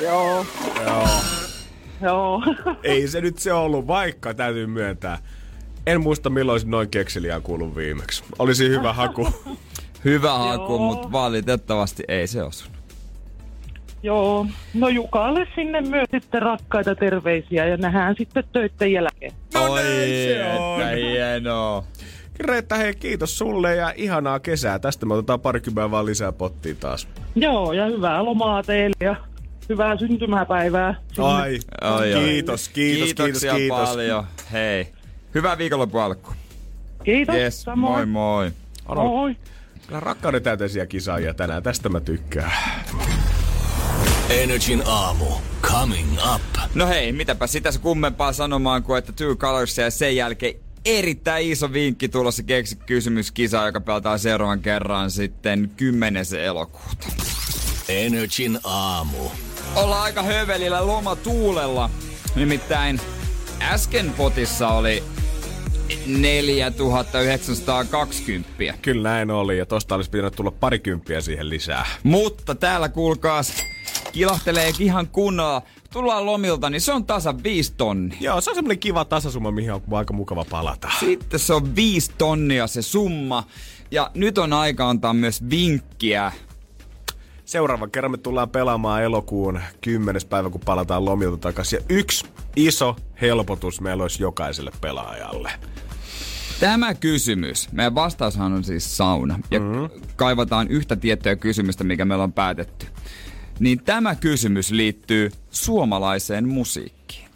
joo. 0.02 0.46
Joo. 0.86 1.08
Joo. 2.02 2.42
Ei 2.84 3.08
se 3.08 3.22
nyt 3.22 3.40
se 3.40 3.54
ollut, 3.54 3.88
vaikka 3.88 4.34
täytyy 4.34 4.68
myöntää. 4.68 5.18
En 5.88 6.02
muista 6.02 6.30
milloin 6.30 6.62
noin 6.66 6.90
kekseliään 6.90 7.42
kuullut 7.42 7.76
viimeksi. 7.76 8.24
Olisi 8.40 8.70
hyvä 8.70 8.94
haku. 8.94 9.28
Hyvä 10.06 10.38
haku, 10.38 10.80
mutta 10.80 11.12
valitettavasti 11.12 12.04
ei 12.08 12.28
se 12.28 12.44
osunut. 12.44 12.79
Joo. 14.04 14.46
No 14.74 14.88
Jukalle 14.88 15.48
sinne 15.56 15.82
myös 15.82 16.08
sitten 16.12 16.42
rakkaita 16.42 16.96
terveisiä 16.96 17.66
ja 17.66 17.78
nähdään 17.78 18.16
sitten 18.18 18.44
töitten 18.54 18.92
jälkeen. 18.92 19.32
No 19.54 19.76
näin 19.76 20.10
se 20.10 20.46
on. 20.60 20.82
hienoa. 20.96 21.84
Reetta, 22.40 22.76
hei 22.76 22.96
kiitos 22.96 23.38
sulle 23.38 23.76
ja 23.76 23.94
ihanaa 23.96 24.40
kesää. 24.40 24.80
Tästä 24.80 25.06
me 25.06 25.14
otetaan 25.14 25.40
parikymmentä 25.40 25.92
vaan 25.92 26.06
lisää 26.06 26.32
pottiin 26.32 26.78
taas. 26.78 27.08
Joo, 27.36 27.74
ja 27.74 27.86
hyvää 27.86 28.26
lomaa 28.26 28.64
teille 28.64 28.96
ja 29.00 29.16
hyvää 29.70 29.98
syntymäpäivää. 29.98 30.96
Ai, 31.18 31.60
Ai, 31.82 32.14
ai. 32.14 32.20
kiitos, 32.24 32.70
kiitos, 32.70 33.06
kiitos, 33.08 33.16
Kiitoksia 33.26 33.54
kiitos. 33.56 33.90
paljon. 33.90 34.24
Hei. 34.52 34.88
Hyvää 35.36 35.58
viikonloppu 35.58 35.98
alku. 35.98 36.32
Kiitos, 37.04 37.36
Yes, 37.36 37.66
moi 37.66 37.74
samoin. 37.76 38.10
moi. 38.10 38.52
Moi. 38.96 39.36
Kyllä 39.88 40.00
rakkauden 40.00 40.44
täyteisiä 40.44 40.86
kisaajia 40.86 41.34
tänään, 41.34 41.64
tästä 41.64 41.90
mä 41.90 42.00
tykkään. 42.00 42.52
Energin 44.30 44.84
aamu. 44.86 45.26
Coming 45.62 46.18
up. 46.36 46.42
No 46.76 46.88
hei, 46.88 47.12
mitäpä 47.12 47.48
sitä 47.48 47.72
se 47.72 47.80
kummempaa 47.80 48.34
sanomaan 48.34 48.84
kuin, 48.84 48.98
että 48.98 49.12
Two 49.12 49.36
Colors 49.36 49.78
ja 49.78 49.92
sen 49.92 50.16
jälkeen 50.16 50.56
erittäin 50.86 51.52
iso 51.52 51.74
vinkki 51.74 52.10
tulossa 52.10 52.44
keksi 52.44 52.76
kysymyskisa, 52.76 53.66
joka 53.66 53.82
pelataan 53.82 54.20
seuraavan 54.20 54.62
kerran 54.62 55.12
sitten 55.12 55.72
10. 55.78 56.26
elokuuta. 56.44 57.08
Energin 57.90 58.60
aamu. 58.64 59.30
Ollaan 59.76 60.04
aika 60.04 60.24
hövelillä 60.24 60.88
lomatuulella. 60.88 61.90
Nimittäin 62.36 63.02
äsken 63.62 64.14
potissa 64.18 64.68
oli 64.68 65.04
4920. 66.06 68.74
Kyllä 68.82 69.10
näin 69.10 69.32
oli, 69.32 69.58
ja 69.58 69.66
tosta 69.66 69.96
olisi 69.96 70.10
pitänyt 70.10 70.36
tulla 70.36 70.52
parikymppiä 70.52 71.22
siihen 71.22 71.50
lisää. 71.50 71.86
Mutta 72.04 72.56
täällä 72.56 72.90
kuulkaas 72.90 73.54
kilahtelee 74.12 74.74
ihan 74.80 75.08
kunnolla. 75.08 75.62
Tullaan 75.94 76.26
lomilta, 76.26 76.70
niin 76.70 76.82
se 76.82 76.94
on 76.94 77.06
tasa 77.06 77.44
5 77.44 77.74
tonni. 77.78 78.18
Joo, 78.20 78.42
se 78.42 78.50
on 78.50 78.56
semmonen 78.56 78.80
kiva 78.80 79.06
tasasumma, 79.06 79.52
mihin 79.52 79.74
on 79.74 79.82
aika 79.92 80.14
mukava 80.14 80.46
palata. 80.50 80.90
Sitten 81.00 81.40
se 81.40 81.54
on 81.54 81.76
5 81.76 82.12
tonnia 82.18 82.68
se 82.68 82.82
summa. 82.82 83.44
Ja 83.92 84.12
nyt 84.14 84.38
on 84.38 84.54
aika 84.54 84.90
antaa 84.90 85.14
myös 85.14 85.50
vinkkiä. 85.50 86.32
Seuraavan 87.46 87.92
kerran 87.92 88.12
me 88.12 88.18
tullaan 88.18 88.50
pelaamaan 88.50 89.04
elokuun 89.04 89.60
10. 89.82 90.22
päivä, 90.30 90.50
kun 90.50 90.62
palataan 90.62 91.06
lomilta 91.06 91.38
takaisin. 91.38 91.80
Ja 91.80 91.86
yksi 91.90 92.26
iso 92.56 92.96
helpotus 93.22 93.82
meillä 93.82 94.04
olisi 94.04 94.24
jokaiselle 94.24 94.72
pelaajalle. 94.82 95.52
Tämä 96.60 96.94
kysymys, 96.94 97.72
meidän 97.72 97.96
vastaushan 97.96 98.54
on 98.54 98.64
siis 98.64 98.98
sauna. 98.98 99.40
Ja 99.52 99.60
mm-hmm. 99.60 99.90
kaivataan 100.16 100.68
yhtä 100.68 100.96
tiettyä 100.96 101.36
kysymystä, 101.36 101.84
mikä 101.84 102.06
meillä 102.06 102.24
on 102.24 102.34
päätetty. 102.34 102.86
Niin 103.60 103.84
tämä 103.84 104.16
kysymys 104.16 104.72
liittyy 104.72 105.32
suomalaiseen 105.52 106.48
musiikkiin. 106.48 107.30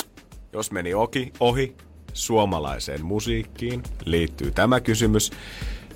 Jos 0.54 0.72
meni 0.72 0.94
ohi, 0.94 1.34
ohi 1.40 1.76
suomalaiseen 2.14 3.06
musiikkiin, 3.06 3.84
liittyy 4.06 4.52
tämä 4.52 4.80
kysymys. 4.80 5.32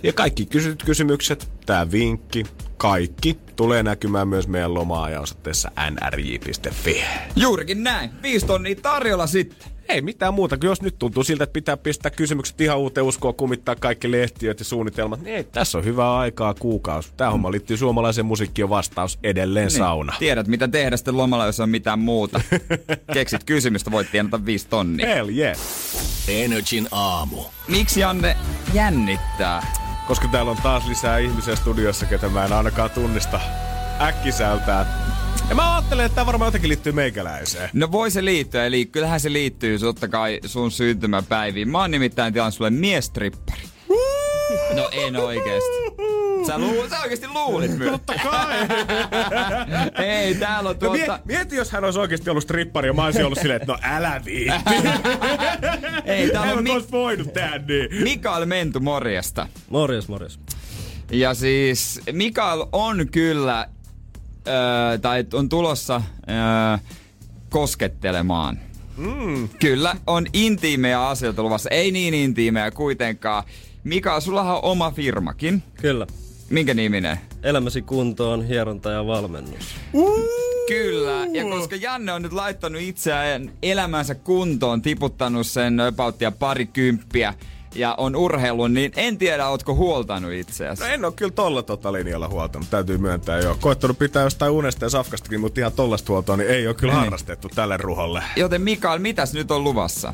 Ja 0.04 0.14
kaikki 0.14 0.46
kysytyt 0.46 0.84
kysymykset, 0.84 1.52
tämä 1.66 1.92
vinkki, 1.92 2.44
kaikki 2.78 3.38
tulee 3.56 3.84
näkymään 3.84 4.28
myös 4.28 4.48
meidän 4.48 4.74
loma 4.74 5.08
osoitteessa 5.22 5.72
nrj.fi. 5.92 7.04
Juurikin 7.36 7.84
näin. 7.84 8.10
5 8.22 8.46
tonnia 8.46 8.76
tarjolla 8.76 9.28
sitten. 9.28 9.77
Ei 9.90 10.02
mitään 10.02 10.34
muuta, 10.34 10.58
kun 10.58 10.70
jos 10.70 10.82
nyt 10.82 11.00
tuntuu 11.00 11.24
siltä, 11.24 11.44
että 11.44 11.54
pitää 11.54 11.78
pistää 11.78 12.12
kysymykset 12.12 12.62
ihan 12.62 12.78
uuteen 12.78 13.06
uskoon, 13.06 13.36
kumittaa 13.36 13.76
kaikki 13.76 14.12
lehtiöt 14.12 14.60
ja 14.60 14.66
suunnitelmat, 14.66 15.22
niin 15.22 15.36
ei, 15.36 15.44
tässä 15.44 15.78
on 15.78 15.86
hyvää 15.86 16.18
aikaa 16.18 16.54
kuukausi. 16.54 17.12
Tämä 17.18 17.32
homma 17.32 17.52
liittyy 17.52 17.78
suomalaiseen 17.78 18.26
musiikkiin 18.26 18.70
vastaus 18.70 19.20
edelleen 19.24 19.72
sauna. 19.72 20.12
Niin. 20.12 20.20
Tiedät, 20.20 20.48
mitä 20.48 20.68
tehdä 20.68 20.98
sitten 20.98 21.18
lomalla, 21.18 21.46
jos 21.46 21.60
on 21.60 21.70
mitään 21.70 22.00
muuta. 22.00 22.42
Keksit 23.14 23.44
kysymystä, 23.44 23.92
voit 23.92 24.12
tienata 24.12 24.46
5 24.46 24.68
tonnia. 24.68 25.08
Hell 25.08 25.30
yeah. 25.30 25.58
Energin 26.28 26.88
aamu. 26.92 27.44
Miksi 27.68 28.00
Janne 28.00 28.38
jännittää? 28.74 29.68
Koska 30.08 30.28
täällä 30.28 30.52
on 30.52 30.58
taas 30.64 30.88
lisää 30.88 31.18
ihmisiä 31.18 31.56
studiossa, 31.56 32.06
ketä 32.06 32.30
mä 32.30 32.46
en 32.46 32.54
ainakaan 32.54 32.90
tunnista 32.90 33.40
äkkiseltään. 34.02 34.86
Ja 35.50 35.56
mä 35.56 35.76
ajattelen, 35.76 36.06
että 36.06 36.16
tämä 36.16 36.26
varmaan 36.26 36.48
jotenkin 36.48 36.68
liittyy 36.70 36.92
meikäläiseen. 36.94 37.70
No 37.74 37.92
voi 37.92 38.12
se 38.12 38.26
liittyä, 38.26 38.66
eli 38.66 38.86
kyllähän 38.86 39.20
se 39.20 39.34
liittyy 39.34 39.80
totta 39.80 40.08
kai 40.08 40.40
sun 40.46 40.72
syntymäpäiviin. 40.72 41.70
Mä 41.70 41.80
oon 41.82 41.92
nimittäin 41.92 42.34
tilannut 42.34 42.54
sulle 42.54 42.70
miestrippari. 42.70 43.62
No 44.76 44.90
en 44.92 45.16
oikeesti. 45.16 45.78
Sä, 46.48 46.58
luu, 46.60 46.90
sä 46.90 47.00
oikeesti 47.00 47.28
luulit 47.28 47.78
myös. 47.78 47.92
Totta 47.92 48.14
kai! 48.24 48.58
Ei, 50.08 50.36
täällä 50.36 50.70
on 50.70 50.76
No 50.76 50.80
tuota... 50.80 51.20
mie- 51.26 51.38
mieti, 51.38 51.56
jos 51.56 51.72
hän 51.72 51.84
olisi 51.84 52.00
oikeasti 52.00 52.30
ollut 52.30 52.44
strippari 52.44 52.88
ja 52.88 52.94
mä 52.94 53.06
olisin 53.06 53.26
ollut 53.26 53.40
silleen, 53.40 53.62
että 53.62 53.74
no 53.74 53.80
älä 53.82 54.22
viitti. 54.26 54.72
Ei, 56.06 56.30
täällä 56.30 56.54
on 56.54 56.64
Mi- 56.64 56.72
olisi 56.72 56.92
voinut 56.92 57.34
tehdä 57.34 57.58
niin. 57.68 58.04
Mikael 58.04 58.46
Mentu, 58.46 58.80
morjesta. 58.80 59.48
Morjes, 59.70 60.08
morjes. 60.08 60.40
Ja 61.12 61.34
siis 61.34 62.02
Mikael 62.12 62.66
on 62.72 63.08
kyllä, 63.12 63.68
öö, 64.48 64.98
tai 64.98 65.26
on 65.34 65.50
tulossa 65.50 66.02
öö, 66.30 66.78
koskettelemaan. 67.50 68.60
Mm. 68.98 69.50
Kyllä, 69.60 69.96
on 70.08 70.26
intiimejä 70.34 71.08
asioita 71.08 71.44
luvassa. 71.44 71.70
Ei 71.70 71.92
niin 71.92 72.14
intiimejä 72.14 72.72
kuitenkaan. 72.72 73.44
Mikael, 73.84 74.20
sullahan 74.20 74.56
on 74.56 74.64
oma 74.64 74.92
firmakin. 74.92 75.64
Kyllä. 75.82 76.08
Minkä 76.50 76.74
niminen? 76.74 77.20
Elämäsi 77.44 77.82
kuntoon, 77.82 78.46
hieronta 78.46 78.92
ja 78.92 79.08
valmennus. 79.08 79.76
Kyllä, 80.68 81.26
ja 81.34 81.44
koska 81.44 81.76
Janne 81.76 82.12
on 82.14 82.22
nyt 82.22 82.34
laittanut 82.34 82.82
itseään 82.82 83.52
elämänsä 83.64 84.16
kuntoon, 84.16 84.82
tiputtanut 84.82 85.48
sen 85.48 85.80
öpauttia 85.80 86.32
parikymppiä 86.32 87.34
ja 87.76 87.96
on 87.98 88.16
urheilu, 88.16 88.68
niin 88.68 88.92
en 88.96 89.18
tiedä, 89.18 89.48
ootko 89.48 89.76
huoltanut 89.76 90.32
itseäsi. 90.32 90.82
No 90.84 90.90
en 90.90 91.06
ole 91.06 91.14
kyllä 91.16 91.32
tolla 91.32 91.64
tota 91.64 91.94
linjalla 91.94 92.28
huoltanut, 92.28 92.70
täytyy 92.70 92.98
myöntää 92.98 93.40
jo. 93.40 93.58
Koittanut 93.62 94.00
pitää 94.00 94.24
jostain 94.24 94.52
unesta 94.52 94.86
ja 94.86 94.90
safkastakin, 94.90 95.40
mutta 95.42 95.60
ihan 95.60 95.72
tollasta 95.74 96.12
huoltoa, 96.14 96.38
niin 96.38 96.50
ei 96.50 96.68
ole 96.68 96.76
kyllä 96.76 96.94
Niin. 96.94 97.04
harrastettu 97.04 97.50
tälle 97.56 97.78
ruholle. 97.78 98.24
Joten 98.36 98.62
Mikael, 98.62 99.00
mitäs 99.00 99.34
nyt 99.34 99.52
on 99.52 99.64
luvassa? 99.64 100.14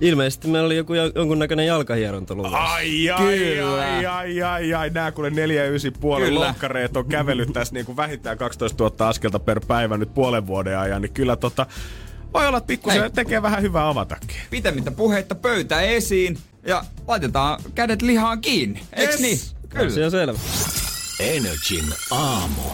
Ilmeisesti 0.00 0.48
meillä 0.48 0.66
oli 0.66 0.76
joku 0.76 0.92
jonkunnäköinen 1.14 1.66
jalkahieronta 1.66 2.34
luvassa. 2.34 2.58
Ai, 2.58 3.10
ai, 3.10 3.24
Kyllä. 3.38 3.82
ai, 3.84 4.06
ai, 4.06 4.42
ai, 4.42 4.74
ai, 4.74 4.90
nää 4.90 5.12
kuule 5.12 5.30
neljä 5.30 5.64
ja 5.64 5.70
ysi 5.70 5.90
puolen 5.90 6.28
Kyllä. 6.28 6.40
lohkareet 6.40 6.96
on 6.96 7.04
kävellyt 7.06 7.52
tässä 7.52 7.74
niin 7.74 7.86
kuin 7.86 7.96
vähintään 7.96 8.38
12 8.38 8.84
000 8.84 9.08
askelta 9.08 9.38
per 9.38 9.60
päivä 9.66 9.96
nyt 9.96 10.14
puolen 10.14 10.46
vuoden 10.46 10.78
ajan, 10.78 11.02
niin 11.02 11.12
kyllä 11.12 11.36
tota, 11.36 11.66
voi 12.34 12.46
olla, 12.46 12.58
että 12.58 12.66
pikkusen 12.66 13.12
tekee 13.12 13.42
vähän 13.42 13.62
hyvää 13.62 13.88
avatakin. 13.88 14.36
Pitemmittä 14.50 14.90
puheitta 14.90 15.34
pöytä 15.34 15.80
esiin 15.80 16.38
ja 16.66 16.84
laitetaan 17.08 17.60
kädet 17.74 18.02
lihaan 18.02 18.40
kiinni. 18.40 18.82
Eiks 18.92 19.12
Yes. 19.12 19.20
niin? 19.20 19.38
Kyllä. 19.68 19.86
Asia 19.86 20.10
selvä. 20.10 20.38
Energin 21.20 21.84
aamu. 22.10 22.62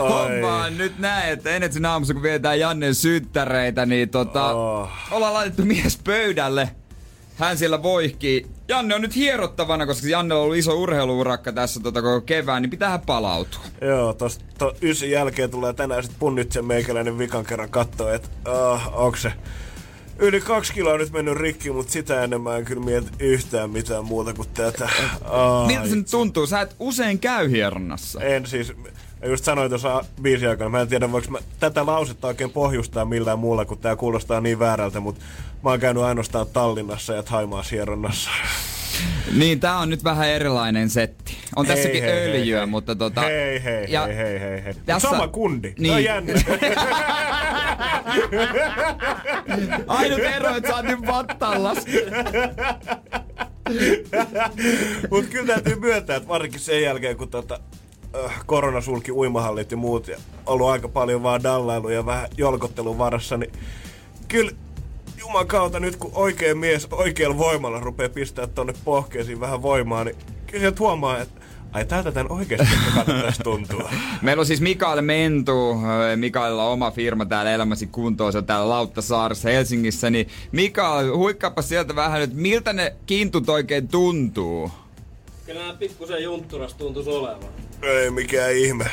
Homma 0.00 0.64
on 0.64 0.78
nyt 0.78 0.98
näin, 0.98 1.32
että 1.32 1.50
Energyn 1.50 1.86
aamussa 1.86 2.14
kun 2.14 2.22
vietään 2.22 2.60
Jannen 2.60 2.94
synttäreitä, 2.94 3.86
niin 3.86 4.08
tota, 4.08 4.54
Oh. 4.54 4.88
ollaan 5.10 5.34
laitettu 5.34 5.64
mies 5.64 5.98
pöydälle. 6.04 6.68
Hän 7.38 7.58
siellä 7.58 7.82
voihkii. 7.82 8.46
Janne 8.68 8.94
on 8.94 9.00
nyt 9.00 9.16
hierottavana, 9.16 9.86
koska 9.86 10.08
Janne 10.08 10.34
on 10.34 10.40
ollut 10.40 10.56
iso 10.56 10.74
urheiluurakka 10.74 11.52
tässä 11.52 11.80
tota 11.80 12.02
koko 12.02 12.20
kevään, 12.20 12.62
niin 12.62 12.70
pitää 12.70 12.98
palautua. 12.98 13.60
Joo, 13.80 14.12
tosta 14.12 14.44
to, 14.58 14.76
ysin 14.82 15.10
jälkeen 15.10 15.50
tulee 15.50 15.72
tänään 15.72 16.02
sit 16.02 16.12
punnitsen 16.18 16.64
meikäläinen 16.64 17.18
vikan 17.18 17.46
kerran 17.46 17.70
katsoa, 17.70 18.14
että 18.14 18.28
uh, 18.48 18.80
onko 18.92 19.16
se 19.16 19.32
yli 20.18 20.40
kaksi 20.40 20.72
kiloa 20.72 20.98
nyt 20.98 21.12
mennyt 21.12 21.36
rikki, 21.36 21.70
mutta 21.70 21.92
sitä 21.92 22.24
enemmän 22.24 22.58
en 22.58 22.64
kyllä 22.64 22.84
mieti 22.84 23.08
yhtään 23.18 23.70
mitään 23.70 24.04
muuta 24.04 24.34
kuin 24.34 24.48
tätä. 24.54 24.88
Oh, 25.30 25.66
Miltä 25.66 25.88
se 25.88 25.96
nyt 25.96 26.10
tuntuu? 26.10 26.46
Sä 26.46 26.60
et 26.60 26.76
usein 26.78 27.18
käy 27.18 27.50
hieronnassa. 27.50 28.20
En 28.20 28.46
siis, 28.46 28.72
mä 29.24 29.30
just 29.30 29.44
sanoin 29.44 29.70
tuossa 29.70 30.04
biisin 30.22 30.48
aikana, 30.48 30.70
mä 30.70 30.80
en 30.80 30.88
tiedä 30.88 31.12
voiko 31.12 31.30
mä 31.30 31.38
tätä 31.60 31.86
lausetta 31.86 32.26
oikein 32.26 32.50
pohjustaa 32.50 33.04
millään 33.04 33.38
muulla, 33.38 33.64
kun 33.64 33.78
tää 33.78 33.96
kuulostaa 33.96 34.40
niin 34.40 34.58
väärältä, 34.58 35.00
mutta 35.00 35.24
mä 35.64 35.70
oon 35.70 35.80
käynyt 35.80 36.02
ainoastaan 36.02 36.46
Tallinnassa 36.52 37.14
ja 37.14 37.22
Thaimaassa 37.22 37.76
hieronnassa. 37.76 38.30
Niin, 39.32 39.60
tää 39.60 39.78
on 39.78 39.90
nyt 39.90 40.04
vähän 40.04 40.28
erilainen 40.28 40.90
setti. 40.90 41.36
On 41.56 41.66
Hei, 41.66 41.76
tässäkin 41.76 42.02
hei, 42.02 42.12
hei, 42.12 42.30
öljyä, 42.40 42.58
hei. 42.58 42.66
mutta 42.66 42.94
tota... 42.96 43.20
Hei, 43.20 43.64
hei, 43.64 43.86
ja- 43.88 44.06
hei, 44.06 44.16
hei, 44.16 44.40
hei, 44.40 44.64
hei. 44.64 44.72
Mut 44.74 44.86
Tässä- 44.86 45.08
Sama 45.10 45.28
kundi. 45.28 45.68
Niin. 45.68 45.82
Niin. 45.82 45.92
No 45.92 45.98
jännä. 45.98 46.32
Ainut 49.86 50.18
ero, 50.18 50.56
että 50.56 50.68
sä 50.70 50.76
oot 50.76 50.84
nyt 50.86 51.06
vattallas. 51.06 51.78
Mutta 55.10 55.30
kyllä 55.30 55.46
täytyy 55.46 55.80
myöntää, 55.80 56.16
että 56.16 56.28
varsinkin 56.28 56.60
sen 56.60 56.82
jälkeen, 56.82 57.16
kun 57.16 57.28
tota, 57.28 57.60
korona 58.46 58.80
sulki 58.80 59.12
uimahallit 59.12 59.70
ja 59.70 59.76
muut, 59.76 60.08
ja 60.08 60.18
ollut 60.46 60.68
aika 60.68 60.88
paljon 60.88 61.22
vaan 61.22 61.42
dallailu 61.42 61.88
ja 61.88 62.06
vähän 62.06 62.28
jolkottelun 62.36 62.98
varassa, 62.98 63.36
niin 63.36 63.52
kyllä 64.28 64.50
jumakauta 65.18 65.80
nyt 65.80 65.96
kun 65.96 66.10
oikein 66.14 66.58
mies 66.58 66.88
oikealla 66.90 67.38
voimalla 67.38 67.80
rupeaa 67.80 68.08
pistää 68.08 68.46
tonne 68.46 68.74
pohkeisiin 68.84 69.40
vähän 69.40 69.62
voimaa, 69.62 70.04
niin 70.04 70.16
kyllä 70.46 70.60
sieltä 70.60 70.80
huomaa, 70.80 71.18
että 71.18 71.40
ai 71.72 71.84
tältä 71.84 72.12
tän 72.12 72.32
oikeasti 72.32 72.74
kannattaisi 72.94 73.42
tuntua. 73.42 73.90
Meillä 74.22 74.40
on 74.40 74.46
siis 74.46 74.60
Mikael 74.60 75.02
Mentu. 75.02 75.76
Mikaelilla 76.16 76.64
on 76.64 76.72
oma 76.72 76.90
firma 76.90 77.26
täällä 77.26 77.50
Elämäsi 77.50 77.86
kuntoon. 77.86 78.32
Se 78.32 78.38
on 78.38 78.46
täällä 78.46 78.68
Lauttasaaressa 78.68 79.48
Helsingissä. 79.48 80.10
Niin 80.10 80.28
Mikael, 80.52 81.16
huikkaapa 81.16 81.62
sieltä 81.62 81.96
vähän 81.96 82.20
nyt, 82.20 82.34
miltä 82.34 82.72
ne 82.72 82.96
kintut 83.06 83.48
oikein 83.48 83.88
tuntuu? 83.88 84.70
Kyllä 85.46 85.60
nämä 85.60 85.74
pikkusen 85.74 86.22
juntturas 86.22 86.74
tuntuisi 86.74 87.10
olevan. 87.10 87.48
Ei 87.82 88.10
mikään 88.10 88.56
ihme. 88.56 88.84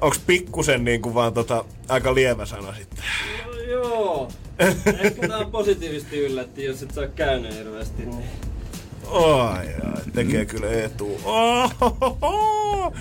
Onks 0.00 0.18
pikkusen 0.18 0.84
niin 0.84 1.02
kuin 1.02 1.14
vaan 1.14 1.34
tota, 1.34 1.64
aika 1.88 2.14
lievä 2.14 2.46
sana 2.46 2.74
sitten? 2.74 3.04
No 3.46 3.52
joo. 3.52 4.28
Ehkä 5.00 5.28
tää 5.28 5.44
positiivisesti 5.44 6.18
yllätti, 6.18 6.64
jos 6.64 6.82
et 6.82 6.90
sä 6.94 7.00
oo 7.00 7.06
käynyt 7.16 7.54
hirveästi. 7.54 8.06
Niin. 8.06 8.24
Ai, 9.10 9.66
ai, 9.66 10.02
tekee 10.14 10.44
kyllä 10.44 10.70
etu. 10.70 11.20
Ohohoho. 11.24 12.94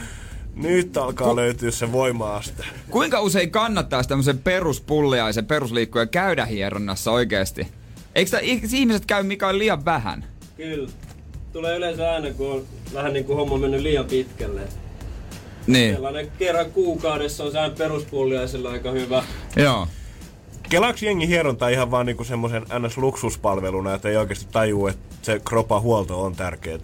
Nyt 0.55 0.97
alkaa 0.97 1.35
löytyä 1.35 1.71
se 1.71 1.91
voima-aste. 1.91 2.63
Kuinka 2.89 3.21
usein 3.21 3.51
kannattaa 3.51 4.03
tämmöisen 4.03 4.37
peruspulliaisen 4.37 5.45
perusliikkuja 5.45 6.05
käydä 6.05 6.45
hieronnassa 6.45 7.11
oikeesti? 7.11 7.67
Eikö 8.15 8.37
eikö 8.37 8.67
ihmiset 8.73 9.05
käy 9.05 9.23
Mikael 9.23 9.57
liian 9.57 9.85
vähän? 9.85 10.25
Kyllä. 10.57 10.89
Tulee 11.53 11.77
yleensä 11.77 12.13
aina, 12.13 12.33
kun 12.33 12.51
on 12.51 12.63
vähän 12.93 13.13
niin 13.13 13.25
kuin 13.25 13.37
homma 13.37 13.57
mennyt 13.57 13.81
liian 13.81 14.05
pitkälle. 14.05 14.61
Niin. 15.67 15.93
Sellainen 15.93 16.31
kerran 16.39 16.71
kuukaudessa 16.71 17.43
on 17.43 17.51
sään 17.51 17.71
peruspulliaisella 17.71 18.71
aika 18.71 18.91
hyvä. 18.91 19.23
Joo. 19.55 19.87
Kelaaks 20.69 21.03
jengi 21.03 21.27
hierontaa 21.27 21.69
ihan 21.69 21.91
vaan 21.91 22.05
niinku 22.05 22.23
semmoisen 22.23 22.63
NS-luksuspalveluna, 22.63 23.95
että 23.95 24.09
ei 24.09 24.17
oikeasti 24.17 24.47
tajuu, 24.51 24.87
että 24.87 25.15
se 25.21 25.41
kropan 25.45 25.81
huolto 25.81 26.21
on 26.21 26.35
tärkeää. 26.35 26.79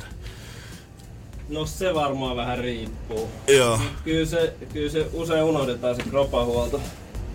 No 1.49 1.65
se 1.65 1.93
varmaan 1.93 2.37
vähän 2.37 2.57
riippuu. 2.57 3.29
Joo. 3.47 3.79
Kyllä 4.03 4.25
se, 4.25 4.53
kyllä 4.73 4.91
se 4.91 5.07
usein 5.13 5.43
unohdetaan 5.43 5.95
se 5.95 6.01
kropahuolto. 6.09 6.81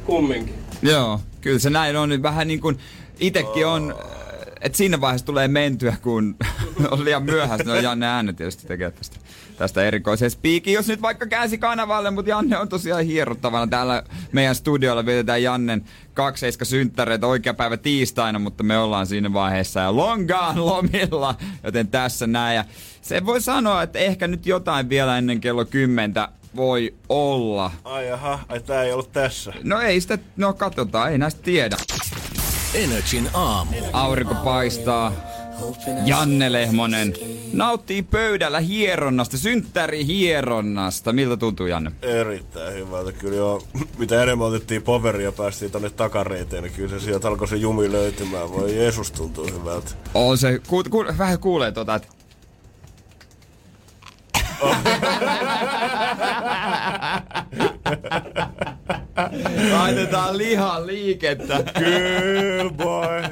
Kumminkin. 0.06 0.54
Joo, 0.82 1.20
kyllä 1.40 1.58
se 1.58 1.70
näin 1.70 1.96
on. 1.96 2.22
Vähän 2.22 2.48
niin 2.48 2.60
kuin 2.60 2.78
itekin 3.20 3.66
on, 3.66 3.94
että 4.60 4.78
siinä 4.78 5.00
vaiheessa 5.00 5.26
tulee 5.26 5.48
mentyä, 5.48 5.96
kun 6.02 6.36
on 6.90 7.04
liian 7.04 7.22
myöhäistä. 7.22 7.68
No 7.68 7.74
Janne 7.74 8.06
Ääne 8.06 8.32
tietysti 8.32 8.66
tekee 8.66 8.90
tästä, 8.90 9.16
tästä 9.56 9.82
erikoisen 9.82 10.30
spiikin. 10.30 10.74
Jos 10.74 10.88
nyt 10.88 11.02
vaikka 11.02 11.26
käänsi 11.26 11.58
kanavalle, 11.58 12.10
mutta 12.10 12.30
Janne 12.30 12.58
on 12.58 12.68
tosiaan 12.68 13.04
hierottavana. 13.04 13.66
Täällä 13.66 14.02
meidän 14.32 14.54
studiolla 14.54 15.06
vietetään 15.06 15.42
Jannen 15.42 15.84
27 16.14 16.66
synttäreitä 16.66 17.26
oikea 17.26 17.54
päivä 17.54 17.76
tiistaina, 17.76 18.38
mutta 18.38 18.62
me 18.62 18.78
ollaan 18.78 19.06
siinä 19.06 19.32
vaiheessa 19.32 19.80
ja 19.80 19.96
longaan 19.96 20.66
lomilla, 20.66 21.34
joten 21.64 21.88
tässä 21.88 22.26
näin. 22.26 22.56
Ja 22.56 22.64
se 23.02 23.26
voi 23.26 23.40
sanoa, 23.40 23.82
että 23.82 23.98
ehkä 23.98 24.28
nyt 24.28 24.46
jotain 24.46 24.88
vielä 24.88 25.18
ennen 25.18 25.40
kello 25.40 25.64
10 25.64 26.14
voi 26.56 26.94
olla. 27.08 27.70
Ai 27.84 28.08
jaha, 28.08 28.38
ai 28.48 28.60
tää 28.60 28.82
ei 28.84 28.92
ollut 28.92 29.12
tässä. 29.12 29.52
No 29.62 29.80
ei 29.80 30.00
sitä, 30.00 30.18
no 30.36 30.52
katsotaan, 30.52 31.12
ei 31.12 31.18
näistä 31.18 31.42
tiedä. 31.42 31.76
Energin 32.74 33.30
aamu. 33.34 33.72
Aurinko 33.92 34.34
paistaa. 34.34 35.12
Janne 36.04 36.52
Lehmonen 36.52 37.14
nauttii 37.52 38.02
pöydällä 38.02 38.60
hieronnasta, 38.60 39.38
synttäri 39.38 40.06
hieronnasta. 40.06 41.12
Miltä 41.12 41.36
tuntuu, 41.36 41.66
Janne? 41.66 41.92
Erittäin 42.02 42.74
hyvältä 42.74 43.12
kyllä 43.12 43.36
joo. 43.36 43.62
Mitä 43.98 44.22
enemmän 44.22 44.48
otettiin 44.48 44.82
poveria 44.82 45.24
ja 45.24 45.32
päästiin 45.32 45.70
tonne 45.70 45.90
takareiteen, 45.90 46.62
niin 46.62 46.72
kyllä 46.72 46.88
se 46.88 47.00
sieltä 47.04 47.28
alkoi 47.28 47.48
se 47.48 47.56
jumi 47.56 47.92
löytymään. 47.92 48.52
Voi 48.52 48.76
Jeesus 48.76 49.10
tuntuu 49.10 49.46
hyvältä. 49.46 49.90
On 50.14 50.38
se, 50.38 50.60
ku, 50.66 50.84
ku, 50.90 51.04
vähän 51.18 51.38
kuulee 51.38 51.72
tota, 51.72 51.94
että 51.94 52.08
Laitetaan 59.72 60.38
lihan 60.38 60.86
liikettä. 60.86 61.64
Kyllä, 61.78 62.70
boy. 62.70 63.22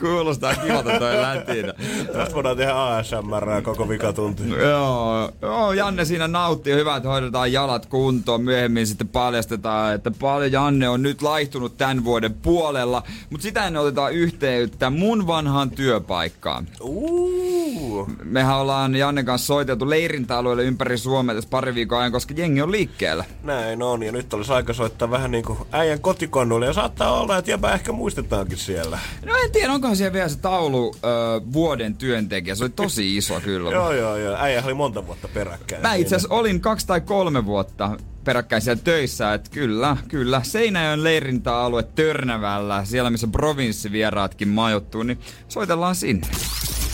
Kuulostaa 0.00 0.54
kivalta 0.54 0.98
toi 0.98 1.16
lätinä. 1.22 1.72
Tästä 2.12 2.34
voidaan 2.34 2.56
tehdä 2.56 2.72
ASMR 2.74 3.62
koko 3.62 3.88
vikatunti. 3.88 4.42
Joo, 4.48 5.30
joo, 5.42 5.72
Janne 5.72 6.04
siinä 6.04 6.28
nauttii. 6.28 6.74
Hyvä, 6.74 6.96
että 6.96 7.08
hoidetaan 7.08 7.52
jalat 7.52 7.86
kuntoon. 7.86 8.42
Myöhemmin 8.42 8.86
sitten 8.86 9.08
paljastetaan, 9.08 9.94
että 9.94 10.10
paljon 10.20 10.52
Janne 10.52 10.88
on 10.88 11.02
nyt 11.02 11.22
laihtunut 11.22 11.76
tämän 11.76 12.04
vuoden 12.04 12.34
puolella. 12.34 13.02
Mutta 13.30 13.42
sitä 13.42 13.66
ennen 13.66 13.82
otetaan 13.82 14.12
yhteyttä 14.12 14.90
mun 14.90 15.26
vanhaan 15.26 15.70
työpaikkaan. 15.70 16.68
Uh. 16.80 18.08
Mehän 18.24 18.56
ollaan 18.56 18.96
Jannen 18.96 19.24
kanssa 19.24 19.46
soiteltu 19.46 19.90
leirintäalueelle 19.90 20.64
ympäri 20.64 20.98
Suomea 20.98 21.34
tässä 21.34 21.50
pari 21.50 21.74
viikon 21.74 21.98
ajan, 21.98 22.12
koska 22.12 22.34
jengi 22.36 22.62
on 22.62 22.72
liikkeellä. 22.72 23.24
Näin 23.42 23.82
on, 23.82 24.02
ja 24.02 24.12
nyt 24.12 24.34
olisi 24.34 24.52
aika 24.52 24.72
soittaa 24.72 25.10
vähän 25.10 25.23
niinku 25.30 25.66
äijän 25.72 26.00
kotikonnulle, 26.00 26.66
ja 26.66 26.72
saattaa 26.72 27.20
olla, 27.20 27.38
että 27.38 27.50
jäbä 27.50 27.74
ehkä 27.74 27.92
muistetaankin 27.92 28.58
siellä. 28.58 28.98
No 29.26 29.36
en 29.44 29.52
tiedä, 29.52 29.72
onkohan 29.72 29.96
siellä 29.96 30.12
vielä 30.12 30.28
se 30.28 30.38
taulu 30.38 30.94
ö, 30.96 31.08
vuoden 31.52 31.96
työntekijä. 31.96 32.54
Se 32.54 32.64
oli 32.64 32.72
tosi 32.76 33.16
iso 33.16 33.40
kyllä. 33.40 33.70
joo, 33.70 33.92
joo, 33.92 34.16
joo. 34.16 34.36
Äijä 34.36 34.62
oli 34.64 34.74
monta 34.74 35.06
vuotta 35.06 35.28
peräkkäin. 35.28 35.82
Mä 35.82 35.94
itse 35.94 36.16
asiassa 36.16 36.34
olin 36.34 36.60
kaksi 36.60 36.86
tai 36.86 37.00
kolme 37.00 37.46
vuotta 37.46 37.96
peräkkäin 38.24 38.62
siellä 38.62 38.82
töissä, 38.84 39.34
että 39.34 39.50
kyllä, 39.50 39.96
kyllä. 40.08 40.40
Seinäjoen 40.42 41.04
leirintäalue 41.04 41.82
Törnävällä, 41.82 42.84
siellä 42.84 43.10
missä 43.10 43.26
provinssivieraatkin 43.26 44.48
majoittuu, 44.48 45.02
niin 45.02 45.18
soitellaan 45.48 45.94
sinne. 45.94 46.26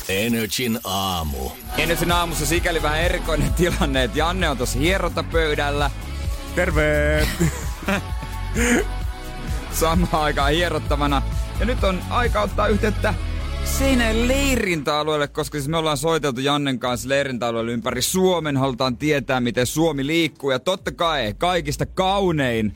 Energin 0.09 0.81
aamu. 0.85 1.51
Ennen 1.79 2.13
aamussa 2.13 2.47
sikäli 2.47 2.83
vähän 2.83 3.01
erikoinen 3.01 3.55
tilanne, 3.55 4.05
että 4.05 4.19
Janne 4.19 4.49
on 4.49 4.57
tossa 4.57 4.79
hierontapöydällä. 4.79 5.91
Terve! 6.55 7.29
Samaan 9.73 10.25
aikaan 10.25 10.53
hierottavana. 10.53 11.23
Ja 11.61 11.67
nyt 11.67 11.85
on 11.85 11.99
aika 12.11 12.41
ottaa 12.41 12.69
yhteyttä 12.69 13.15
Seinäjoen 13.65 14.29
leirintäalueelle, 14.29 15.29
koska 15.29 15.59
siis 15.59 15.69
me 15.69 15.77
ollaan 15.77 15.97
soiteltu 15.97 16.41
Jannen 16.41 16.79
kanssa 16.79 17.09
leirintäalueelle 17.09 17.73
ympäri 17.73 18.03
Suomen. 18.03 18.57
Halutaan 18.57 18.97
tietää, 18.97 19.41
miten 19.41 19.67
Suomi 19.67 20.07
liikkuu. 20.07 20.51
Ja 20.51 20.59
totta 20.59 20.93
kai 20.93 21.35
kaikista 21.39 21.87
kaunein 21.87 22.75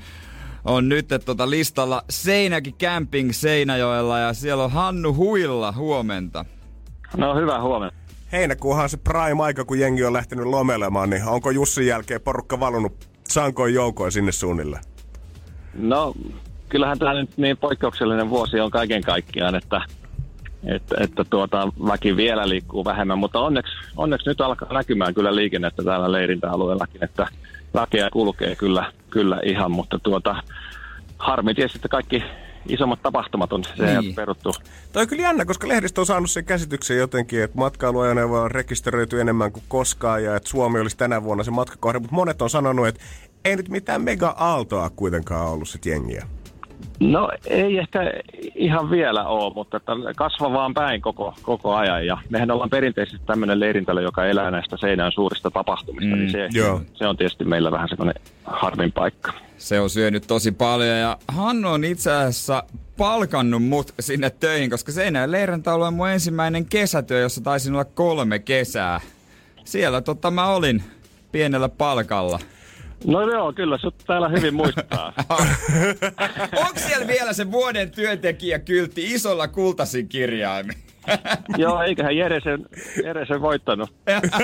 on 0.65 0.89
nyt 0.89 1.09
tota 1.25 1.51
listalla 1.51 2.05
Seinäkin 2.11 2.75
Camping 2.75 3.33
Seinäjoella 3.33 4.19
ja 4.19 4.35
siellä 4.35 4.65
on 4.65 4.71
Hannu 4.71 5.15
Huilla 5.15 5.73
huomenta. 5.73 6.45
No 7.17 7.37
hyvää 7.37 7.63
huomenta. 7.63 7.97
Heinäkuuhan 8.33 8.83
on 8.83 8.91
se 8.91 8.97
prime-aika, 8.97 9.65
kun 9.65 9.79
jengi 9.79 10.05
on 10.05 10.13
lähtenyt 10.13 10.47
lomelemaan, 10.47 11.11
niin 11.11 11.25
onko 11.25 11.51
Jussin 11.51 11.87
jälkeen 11.87 12.21
porukka 12.21 12.61
valunut 12.61 13.09
sankoin 13.29 13.75
joukoin 13.75 14.13
sinne 14.13 14.33
suunnille? 14.33 14.81
No, 15.77 16.15
kyllähän 16.69 16.99
tämä 16.99 17.15
nyt 17.15 17.31
niin 17.37 17.57
poikkeuksellinen 17.57 18.31
vuosi 18.31 18.61
on 18.61 18.71
kaiken 18.71 19.03
kaikkiaan, 19.03 19.55
että, 19.55 19.81
että, 20.67 20.95
että 21.01 21.25
tuota, 21.25 21.69
väki 21.87 22.17
vielä 22.17 22.49
liikkuu 22.49 22.85
vähemmän, 22.85 23.19
mutta 23.19 23.41
onneksi, 23.41 23.73
onneksi 23.97 24.29
nyt 24.29 24.41
alkaa 24.41 24.73
näkymään 24.73 25.15
kyllä 25.15 25.35
liikennettä 25.37 25.83
täällä 25.83 26.13
leirintäalueellakin, 26.13 27.05
että 27.05 27.27
väkeä 27.75 28.11
kulkee 28.13 28.57
kyllä, 28.57 28.93
kyllä 29.11 29.41
ihan, 29.45 29.71
mutta 29.71 29.99
tuota, 29.99 30.37
harmi 31.19 31.55
tietysti, 31.55 31.79
että 31.79 31.89
kaikki, 31.89 32.23
isommat 32.69 33.03
tapahtumat 33.03 33.53
on 33.53 33.65
se 33.65 34.01
Niin. 34.01 34.15
peruttu. 34.15 34.55
Toi 34.93 35.03
on 35.03 35.09
kyllä 35.09 35.23
jännä, 35.23 35.45
koska 35.45 35.69
lehdistö 35.69 36.01
on 36.01 36.07
saanut 36.07 36.31
sen 36.31 36.45
käsityksen 36.45 36.97
jotenkin, 36.97 37.43
että 37.43 37.59
matkailuajoneuvo 37.59 38.41
on 38.41 38.51
rekisteröity 38.51 39.21
enemmän 39.21 39.53
kuin 39.53 39.63
koskaan 39.69 40.25
ja 40.25 40.37
että 40.37 40.49
Suomi 40.49 40.81
olisi 40.81 40.97
tänä 40.97 41.23
vuonna 41.23 41.45
se 41.45 41.51
matkakohde, 41.51 41.99
mutta 41.99 42.15
monet 42.15 42.43
on 42.43 42.51
sanonut, 42.51 42.87
että 42.87 43.01
ei 43.45 43.57
nyt 43.57 43.69
mitään 43.69 44.03
mega-aaltoa 44.03 44.91
kuitenkaan 44.91 45.51
ollut 45.51 45.69
sit 45.69 45.87
jengiä. 45.87 46.27
No 47.01 47.31
ei 47.47 47.79
ehkä 47.79 48.13
ihan 48.55 48.91
vielä 48.91 49.27
ole, 49.27 49.55
mutta 49.55 49.77
että 49.77 49.93
kasvavaan 50.17 50.75
päin 50.75 51.01
koko, 51.01 51.35
koko 51.43 51.75
ajan. 51.75 52.07
Ja 52.07 52.19
mehän 52.31 52.51
ollaan 52.51 52.71
perinteisesti 52.71 53.27
tämmöinen 53.27 53.61
leirintälö, 53.61 54.03
joka 54.03 54.27
elää 54.27 54.51
näistä 54.51 54.77
seinään 54.77 55.13
suurista 55.13 55.51
tapahtumista, 55.51 56.17
mm, 56.17 56.21
niin 56.21 56.31
se, 56.31 56.49
joo. 56.53 56.81
se 56.95 57.07
on 57.07 57.17
tietysti 57.17 57.45
meillä 57.45 57.71
vähän 57.71 57.89
semmoinen 57.89 58.15
harmin 58.45 58.93
paikka. 58.93 59.33
Se 59.59 59.81
on 59.81 59.91
syönyt 59.91 60.27
tosi 60.27 60.53
paljon 60.53 60.99
ja 60.99 61.19
Hannu 61.29 61.69
on 61.69 61.85
itse 61.85 62.13
asiassa 62.13 62.65
palkannut 62.97 63.63
mut 63.63 63.95
sinne 64.01 64.31
töihin, 64.31 64.71
koska 64.71 64.93
Seinäjoen 64.93 65.33
leirintäalue 65.33 65.87
on 65.87 65.95
mun 65.95 66.09
ensimmäinen 66.09 66.67
kesätyö, 66.67 67.21
jossa 67.21 67.41
taisin 67.41 67.73
olla 67.73 67.85
kolme 67.85 68.39
kesää. 68.39 69.01
Siellä 69.65 70.01
tota 70.01 70.31
mä 70.31 70.47
olin 70.47 70.83
pienellä 71.33 71.69
palkalla. 71.69 72.39
No 73.07 73.31
joo, 73.31 73.53
kyllä 73.53 73.79
sut 73.79 73.95
täällä 74.07 74.29
hyvin 74.29 74.55
muistaa. 74.55 75.13
Onko 76.67 76.79
siellä 76.87 77.07
vielä 77.07 77.33
se 77.33 77.53
vuoden 77.53 77.91
työntekijä 77.91 78.59
kyltti 78.59 79.13
isolla 79.15 79.49
kultasin 79.49 80.09
kirjaimin? 80.09 80.75
joo, 81.59 81.83
eiköhän 81.83 82.17
Jere 82.17 82.41
sen, 82.41 82.67
Jere 83.05 83.27
sen 83.27 83.41
voittanut. 83.41 83.93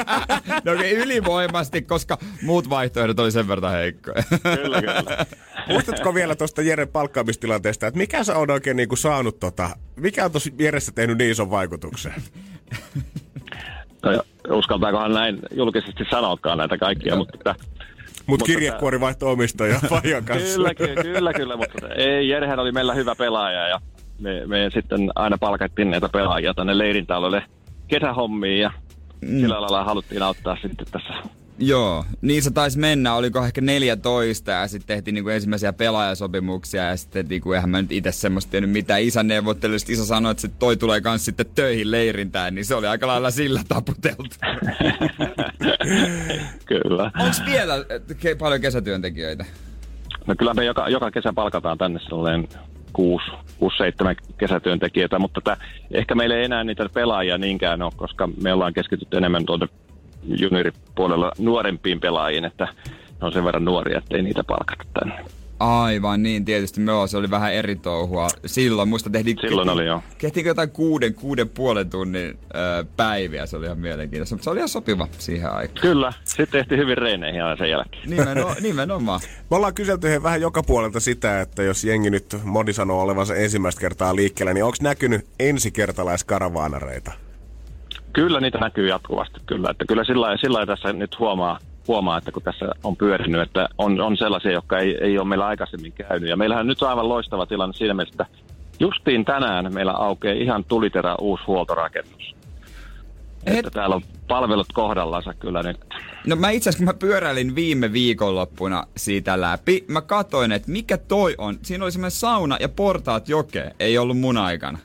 no 0.65 0.73
okei, 0.73 0.97
ylivoimasti, 0.97 1.83
koska 1.83 2.19
muut 2.43 2.71
vaihtoehdot 2.71 3.19
oli 3.19 3.31
sen 3.31 3.49
verran 3.49 3.73
heikkoja. 3.73 4.23
Kyllä, 4.43 4.81
kyllä. 4.81 5.27
Muistatko 5.69 6.15
vielä 6.15 6.37
tuosta 6.37 6.63
Jeren 6.63 6.89
palkkaamistilanteesta, 6.89 7.87
että 7.87 7.99
mikä 7.99 8.25
sä 8.25 8.37
on 8.37 8.51
oikein 8.51 8.77
niinku 8.77 8.97
saanut 8.97 9.41
tota, 9.41 9.71
mikä 9.97 10.25
on 10.25 10.31
tuossa 10.31 10.51
Jeressä 10.59 10.93
tehnyt 10.93 11.19
niin 11.19 11.31
ison 11.31 11.51
vaikutuksen? 11.51 12.15
No, 14.03 14.23
uskaltaakohan 14.57 15.13
näin 15.13 15.39
julkisesti 15.51 16.05
sanoakaan 16.11 16.59
näitä 16.59 16.79
kaikkia, 16.79 17.17
mutta... 17.17 17.35
Että, 17.35 17.55
Mut 18.27 18.43
kirjekuori 18.43 19.01
vaihto 19.01 19.31
omistaja 19.31 19.81
Fajan 19.91 20.25
kanssa. 20.25 20.55
Kyllä, 20.55 20.75
kyllä, 20.75 21.03
kyllä, 21.03 21.33
kyllä, 21.33 21.57
mutta 21.57 21.89
ei, 21.89 22.29
Jerehän 22.29 22.59
oli 22.59 22.73
meillä 22.73 22.95
hyvä 22.95 23.15
pelaaja 23.15 23.69
ja 23.69 23.81
me, 24.21 24.47
me 24.47 24.71
sitten 24.75 25.11
aina 25.15 25.39
palkattiin 25.39 25.91
näitä 25.91 26.09
pelaajia 26.09 26.55
tänne 26.55 26.79
leirintäalueelle 26.79 27.43
kesähommiin 27.89 28.61
ja 28.61 28.71
mm. 29.21 29.41
sillä 29.41 29.61
lailla 29.61 29.85
haluttiin 29.85 30.23
auttaa 30.23 30.57
sitten 30.63 30.87
tässä 30.91 31.15
Joo, 31.63 32.05
niin 32.21 32.43
se 32.43 32.51
taisi 32.51 32.79
mennä, 32.79 33.15
oliko 33.15 33.45
ehkä 33.45 33.61
14 33.61 34.51
ja 34.51 34.69
sitten 34.69 34.97
tehtiin 34.97 35.15
niinku 35.15 35.31
ensimmäisiä 35.31 35.73
pelaajasopimuksia 35.73 36.85
ja 36.85 36.97
sitten 36.97 37.27
niinku, 37.29 37.53
eihän 37.53 37.71
mä 37.71 37.83
nyt 37.83 37.93
itse 37.93 38.13
semmoista 38.13 38.51
tiennyt 38.51 38.71
mitään 38.71 39.03
isän 39.03 39.29
neuvottelusta. 39.29 39.93
Isä 39.93 40.07
sanoi, 40.07 40.31
että 40.31 40.41
sit 40.41 40.59
toi 40.59 40.77
tulee 40.77 41.01
kans 41.01 41.25
sitten 41.25 41.47
töihin 41.55 41.91
leirintään, 41.91 42.55
niin 42.55 42.65
se 42.65 42.75
oli 42.75 42.87
aika 42.87 43.07
lailla 43.07 43.31
sillä 43.31 43.63
taputeltu. 43.69 44.25
Kyllä. 46.67 47.11
Onks 47.21 47.43
vielä 47.47 47.75
ke- 48.13 48.37
paljon 48.39 48.61
kesätyöntekijöitä? 48.61 49.45
No 50.27 50.35
kyllä 50.39 50.55
me 50.55 50.65
joka, 50.65 50.89
joka 50.89 51.11
kesä 51.11 51.33
palkataan 51.33 51.79
tänne 51.79 52.01
sellainen 52.01 52.49
kuusi, 52.93 53.31
kuusi 53.59 53.77
seitsemän 53.77 54.17
kesätyöntekijöitä, 54.39 55.19
mutta 55.19 55.41
tätä, 55.41 55.63
ehkä 55.91 56.15
meillä 56.15 56.37
ei 56.37 56.45
enää 56.45 56.65
niitä 56.65 56.89
pelaajia 56.95 57.39
niinkään 57.39 57.83
ole, 57.83 57.93
koska 57.97 58.29
me 58.43 58.53
ollaan 58.53 58.75
keskitytty 58.75 59.17
enemmän 59.17 59.47
tuonne 59.47 59.69
junioripuolella 60.23 61.33
nuorempiin 61.39 62.01
pelaajiin, 62.01 62.45
että 62.45 62.65
ne 63.21 63.27
on 63.27 63.33
sen 63.33 63.45
verran 63.45 63.65
nuoria, 63.65 63.99
että 63.99 64.17
ei 64.17 64.23
niitä 64.23 64.45
palkata 64.45 64.85
tänne. 64.95 65.25
Aivan 65.61 66.23
niin, 66.23 66.45
tietysti 66.45 66.81
me 66.81 66.93
se 67.07 67.17
oli 67.17 67.31
vähän 67.31 67.55
eri 67.55 67.77
touhua. 67.77 68.29
Silloin 68.47 68.89
muista 68.89 69.11
tehtiin... 69.11 69.39
Silloin 69.41 69.69
oli 69.69 69.87
joo. 69.87 70.03
Tehtiin 70.19 70.47
jotain 70.47 70.71
kuuden, 70.71 71.15
kuuden 71.15 71.49
puolen 71.49 71.91
tunnin 71.91 72.39
ö, 72.55 72.85
päiviä, 72.97 73.47
se 73.47 73.57
oli 73.57 73.67
ihan 73.67 73.79
mielenkiintoista, 73.79 74.35
mutta 74.35 74.45
se 74.45 74.51
oli 74.51 74.59
ihan 74.59 74.69
sopiva 74.69 75.09
siihen 75.19 75.53
aikaan. 75.53 75.83
Kyllä, 75.83 76.13
sitten 76.25 76.49
tehtiin 76.53 76.81
hyvin 76.81 76.99
reeneihin 76.99 77.45
aina 77.45 77.57
sen 77.57 77.71
jälkeen. 77.71 78.11
Nimeno, 78.11 78.55
nimenomaan. 78.61 79.21
Me 79.51 79.57
ollaan 79.57 79.75
kyselty 79.75 80.09
he 80.09 80.23
vähän 80.23 80.41
joka 80.41 80.63
puolelta 80.63 81.01
sitä, 81.01 81.41
että 81.41 81.63
jos 81.63 81.85
jengi 81.85 82.11
nyt, 82.11 82.37
moni 82.45 82.73
sanoo 82.73 83.03
olevansa 83.03 83.35
ensimmäistä 83.35 83.81
kertaa 83.81 84.17
liikkeellä, 84.17 84.55
niin 84.55 84.65
onko 84.65 84.77
näkynyt 84.83 85.27
ensikertalaiskaravaanareita? 85.39 87.13
Kyllä 88.13 88.41
niitä 88.41 88.59
näkyy 88.59 88.89
jatkuvasti, 88.89 89.41
kyllä. 89.47 89.71
Että 89.71 89.85
kyllä 89.89 90.05
sillä, 90.05 90.27
lailla- 90.27 90.41
sillä 90.41 90.67
tässä 90.67 90.93
nyt 90.93 91.19
huomaa, 91.19 91.59
huomaa, 91.89 92.19
että 92.19 92.33
kun 92.33 92.43
tässä 92.43 92.67
on 92.85 92.97
pyörinyt, 92.97 93.41
että 93.41 93.69
on, 93.79 94.01
on 94.01 94.17
sellaisia, 94.17 94.53
jotka 94.53 94.79
ei, 94.79 94.99
ei 95.01 95.19
ole 95.19 95.29
meillä 95.29 95.47
aikaisemmin 95.47 95.93
käynyt. 95.93 96.29
Ja 96.29 96.37
meillähän 96.37 96.67
nyt 96.67 96.83
on 96.83 96.89
aivan 96.89 97.09
loistava 97.09 97.47
tilanne 97.47 97.77
siinä 97.77 97.95
mielessä, 97.95 98.23
että 98.23 98.27
justiin 98.81 99.25
tänään 99.25 99.75
meillä 99.75 99.93
aukeaa 99.93 100.35
ihan 100.35 100.65
tuliterä 100.65 101.17
uusi 101.21 101.45
huoltorakennus. 101.47 102.35
Että 103.47 103.71
täällä 103.71 103.97
on 103.97 104.03
palvelut 104.29 104.67
kohdallansa 104.73 105.35
kyllä 105.35 105.63
nyt. 105.63 105.77
No 106.27 106.37
mä 106.37 106.51
itse 106.51 106.71
asiassa, 106.71 106.85
kun 106.85 106.95
mä 106.95 106.99
pyöräilin 107.09 107.55
viime 107.55 107.93
viikonloppuna 107.93 108.85
siitä 108.97 109.41
läpi, 109.41 109.85
mä 109.89 110.01
katoin, 110.01 110.53
että 110.53 110.71
mikä 110.71 110.99
toi 110.99 111.35
on. 111.39 111.59
Siinä 111.63 111.85
oli 111.85 111.93
semmoinen 111.93 112.11
sauna 112.11 112.57
ja 112.61 112.69
portaat 112.69 113.29
jokeen. 113.29 113.75
Ei 113.81 113.99
ollut 113.99 114.19
mun 114.19 114.37
aikana. 114.37 114.79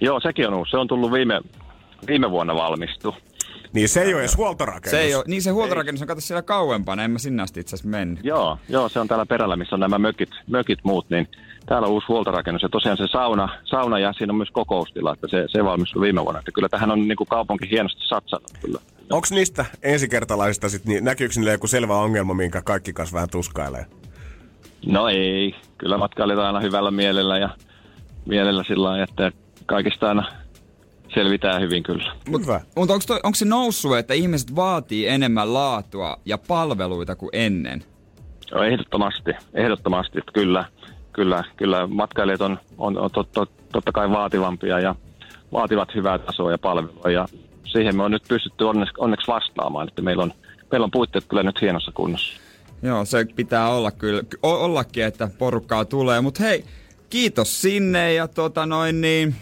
Joo, 0.00 0.20
sekin 0.20 0.48
on 0.48 0.54
uusi. 0.54 0.70
Se 0.70 0.76
on 0.76 0.88
tullut 0.88 1.12
viime, 1.12 1.40
viime 2.06 2.30
vuonna 2.30 2.54
valmistu. 2.54 3.14
Niin 3.72 3.88
se 3.88 4.02
ei 4.02 4.14
ole 4.14 4.22
edes 4.22 4.36
huoltorakennus. 4.36 4.90
Se 4.90 5.00
ei 5.00 5.14
ole, 5.14 5.24
niin 5.26 5.42
se 5.42 5.50
huoltorakennus 5.50 6.02
on 6.02 6.08
kato 6.08 6.20
siellä 6.20 6.42
kauempana, 6.42 7.04
en 7.04 7.10
mä 7.10 7.18
sinne 7.18 7.42
asti 7.42 7.60
itse 7.60 7.76
asiassa 7.76 7.88
mennyt. 7.88 8.24
Joo, 8.24 8.58
joo, 8.68 8.88
se 8.88 9.00
on 9.00 9.08
täällä 9.08 9.26
perällä, 9.26 9.56
missä 9.56 9.76
on 9.76 9.80
nämä 9.80 9.98
mökit, 9.98 10.30
mökit 10.46 10.78
muut, 10.82 11.10
niin 11.10 11.28
täällä 11.66 11.86
on 11.86 11.92
uusi 11.92 12.06
huoltorakennus. 12.08 12.62
Ja 12.62 12.68
tosiaan 12.68 12.96
se 12.96 13.06
sauna, 13.06 13.48
sauna 13.64 13.98
ja 13.98 14.12
siinä 14.12 14.32
on 14.32 14.36
myös 14.36 14.50
kokoustila, 14.50 15.12
että 15.12 15.28
se, 15.28 15.44
se 15.48 15.64
valmistui 15.64 16.02
viime 16.02 16.22
vuonna. 16.22 16.38
Että 16.38 16.52
kyllä 16.52 16.68
tähän 16.68 16.90
on 16.90 17.08
niin 17.08 17.16
kuin 17.16 17.28
kaupunki 17.28 17.70
hienosti 17.70 18.00
satsannut 18.08 18.50
kyllä. 18.60 18.80
Onko 19.10 19.26
niistä 19.30 19.64
ensikertalaisista 19.82 20.68
sit, 20.68 20.84
niin 20.84 21.04
näkyykö 21.04 21.34
niille 21.36 21.52
joku 21.52 21.66
selvä 21.66 21.94
ongelma, 21.94 22.34
minkä 22.34 22.62
kaikki 22.62 22.92
kanssa 22.92 23.14
vähän 23.14 23.30
tuskailee? 23.30 23.86
No 24.86 25.08
ei, 25.08 25.54
kyllä 25.78 25.98
matkailijat 25.98 26.40
aina 26.40 26.60
hyvällä 26.60 26.90
mielellä 26.90 27.38
ja 27.38 27.48
mielellä 28.26 28.64
sillä 28.64 28.88
lailla, 28.88 29.04
että 29.04 29.32
kaikista 29.66 30.08
aina 30.08 30.39
selvitään 31.14 31.62
hyvin 31.62 31.82
kyllä. 31.82 32.12
Mutta 32.28 32.60
mut 32.76 32.90
onko, 32.90 33.04
onko 33.22 33.34
se 33.34 33.44
noussut, 33.44 33.96
että 33.96 34.14
ihmiset 34.14 34.56
vaatii 34.56 35.08
enemmän 35.08 35.54
laatua 35.54 36.16
ja 36.24 36.38
palveluita 36.38 37.16
kuin 37.16 37.30
ennen? 37.32 37.84
Joo, 38.50 38.62
ehdottomasti, 38.62 39.30
ehdottomasti, 39.54 40.18
että 40.18 40.32
kyllä, 40.32 40.64
kyllä, 41.12 41.44
kyllä 41.56 41.86
matkailijat 41.86 42.40
on, 42.40 42.58
on, 42.78 42.98
on 42.98 43.10
tot, 43.10 43.32
tot, 43.32 43.50
totta 43.72 43.92
kai 43.92 44.10
vaativampia 44.10 44.80
ja 44.80 44.94
vaativat 45.52 45.94
hyvää 45.94 46.18
tasoa 46.18 46.50
ja 46.50 46.58
palvelua 46.58 47.10
ja 47.10 47.28
siihen 47.64 47.96
me 47.96 48.02
on 48.02 48.10
nyt 48.10 48.22
pystytty 48.28 48.64
onneksi, 48.64 48.94
onneksi 48.98 49.26
vastaamaan, 49.26 49.88
että 49.88 50.02
meillä 50.02 50.22
on, 50.22 50.32
meillä 50.70 50.84
on 50.84 50.90
puitteet 50.90 51.24
kyllä 51.28 51.42
nyt 51.42 51.60
hienossa 51.60 51.92
kunnossa. 51.92 52.40
Joo, 52.82 53.04
se 53.04 53.26
pitää 53.36 53.68
olla 53.68 53.90
kyllä, 53.90 54.22
ollakin, 54.42 55.04
että 55.04 55.30
porukkaa 55.38 55.84
tulee. 55.84 56.20
Mutta 56.20 56.42
hei, 56.42 56.64
kiitos 57.10 57.62
sinne 57.62 58.14
ja 58.14 58.28
tota 58.28 58.66
noin 58.66 59.00
niin... 59.00 59.34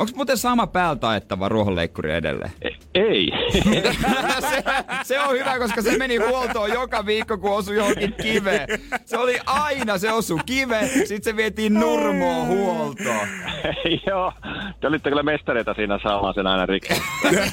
Onko 0.00 0.12
muuten 0.16 0.38
sama 0.38 0.66
päältä 0.66 1.08
ajettava 1.08 1.48
ruohonleikkuri 1.48 2.12
edelleen? 2.12 2.50
Ei. 2.94 3.30
se, 4.50 4.64
se, 5.02 5.20
on 5.20 5.30
hyvä, 5.38 5.58
koska 5.58 5.82
se 5.82 5.98
meni 5.98 6.16
huoltoon 6.16 6.72
joka 6.72 7.06
viikko, 7.06 7.38
kun 7.38 7.50
osui 7.50 7.76
johonkin 7.76 8.14
kiveen. 8.22 8.68
Se 9.04 9.18
oli 9.18 9.38
aina, 9.46 9.98
se 9.98 10.12
osu 10.12 10.40
kive, 10.46 10.88
sitten 10.88 11.22
se 11.22 11.36
vietiin 11.36 11.74
nurmoon 11.74 12.46
huoltoon. 12.46 13.28
Joo, 14.06 14.32
te 14.80 14.86
olitte 14.86 15.08
kyllä 15.08 15.22
mestareita 15.22 15.74
siinä 15.74 15.98
saamaan 16.02 16.34
sen 16.34 16.46
aina 16.46 16.66
rikki. 16.66 16.94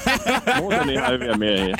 Muuten 0.60 0.90
ihan 0.90 1.10
hyviä 1.12 1.34
miehiä. 1.34 1.76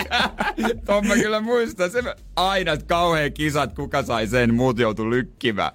Tuon 0.86 1.06
mä 1.06 1.14
kyllä 1.14 1.40
muistan. 1.40 1.90
Se 1.90 2.02
aina 2.36 2.76
kauhean 2.76 3.32
kisat, 3.32 3.74
kuka 3.74 4.02
sai 4.02 4.26
sen, 4.26 4.54
muut 4.54 4.78
joutu 4.78 5.10
lykkimään. 5.10 5.72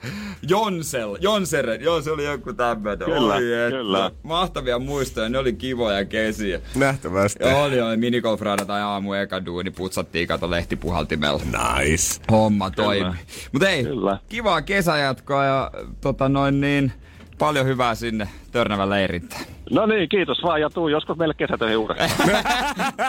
Jonsel, 0.50 1.18
Jonseren, 1.22 1.82
joo 1.82 2.02
se 2.02 2.12
oli 2.12 2.26
joku 2.26 2.54
tämmöinen. 2.54 3.06
Kyllä, 3.06 3.36
Oi, 3.36 3.42
kyllä. 3.70 4.12
Mahtavia 4.24 4.80
muistoja, 4.84 5.30
ne 5.30 5.38
oli 5.38 5.54
kivoja 5.54 6.06
kesiä. 6.06 6.60
Nähtävästi. 6.76 7.44
Joo, 7.44 7.64
oli, 7.64 7.82
oli 7.82 7.98
minigolfraada 7.98 8.66
tai 8.66 8.82
aamu 8.82 9.14
eka 9.14 9.46
duuni, 9.46 9.72
putsattiin 9.72 10.28
kato 10.28 10.50
lehtipuhaltimella. 10.50 11.42
Nice. 11.46 12.22
Homma 12.32 12.72
toimi. 12.72 13.12
Mutta 13.52 13.70
ei, 13.70 13.84
Kyllä. 13.84 14.18
kivaa 14.30 14.62
kesäjatkoa 14.62 15.46
ja 15.46 15.72
tota 16.02 16.30
noin 16.30 16.62
niin, 16.62 16.92
paljon 17.40 17.66
hyvää 17.66 17.96
sinne 17.96 18.28
Törnävän 18.52 18.90
leirintään. 18.90 19.46
No 19.72 19.86
niin, 19.86 20.10
kiitos 20.10 20.44
vaan 20.44 20.62
ja 20.62 20.70
tuu 20.70 20.88
joskus 20.88 21.18
meille 21.18 21.34
kesätöihin 21.34 21.78
uudestaan. 21.78 22.30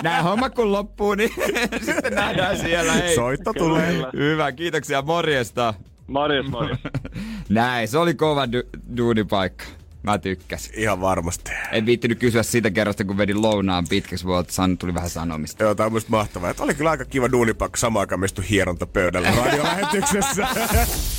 Nää 0.03 0.23
hommat 0.23 0.55
kun 0.55 0.73
loppuu, 0.73 1.15
niin 1.15 1.31
sitten 1.87 2.15
nähdään 2.15 2.59
siellä. 2.59 2.93
Hei. 2.93 3.15
Soitto 3.15 3.53
tulee. 3.53 4.03
Hyvä, 4.17 4.53
kiitoksia, 4.53 5.03
morjesta. 5.03 5.75
Morjes, 6.07 6.47
morjes. 6.47 6.79
Näin, 7.49 7.89
se 7.89 7.99
oli 7.99 8.15
kova 8.15 8.45
du- 8.47 8.81
duunipaikka. 8.97 9.65
Mä 10.05 10.19
tykkäsin. 10.19 10.79
Ihan 10.79 11.01
varmasti. 11.01 11.51
En 11.73 11.87
viittinyt 11.87 12.19
kysyä 12.19 12.43
siitä 12.43 12.71
kerrasta, 12.71 13.05
kun 13.05 13.19
vedin 13.19 13.43
lounaan 13.43 13.85
pitkäksi, 13.89 14.27
mutta 14.27 14.53
san, 14.53 14.79
tuli 14.79 14.95
vähän 14.95 15.11
sanomista. 15.11 15.65
Joo, 15.65 15.75
tää 15.75 15.87
on 15.87 15.93
musta 15.93 16.11
mahtavaa. 16.11 16.51
Että 16.51 16.63
oli 16.63 16.75
kyllä 16.75 16.91
aika 16.91 17.05
kiva 17.05 17.33
duunipakka 17.33 17.77
samaan 17.77 18.01
aikaan 18.01 18.21
me 18.21 18.27
istui 18.27 18.45
hierontapöydällä 18.51 19.31
radiolähetyksessä. 19.45 20.49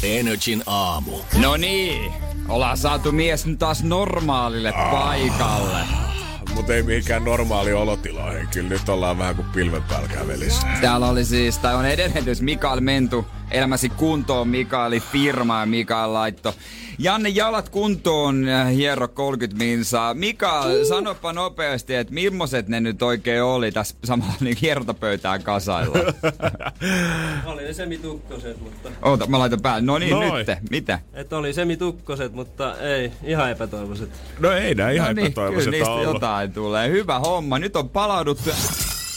Energin 0.04 0.64
aamu. 0.66 1.12
No 1.42 1.58
niin, 1.58 2.12
Ollaan 2.48 2.78
saatu 2.78 3.12
mies 3.12 3.46
nyt 3.46 3.60
taas 3.60 3.84
normaalille 3.84 4.72
paikalle. 4.92 5.80
Mutta 6.56 6.74
ei 6.74 6.84
mihinkään 6.84 7.24
normaali 7.24 7.74
olotiloihin. 7.74 8.48
Kyllä 8.48 8.70
nyt 8.70 8.90
ollaan 8.90 9.18
vähän 9.18 9.36
kuin 9.36 9.48
pilven 9.54 9.84
päällä 9.84 10.08
kävelissä. 10.08 10.68
Täällä 10.82 11.10
oli 11.10 11.26
siis, 11.26 11.58
tai 11.58 11.76
on 11.76 11.86
edelleen 11.86 12.26
Mikael 12.42 12.80
Mentu, 12.82 13.26
elämäsi 13.52 13.90
kuntoon 13.90 14.48
Mikaeli 14.48 15.00
firma 15.00 15.60
ja 15.60 15.66
Mikael 15.66 16.14
laitto. 16.14 16.54
Janne 17.00 17.30
jalat 17.30 17.70
kuntoon, 17.70 18.46
hiero 18.76 19.08
30 19.08 19.64
minsaa. 19.64 20.14
Mikael, 20.14 20.82
uh. 20.82 20.88
sanopa 20.88 21.34
nopeasti, 21.34 21.96
että 21.96 22.14
millaiset 22.14 22.68
ne 22.68 22.80
nyt 22.80 23.02
oikein 23.02 23.44
oli 23.44 23.72
tässä 23.72 23.96
samalla 24.04 24.34
niin 24.40 24.58
hierotapöytään 24.62 25.44
kasailla. 25.44 25.98
Oli 27.46 27.64
ne 27.64 27.74
semitukkoset, 27.74 28.62
mutta... 28.62 28.90
Oota, 29.02 29.28
mä 29.28 29.40
laitan 29.40 29.62
päälle. 29.62 29.82
No 29.82 29.98
niin, 29.98 30.20
nyt. 30.20 30.48
Mitä? 30.70 31.00
Et 31.14 31.34
oli 31.34 31.54
semitukkoset, 31.54 32.34
mutta 32.34 32.78
ei, 32.80 33.12
ihan 33.24 33.52
epätoivoiset. 33.52 34.10
No 34.40 34.52
ei 34.52 34.76
nää 34.76 34.92
ihan 34.92 35.08
no 35.08 35.14
niin, 35.14 35.28
epätoivoiset 35.28 35.66
kyllä 35.66 35.78
niistä 35.78 35.94
ollut. 35.94 36.14
jotain 36.14 36.54
tulee. 36.54 36.90
Hyvä 36.90 37.20
homma. 37.20 37.60
Nyt 37.60 37.76
on 37.76 37.90
palauduttu. 37.90 38.50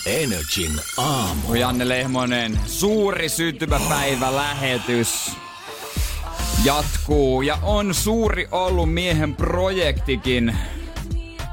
Energin 0.08 0.80
aamu. 0.96 1.54
Janne 1.54 1.88
Lehmonen, 1.88 2.60
suuri 2.66 3.28
syntymäpäivä 3.28 4.36
lähetys 4.36 5.36
jatkuu 6.64 7.42
ja 7.42 7.58
on 7.62 7.94
suuri 7.94 8.48
ollut 8.50 8.92
miehen 8.94 9.36
projektikin. 9.36 10.56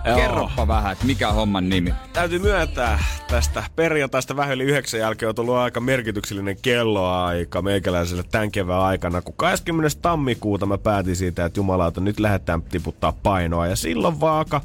Joo. 0.05 0.15
Kerroppa 0.15 0.67
vähän, 0.67 0.91
että 0.91 1.05
mikä 1.05 1.29
on 1.29 1.35
homman 1.35 1.69
nimi. 1.69 1.93
Täytyy 2.13 2.39
myöntää 2.39 3.03
tästä 3.27 3.63
perjantaista 3.75 4.35
vähän 4.35 4.53
yli 4.53 4.63
yhdeksän 4.63 4.99
jälkeen 4.99 5.29
on 5.29 5.35
tullut 5.35 5.55
aika 5.55 5.79
merkityksellinen 5.79 6.57
kelloaika 6.61 7.61
meikäläiselle 7.61 8.23
tämän 8.23 8.51
kevään 8.51 8.81
aikana, 8.81 9.21
kun 9.21 9.35
20. 9.37 9.97
tammikuuta 10.01 10.65
mä 10.65 10.77
päätin 10.77 11.15
siitä, 11.15 11.45
että 11.45 11.59
jumalauta, 11.59 12.01
nyt 12.01 12.19
lähdetään 12.19 12.61
tiputtaa 12.61 13.13
painoa. 13.23 13.67
Ja 13.67 13.75
silloin 13.75 14.19
vaaka 14.19 14.61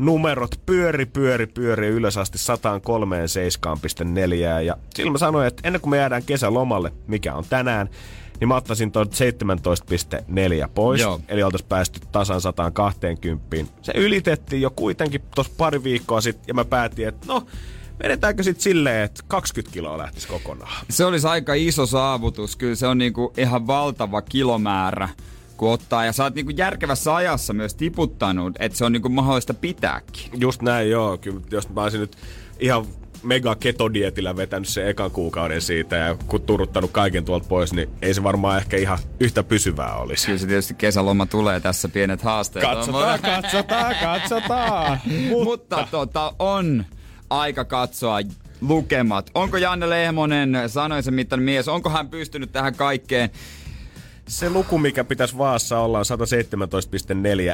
numerot 0.00 0.60
pyöri, 0.66 1.06
pyöri, 1.06 1.46
pyöri 1.46 1.88
ylös 1.88 2.16
asti 2.16 2.38
103,7,4. 2.38 4.62
Ja 4.62 4.76
silloin 4.94 5.12
mä 5.12 5.18
sanoin, 5.18 5.46
että 5.46 5.62
ennen 5.64 5.80
kuin 5.80 5.90
me 5.90 5.96
jäädään 5.96 6.22
kesälomalle, 6.22 6.92
mikä 7.06 7.34
on 7.34 7.44
tänään, 7.50 7.88
niin 8.40 8.48
mä 8.48 8.56
ottaisin 8.56 8.92
tuon 8.92 9.06
17,4 9.06 10.68
pois. 10.74 11.00
Joo. 11.00 11.20
Eli 11.28 11.42
oltaisiin 11.42 11.68
päästy 11.68 12.00
tasan 12.12 12.40
120. 12.40 13.56
Se 13.82 13.92
ylitettiin 13.96 14.62
jo 14.62 14.70
kuitenkin 14.70 15.22
tuossa 15.34 15.52
pari 15.56 15.84
viikkoa 15.84 16.20
sitten, 16.20 16.44
ja 16.48 16.54
mä 16.54 16.64
päätin, 16.64 17.08
että 17.08 17.26
no, 17.26 17.46
vedetäänkö 18.02 18.42
sitten 18.42 18.62
silleen, 18.62 19.04
että 19.04 19.22
20 19.28 19.74
kiloa 19.74 19.98
lähtisi 19.98 20.28
kokonaan. 20.28 20.86
Se 20.90 21.04
olisi 21.04 21.26
aika 21.26 21.54
iso 21.54 21.86
saavutus. 21.86 22.56
Kyllä 22.56 22.74
se 22.74 22.86
on 22.86 22.98
niinku 22.98 23.32
ihan 23.36 23.66
valtava 23.66 24.22
kilomäärä 24.22 25.08
kun 25.60 25.72
ottaa. 25.72 26.04
Ja 26.04 26.12
sä 26.12 26.24
oot 26.24 26.34
niinku 26.34 26.52
järkevässä 26.56 27.14
ajassa 27.14 27.52
myös 27.52 27.74
tiputtanut, 27.74 28.56
että 28.58 28.78
se 28.78 28.84
on 28.84 28.92
niinku 28.92 29.08
mahdollista 29.08 29.54
pitääkin. 29.54 30.30
Just 30.34 30.62
näin, 30.62 30.90
joo. 30.90 31.18
Kyllä, 31.18 31.40
jos 31.50 31.68
mä 31.68 31.82
olisin 31.82 32.00
nyt 32.00 32.16
ihan 32.60 32.86
mega 33.22 33.54
ketodietillä 33.54 34.36
vetänyt 34.36 34.68
sen 34.68 34.88
ekan 34.88 35.10
kuukauden 35.10 35.62
siitä 35.62 35.96
ja 35.96 36.16
kun 36.26 36.42
turuttanut 36.42 36.90
kaiken 36.90 37.24
tuolta 37.24 37.48
pois, 37.48 37.72
niin 37.72 37.88
ei 38.02 38.14
se 38.14 38.22
varmaan 38.22 38.58
ehkä 38.58 38.76
ihan 38.76 38.98
yhtä 39.20 39.42
pysyvää 39.42 39.94
olisi. 39.94 40.26
Kyllä 40.26 40.38
se 40.38 40.46
tietysti 40.46 40.74
kesäloma 40.74 41.26
tulee 41.26 41.60
tässä 41.60 41.88
pienet 41.88 42.22
haasteet. 42.22 42.64
Katsotaan, 42.64 43.12
mutta- 43.12 43.42
katsotaan, 43.42 43.94
katsotaan. 44.02 45.00
Mutta 45.44 45.88
tota, 45.90 46.34
on 46.38 46.84
aika 47.30 47.64
katsoa 47.64 48.18
lukemat. 48.60 49.30
Onko 49.34 49.56
Janne 49.56 49.90
Lehmonen 49.90 50.56
sanoisen 50.66 51.14
mittainen 51.14 51.44
mies? 51.44 51.68
Onko 51.68 51.90
hän 51.90 52.08
pystynyt 52.08 52.52
tähän 52.52 52.74
kaikkeen? 52.74 53.30
Se 54.30 54.50
luku, 54.50 54.78
mikä 54.78 55.04
pitäisi 55.04 55.38
vaassa 55.38 55.78
olla, 55.78 55.98
on 55.98 56.04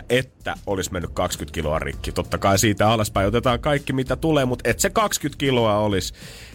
117,4, 0.01 0.05
että 0.11 0.55
olisi 0.67 0.93
mennyt 0.93 1.11
20 1.15 1.55
kiloa 1.55 1.79
rikki. 1.79 2.13
Totta 2.13 2.39
kai 2.39 2.59
siitä 2.59 2.91
alaspäin 2.91 3.29
otetaan 3.29 3.61
kaikki, 3.61 3.93
mitä 3.93 4.17
tulee, 4.17 4.45
mutta 4.45 4.71
että 4.71 4.81
se 4.81 4.91
20 4.91 5.39
kiloa 5.39 5.79
olisi, 5.79 6.15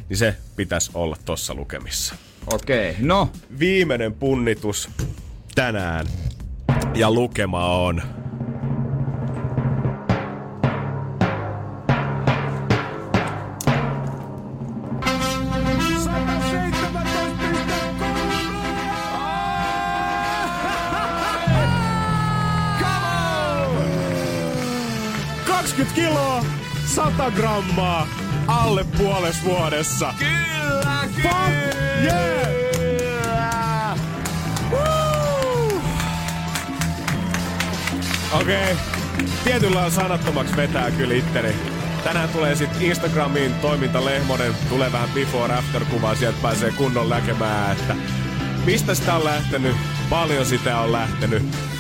niin 0.10 0.18
se 0.18 0.36
pitäisi 0.56 0.92
olla 0.94 1.18
tossa 1.26 1.54
lukemissa. 1.54 2.16
Okei, 2.54 2.96
no. 3.00 3.30
Viimeinen 3.60 4.14
punnitus 4.14 4.90
tänään. 5.56 6.06
Ja 6.96 7.12
lukema 7.12 7.82
on... 7.82 8.02
kiloa, 25.96 26.46
100 26.86 27.32
grammaa, 27.32 28.08
alle 28.48 28.84
puolessa 28.98 29.44
vuodessa. 29.44 30.14
Kyllä, 30.20 31.08
Fuck 31.22 31.78
yeah! 32.04 32.52
Okei, 38.34 38.72
okay. 38.72 38.76
tietyllä 39.44 39.86
on 39.86 39.92
sanattomaksi 39.92 40.56
vetää 40.56 40.92
kyllä 40.92 41.14
itteni. 41.14 41.56
Tänään 42.04 42.30
tulee 42.30 42.56
sitten 42.56 42.82
Instagramiin 42.82 43.54
toiminta 43.54 44.06
Lehmonen, 44.06 44.54
tulee 44.70 44.92
vähän 44.92 45.10
before 45.10 45.54
after 45.54 45.86
kuvaa, 45.86 46.16
sieltä 46.16 46.38
pääsee 46.42 46.72
kunnon 46.72 47.10
näkemään, 47.10 47.72
että 47.72 47.96
mistä 48.66 48.96
sitä 48.96 49.16
on 49.16 49.24
lähtenyt, 49.24 49.76
paljon 50.10 50.46
sitä 50.46 50.80
on 50.80 50.92
lähtenyt. 50.92 51.71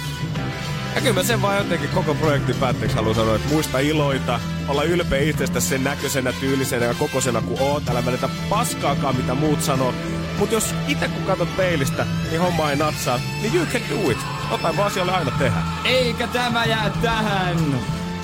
Ja 0.95 1.01
kyllä 1.01 1.13
mä 1.13 1.23
sen 1.23 1.41
vaan 1.41 1.57
jotenkin 1.57 1.89
koko 1.89 2.15
projektin 2.15 2.55
päätteeksi 2.55 2.95
haluan 2.95 3.15
sanoa, 3.15 3.35
että 3.35 3.49
muista 3.49 3.79
iloita, 3.79 4.39
olla 4.67 4.83
ylpeä 4.83 5.21
itsestä 5.21 5.59
sen 5.59 5.83
näköisenä, 5.83 6.33
tyylisenä 6.33 6.85
ja 6.85 6.93
kokoisena 6.93 7.41
kuin 7.41 7.61
oot. 7.61 7.89
Älä 7.89 8.05
välitä 8.05 8.29
paskaakaan, 8.49 9.15
mitä 9.15 9.35
muut 9.35 9.61
sanoo. 9.61 9.93
Mut 10.37 10.51
jos 10.51 10.75
itse 10.87 11.07
kun 11.07 11.23
katsot 11.23 11.57
peilistä, 11.57 12.05
niin 12.29 12.41
homma 12.41 12.69
ei 12.69 12.75
natsaa, 12.75 13.19
niin 13.41 13.55
you 13.55 13.65
can 13.65 13.81
do 13.89 14.11
it. 14.11 14.17
Jotain 14.51 14.77
vaan 14.77 14.87
asialle 14.87 15.11
aina 15.11 15.31
tehdä. 15.31 15.57
Eikä 15.85 16.27
tämä 16.27 16.65
jää 16.65 16.91
tähän. 17.01 17.57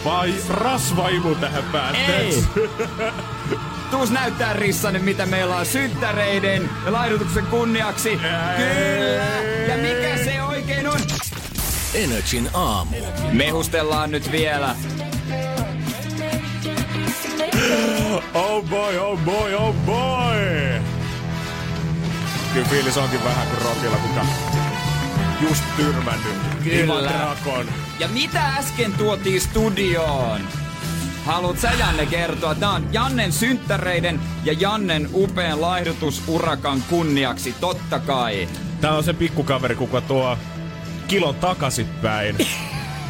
Vai 0.05 0.33
rasvaimu 0.49 1.35
tähän 1.35 1.63
päätteeksi? 1.63 2.47
Ei. 2.55 2.69
Tuus 3.91 4.11
näyttää 4.11 4.53
Rissanen, 4.53 5.03
mitä 5.03 5.25
meillä 5.25 5.55
on 5.55 5.65
synttäreiden 5.65 6.69
ja 6.85 6.91
laidutuksen 6.91 7.45
kunniaksi. 7.45 8.09
Kyllä. 8.57 9.23
Ja 9.67 9.77
mikä? 9.77 9.96
Energin 11.97 12.49
aamu. 12.53 12.95
Mehustellaan 13.31 14.11
nyt 14.11 14.31
vielä. 14.31 14.75
Oh 18.33 18.63
boy, 18.69 18.97
oh 18.97 19.19
boy, 19.19 19.53
oh 19.53 19.75
boy! 19.85 20.35
Kyllä 22.53 22.67
fiilis 22.69 22.97
onkin 22.97 23.23
vähän 23.23 23.47
kuin 23.47 23.61
Rockilla, 23.61 23.97
kuka 23.97 24.25
just 25.41 25.63
tyrmännyt. 25.77 26.35
Drakon. 27.09 27.65
Ja 27.99 28.07
mitä 28.07 28.47
äsken 28.47 28.93
tuotiin 28.93 29.41
studioon? 29.41 30.41
Haluat 31.25 31.59
sä 31.59 31.71
Janne 31.79 32.05
kertoa? 32.05 32.55
Tää 32.55 32.71
on 32.71 32.93
Jannen 32.93 33.31
synttäreiden 33.31 34.19
ja 34.43 34.53
Jannen 34.53 35.09
upean 35.13 35.61
laihdutusurakan 35.61 36.83
kunniaksi, 36.89 37.55
totta 37.59 37.99
kai. 37.99 38.47
Tää 38.81 38.95
on 38.95 39.03
se 39.03 39.13
pikkukaveri, 39.13 39.75
kuka 39.75 40.01
tuo 40.01 40.37
kilon 41.07 41.35
takaisinpäin. 41.35 42.37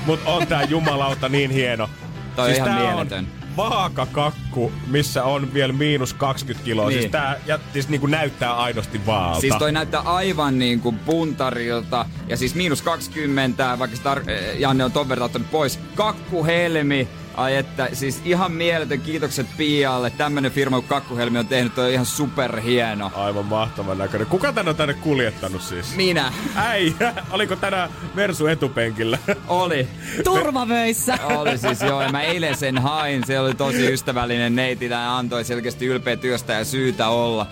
Mut 0.05 0.19
on 0.25 0.47
tää 0.47 0.63
jumalauta 0.63 1.29
niin 1.29 1.51
hieno. 1.51 1.89
Toi 2.35 2.49
on 2.49 2.55
ihan 2.55 2.81
mieletön. 2.81 3.27
on 3.31 3.37
vaakakakku, 3.57 4.71
missä 4.87 5.23
on 5.23 5.53
vielä 5.53 5.73
miinus 5.73 6.13
20 6.13 6.65
kiloa. 6.65 6.89
Niin. 6.89 6.99
Siis 6.99 7.11
tää 7.11 7.35
ja, 7.45 7.59
siis 7.73 7.89
niinku 7.89 8.07
näyttää 8.07 8.57
aidosti 8.57 9.05
vaalta. 9.05 9.41
Siis 9.41 9.55
toi 9.55 9.71
näyttää 9.71 10.01
aivan 10.01 10.59
niin 10.59 10.79
kuin 10.79 10.99
puntarilta. 10.99 12.05
Ja 12.27 12.37
siis 12.37 12.55
miinus 12.55 12.81
20, 12.81 13.79
vaikka 13.79 13.97
tar- 13.97 14.31
Janne 14.57 14.83
on 14.83 14.91
ton 14.91 15.09
verran 15.09 15.25
ottanut 15.25 15.51
pois. 15.51 15.79
Kakkuhelmi. 15.95 17.07
Ai 17.37 17.55
että, 17.55 17.89
siis 17.93 18.21
ihan 18.25 18.51
mieletön 18.51 19.01
kiitokset 19.01 19.47
Pialle. 19.57 20.09
Tämmönen 20.09 20.51
firma 20.51 20.77
kuin 20.77 20.87
Kakkuhelmi 20.87 21.37
on 21.39 21.47
tehnyt, 21.47 21.75
toi 21.75 21.85
on 21.85 21.91
ihan 21.91 22.05
superhieno. 22.05 23.11
Aivan 23.15 23.45
mahtavan 23.45 23.97
näköinen. 23.97 24.27
Kuka 24.27 24.53
tän 24.53 24.67
on 24.67 24.75
tänne 24.75 24.93
kuljettanut 24.93 25.61
siis? 25.61 25.95
Minä. 25.95 26.33
Äijä! 26.55 27.13
Oliko 27.31 27.55
tänään 27.55 27.89
Versu 28.15 28.47
etupenkillä? 28.47 29.17
Oli. 29.47 29.87
Turvavöissä. 30.23 31.17
Oli 31.23 31.57
siis 31.57 31.81
joo, 31.81 32.01
ja 32.01 32.09
mä 32.09 32.21
eilen 32.21 32.57
sen 32.57 32.77
hain. 32.77 33.23
Se 33.27 33.39
oli 33.39 33.55
tosi 33.55 33.93
ystävällinen 33.93 34.55
neiti, 34.55 34.85
ja 34.85 35.17
antoi 35.17 35.43
selkeästi 35.43 35.85
ylpeä 35.85 36.17
työstä 36.17 36.53
ja 36.53 36.65
syytä 36.65 37.07
olla. 37.07 37.47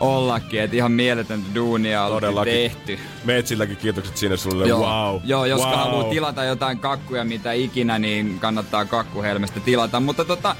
Ollakin, 0.00 0.60
että 0.60 0.76
ihan 0.76 0.92
mieletöntä 0.92 1.48
duunia 1.54 2.04
on 2.04 2.10
Todellakin. 2.10 2.52
tehty. 2.52 2.98
Meitsilläkin 3.24 3.76
kiitokset 3.76 4.16
sinne 4.16 4.36
sulle. 4.36 4.68
Joo, 4.68 4.80
Wow. 4.80 5.20
joo 5.24 5.44
jos 5.44 5.60
wow. 5.60 5.74
haluaa 5.74 6.04
tilata 6.10 6.44
jotain 6.44 6.78
kakkuja 6.78 7.24
mitä 7.24 7.52
ikinä, 7.52 7.98
niin 7.98 8.38
kannattaa 8.40 8.84
kakkuhelmestä 8.84 9.60
tilata. 9.60 10.00
Mutta 10.00 10.24
tota, 10.24 10.56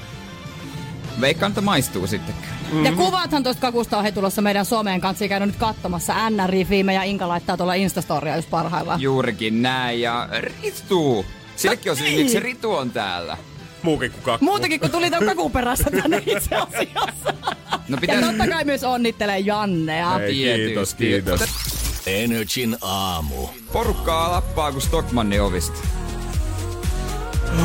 veikkaan, 1.21 1.49
että 1.49 1.61
maistuu 1.61 2.07
sitten 2.07 2.35
kyllä. 2.71 2.89
Ja 2.89 2.95
kuvathan 2.95 3.43
tuosta 3.43 3.61
kakusta 3.61 3.97
on 3.97 4.03
he 4.03 4.11
tulossa 4.11 4.41
meidän 4.41 4.65
someen 4.65 5.01
kanssa. 5.01 5.27
Käynyt 5.27 5.49
nyt 5.49 5.55
katsomassa 5.59 6.29
NRI 6.29 6.65
Fiime 6.65 6.93
ja 6.93 7.03
Inka 7.03 7.27
laittaa 7.27 7.57
tuolla 7.57 7.73
Instastoria 7.73 8.35
just 8.35 8.49
parhaillaan. 8.49 9.01
Juurikin 9.01 9.61
näin. 9.61 10.01
Ja 10.01 10.29
Ritu. 10.39 11.25
Sillekin 11.55 11.91
on 11.91 11.97
syy, 11.97 12.15
miksi 12.15 12.39
Ritu 12.39 12.71
on 12.73 12.91
täällä. 12.91 13.37
Muukin 13.85 14.11
kuin 14.11 14.23
kakku. 14.23 14.45
Muutakin 14.45 14.79
kun 14.79 14.91
tuli 14.91 15.09
tämän 15.09 15.25
kakun 15.25 15.51
perässä 15.51 15.91
tänne 16.01 16.17
itse 16.25 16.55
asiassa. 16.55 17.33
No 17.87 17.95
Ja 17.95 17.97
pitäis... 18.01 18.25
totta 18.25 18.47
kai 18.47 18.65
myös 18.65 18.83
onnittelee 18.83 19.39
Jannea. 19.39 20.19
Ei, 20.19 20.33
kiitos, 20.33 20.93
kiitos. 20.93 21.41
Energin 22.07 22.77
aamu. 22.81 23.47
Porukkaa 23.73 24.31
lappaa 24.31 24.71
kuin 24.71 24.81
Stockmannin 24.81 25.41
ovista. 25.41 25.79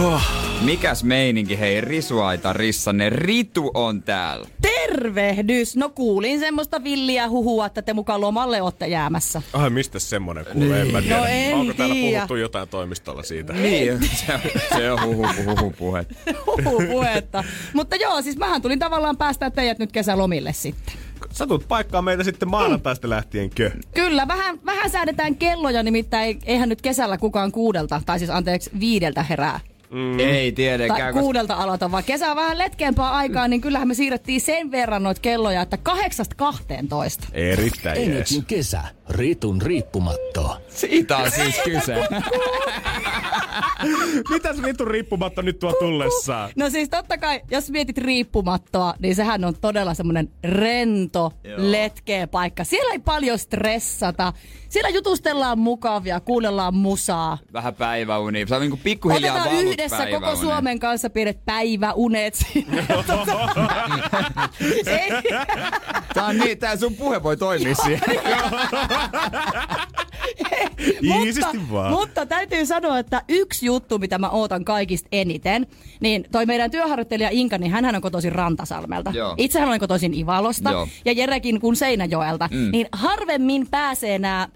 Oh. 0.03 0.23
Mikäs 0.61 1.05
meininki, 1.05 1.59
hei 1.59 1.81
Risuaita 1.81 2.53
Rissanne, 2.53 3.11
Ritu 3.11 3.71
on 3.75 4.03
täällä. 4.03 4.47
Tervehdys! 4.95 5.77
No 5.77 5.89
kuulin 5.89 6.41
semmoista 6.41 6.85
villiä 6.85 7.29
huhua, 7.29 7.67
että 7.67 7.83
te 7.83 7.93
mukaan 7.93 8.21
lomalle 8.21 8.63
olette 8.63 8.87
jäämässä. 8.87 9.43
Ai, 9.53 9.71
mistä 9.71 9.99
semmonen 9.99 10.47
kuulee? 10.53 10.81
En 10.83 10.93
mä 10.93 11.03
tiedä. 11.03 11.19
No 11.19 11.25
en 11.29 11.55
Onko 11.57 11.75
täällä 11.75 11.95
tiedä. 11.95 12.17
puhuttu 12.19 12.37
jotain 12.37 12.69
toimistolla 12.69 13.23
siitä? 13.23 13.53
Niin, 13.53 14.01
se 14.27 14.35
on, 14.35 14.41
se 14.79 14.93
on 14.93 15.03
huhu, 15.07 15.27
huhu 15.47 15.71
puhe. 15.79 16.07
Huhu 16.47 16.83
puhetta. 16.91 17.45
Mutta 17.73 17.97
joo, 17.97 18.23
siis 18.23 18.37
mähän 18.37 18.63
tulin 18.63 18.79
tavallaan 18.79 19.17
päästää 19.17 19.51
teidät 19.51 19.79
nyt 19.79 19.93
kesälomille 19.93 20.53
sitten. 20.53 20.95
Sä 21.33 21.47
tulet 21.47 21.69
paikkaa 21.69 22.03
meitä 22.03 22.25
sitten 22.25 22.51
maanantaista 22.51 23.09
lähtien 23.11 23.51
kö? 23.51 23.71
Kyllä, 23.95 24.29
vähän, 24.29 24.59
vähän 24.67 24.91
säädetään 24.91 25.37
kelloja, 25.37 25.83
nimittäin 25.83 26.39
eihän 26.47 26.69
nyt 26.69 26.83
kesällä 26.83 27.19
kukaan 27.19 27.53
kuudelta, 27.53 28.03
tai 28.07 28.19
siis 28.19 28.31
anteeksi 28.31 28.71
viideltä 28.81 29.23
herää. 29.23 29.61
Mm. 29.91 30.19
Ei 30.19 30.53
Tai 30.53 30.53
tietenkään, 30.53 31.13
koska 31.13 31.21
kuudelta 31.21 31.55
aloita, 31.55 31.91
vaan 31.91 32.05
kesä 32.05 32.31
on 32.31 32.37
vähän 32.37 32.59
letkeämpää 32.59 33.11
aikaa, 33.11 33.49
niin 33.49 33.61
kyllähän 33.61 33.89
me 33.89 33.95
siirrettiin 33.95 34.41
sen 34.41 34.71
verran 34.71 35.03
noita 35.03 35.21
kelloja, 35.21 35.63
että 35.63 35.77
kahdeksasta 35.77 36.35
kahteentoista. 36.37 37.29
Erittäin 37.33 38.15
jees. 38.15 38.43
Kesä. 38.47 38.83
Ritun 39.11 39.63
riippumatto. 39.63 40.57
siitä 40.69 41.17
on 41.17 41.31
siis 41.31 41.61
kyse. 41.65 41.95
Mitäs 44.31 44.63
vitun 44.63 44.87
riippumatta 44.87 45.43
nyt 45.43 45.59
tuo 45.59 45.73
tullessaan? 45.73 46.51
No 46.57 46.71
siis 46.71 46.89
totta 46.89 47.19
kai, 47.19 47.41
jos 47.51 47.71
mietit 47.71 47.99
riippumattoa, 47.99 48.95
niin 48.99 49.15
sehän 49.15 49.45
on 49.45 49.55
todella 49.61 49.95
semmoinen 49.95 50.31
rento, 50.45 51.33
Joo. 51.45 51.59
letkeä 51.59 52.27
paikka. 52.27 52.65
Siellä 52.65 52.93
ei 52.93 52.99
paljon 52.99 53.39
stressata. 53.39 54.33
Siellä 54.69 54.89
jutustellaan 54.89 55.59
mukavia, 55.59 56.21
kuunnellaan 56.21 56.75
musaa. 56.75 57.39
Vähän 57.53 57.75
päiväuni. 57.75 58.47
Se 58.49 58.55
on 58.55 58.61
niinku 58.61 58.79
pikkuhiljaa 58.85 59.35
Otetaan 59.37 59.57
yhdessä 59.57 59.97
koko 59.97 60.11
päiväunen. 60.11 60.37
Suomen 60.37 60.79
kanssa 60.81 61.11
pienet 61.11 61.45
päiväunet. 61.45 62.35
Tää 66.15 66.27
on 66.27 66.39
niin, 66.39 66.59
tää 66.59 66.77
sun 66.77 66.95
puhe 66.97 67.23
voi 67.23 67.37
toimia 67.37 67.75
siihen. 67.75 68.01
Iisisti 71.25 71.71
vaan. 71.73 71.93
Mutta 71.93 72.27
täytyy 72.27 72.67
sanoa, 72.67 72.99
että 72.99 73.23
yksi 73.29 73.67
juttu, 73.67 73.99
mitä 73.99 74.19
mä 74.19 74.29
ootan 74.31 74.65
kaikista 74.65 75.09
eniten, 75.13 75.67
niin 76.01 76.25
toi 76.33 76.47
meidän 76.47 76.71
työharjoittelija 76.71 77.29
Inka, 77.33 77.59
niin 77.59 77.73
hän 77.73 77.95
on 77.95 78.01
kotoisin 78.01 78.33
Rantasalmelta. 78.33 79.11
Joo. 79.15 79.35
Itsehän 79.37 79.69
olen 79.69 79.81
kotoisin 79.81 80.15
Ivalosta 80.15 80.71
Joo. 80.71 80.89
ja 81.05 81.13
Jerekin 81.13 81.61
kun 81.61 81.77
Seinäjoelta. 81.77 82.49
Mm. 82.53 82.71
Niin 82.71 82.87
harvemmin 82.93 83.67
pääsee 83.71 84.19
nämä 84.19 84.49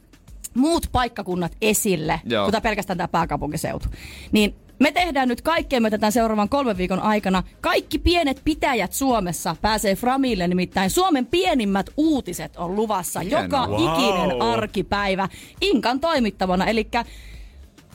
muut 0.54 0.86
paikkakunnat 0.92 1.56
esille, 1.62 2.20
Joo. 2.24 2.44
kuin 2.44 2.52
tää 2.52 2.60
pelkästään 2.60 2.96
tämä 2.96 3.08
pääkaupunkiseutu. 3.08 3.88
Niin 4.32 4.54
me 4.84 4.92
tehdään 4.92 5.28
nyt 5.28 5.42
kaikkea 5.42 5.80
tämän 5.90 6.12
seuraavan 6.12 6.48
kolmen 6.48 6.76
viikon 6.76 7.00
aikana. 7.00 7.42
Kaikki 7.60 7.98
pienet 7.98 8.40
pitäjät 8.44 8.92
Suomessa 8.92 9.56
pääsee 9.62 9.96
Framille, 9.96 10.48
nimittäin 10.48 10.90
Suomen 10.90 11.26
pienimmät 11.26 11.90
uutiset 11.96 12.56
on 12.56 12.76
luvassa 12.76 13.20
Hienoa. 13.20 13.42
joka 13.42 13.66
Wow. 13.66 13.82
ikinen 13.82 14.42
arkipäivä 14.42 15.28
Inkan 15.60 16.00
toimittavana. 16.00 16.66
Eli 16.66 16.88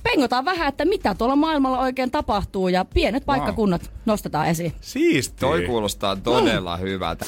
pengotaan 0.03 0.45
vähän, 0.45 0.67
että 0.67 0.85
mitä 0.85 1.15
tuolla 1.15 1.35
maailmalla 1.35 1.79
oikein 1.79 2.11
tapahtuu 2.11 2.67
ja 2.67 2.85
pienet 2.85 3.25
paikkakunnat 3.25 3.91
nostetaan 4.05 4.47
esiin. 4.47 4.73
Siisti. 4.81 5.37
Toi 5.39 5.61
kuulostaa 5.61 6.15
todella 6.15 6.77
hyvältä. 6.77 7.25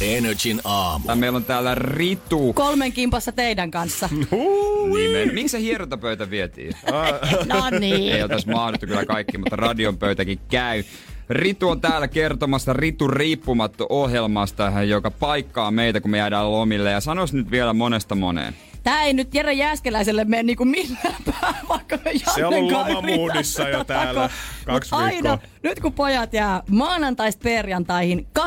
Energin 0.00 0.60
aamu. 0.64 1.04
Ja 1.08 1.16
meillä 1.16 1.36
on 1.36 1.44
täällä 1.44 1.74
Ritu. 1.74 2.52
Kolmen 2.52 2.92
kimpassa 2.92 3.32
teidän 3.32 3.70
kanssa. 3.70 4.08
Nimen. 4.94 5.34
Miksi 5.34 5.48
se 5.48 5.60
hierontapöytä 5.60 6.30
vietiin? 6.30 6.72
No 7.54 7.70
niin. 7.80 8.12
Ei 8.12 8.22
oltais 8.22 8.46
mahdottu 8.46 8.86
kyllä 8.86 9.04
kaikki, 9.04 9.38
mutta 9.38 9.56
radion 9.56 9.98
pöytäkin 9.98 10.38
käy. 10.50 10.84
Ritu 11.28 11.68
on 11.68 11.80
täällä 11.80 12.08
kertomassa 12.08 12.72
Ritu 12.72 13.08
riippumatto 13.08 13.86
ohjelmasta, 13.88 14.82
joka 14.82 15.10
paikkaa 15.10 15.70
meitä, 15.70 16.00
kun 16.00 16.10
me 16.10 16.18
jäädään 16.18 16.52
lomille. 16.52 16.90
Ja 16.90 17.00
sanois 17.00 17.32
nyt 17.32 17.50
vielä 17.50 17.72
monesta 17.72 18.14
moneen. 18.14 18.54
Tää 18.84 19.02
ei 19.02 19.12
nyt 19.12 19.34
Jere 19.34 19.52
Jääskeläiselle 19.52 20.24
mene 20.24 20.42
niinku 20.42 20.64
millään 20.64 21.22
päin, 21.24 21.54
vaikka 21.68 21.98
me 22.04 22.12
Se 22.34 22.46
on 22.46 22.54
ollut 22.54 23.32
kanssa 23.32 23.68
jo 23.68 23.84
täällä 23.84 24.30
kaksi 24.66 24.94
Mut 24.94 25.04
viikkoa. 25.04 25.30
aina, 25.30 25.38
nyt 25.62 25.80
kun 25.80 25.92
pojat 25.92 26.32
jää 26.32 26.62
maanantaista 26.70 27.40
perjantaihin 27.42 28.26
8-12. 28.38 28.42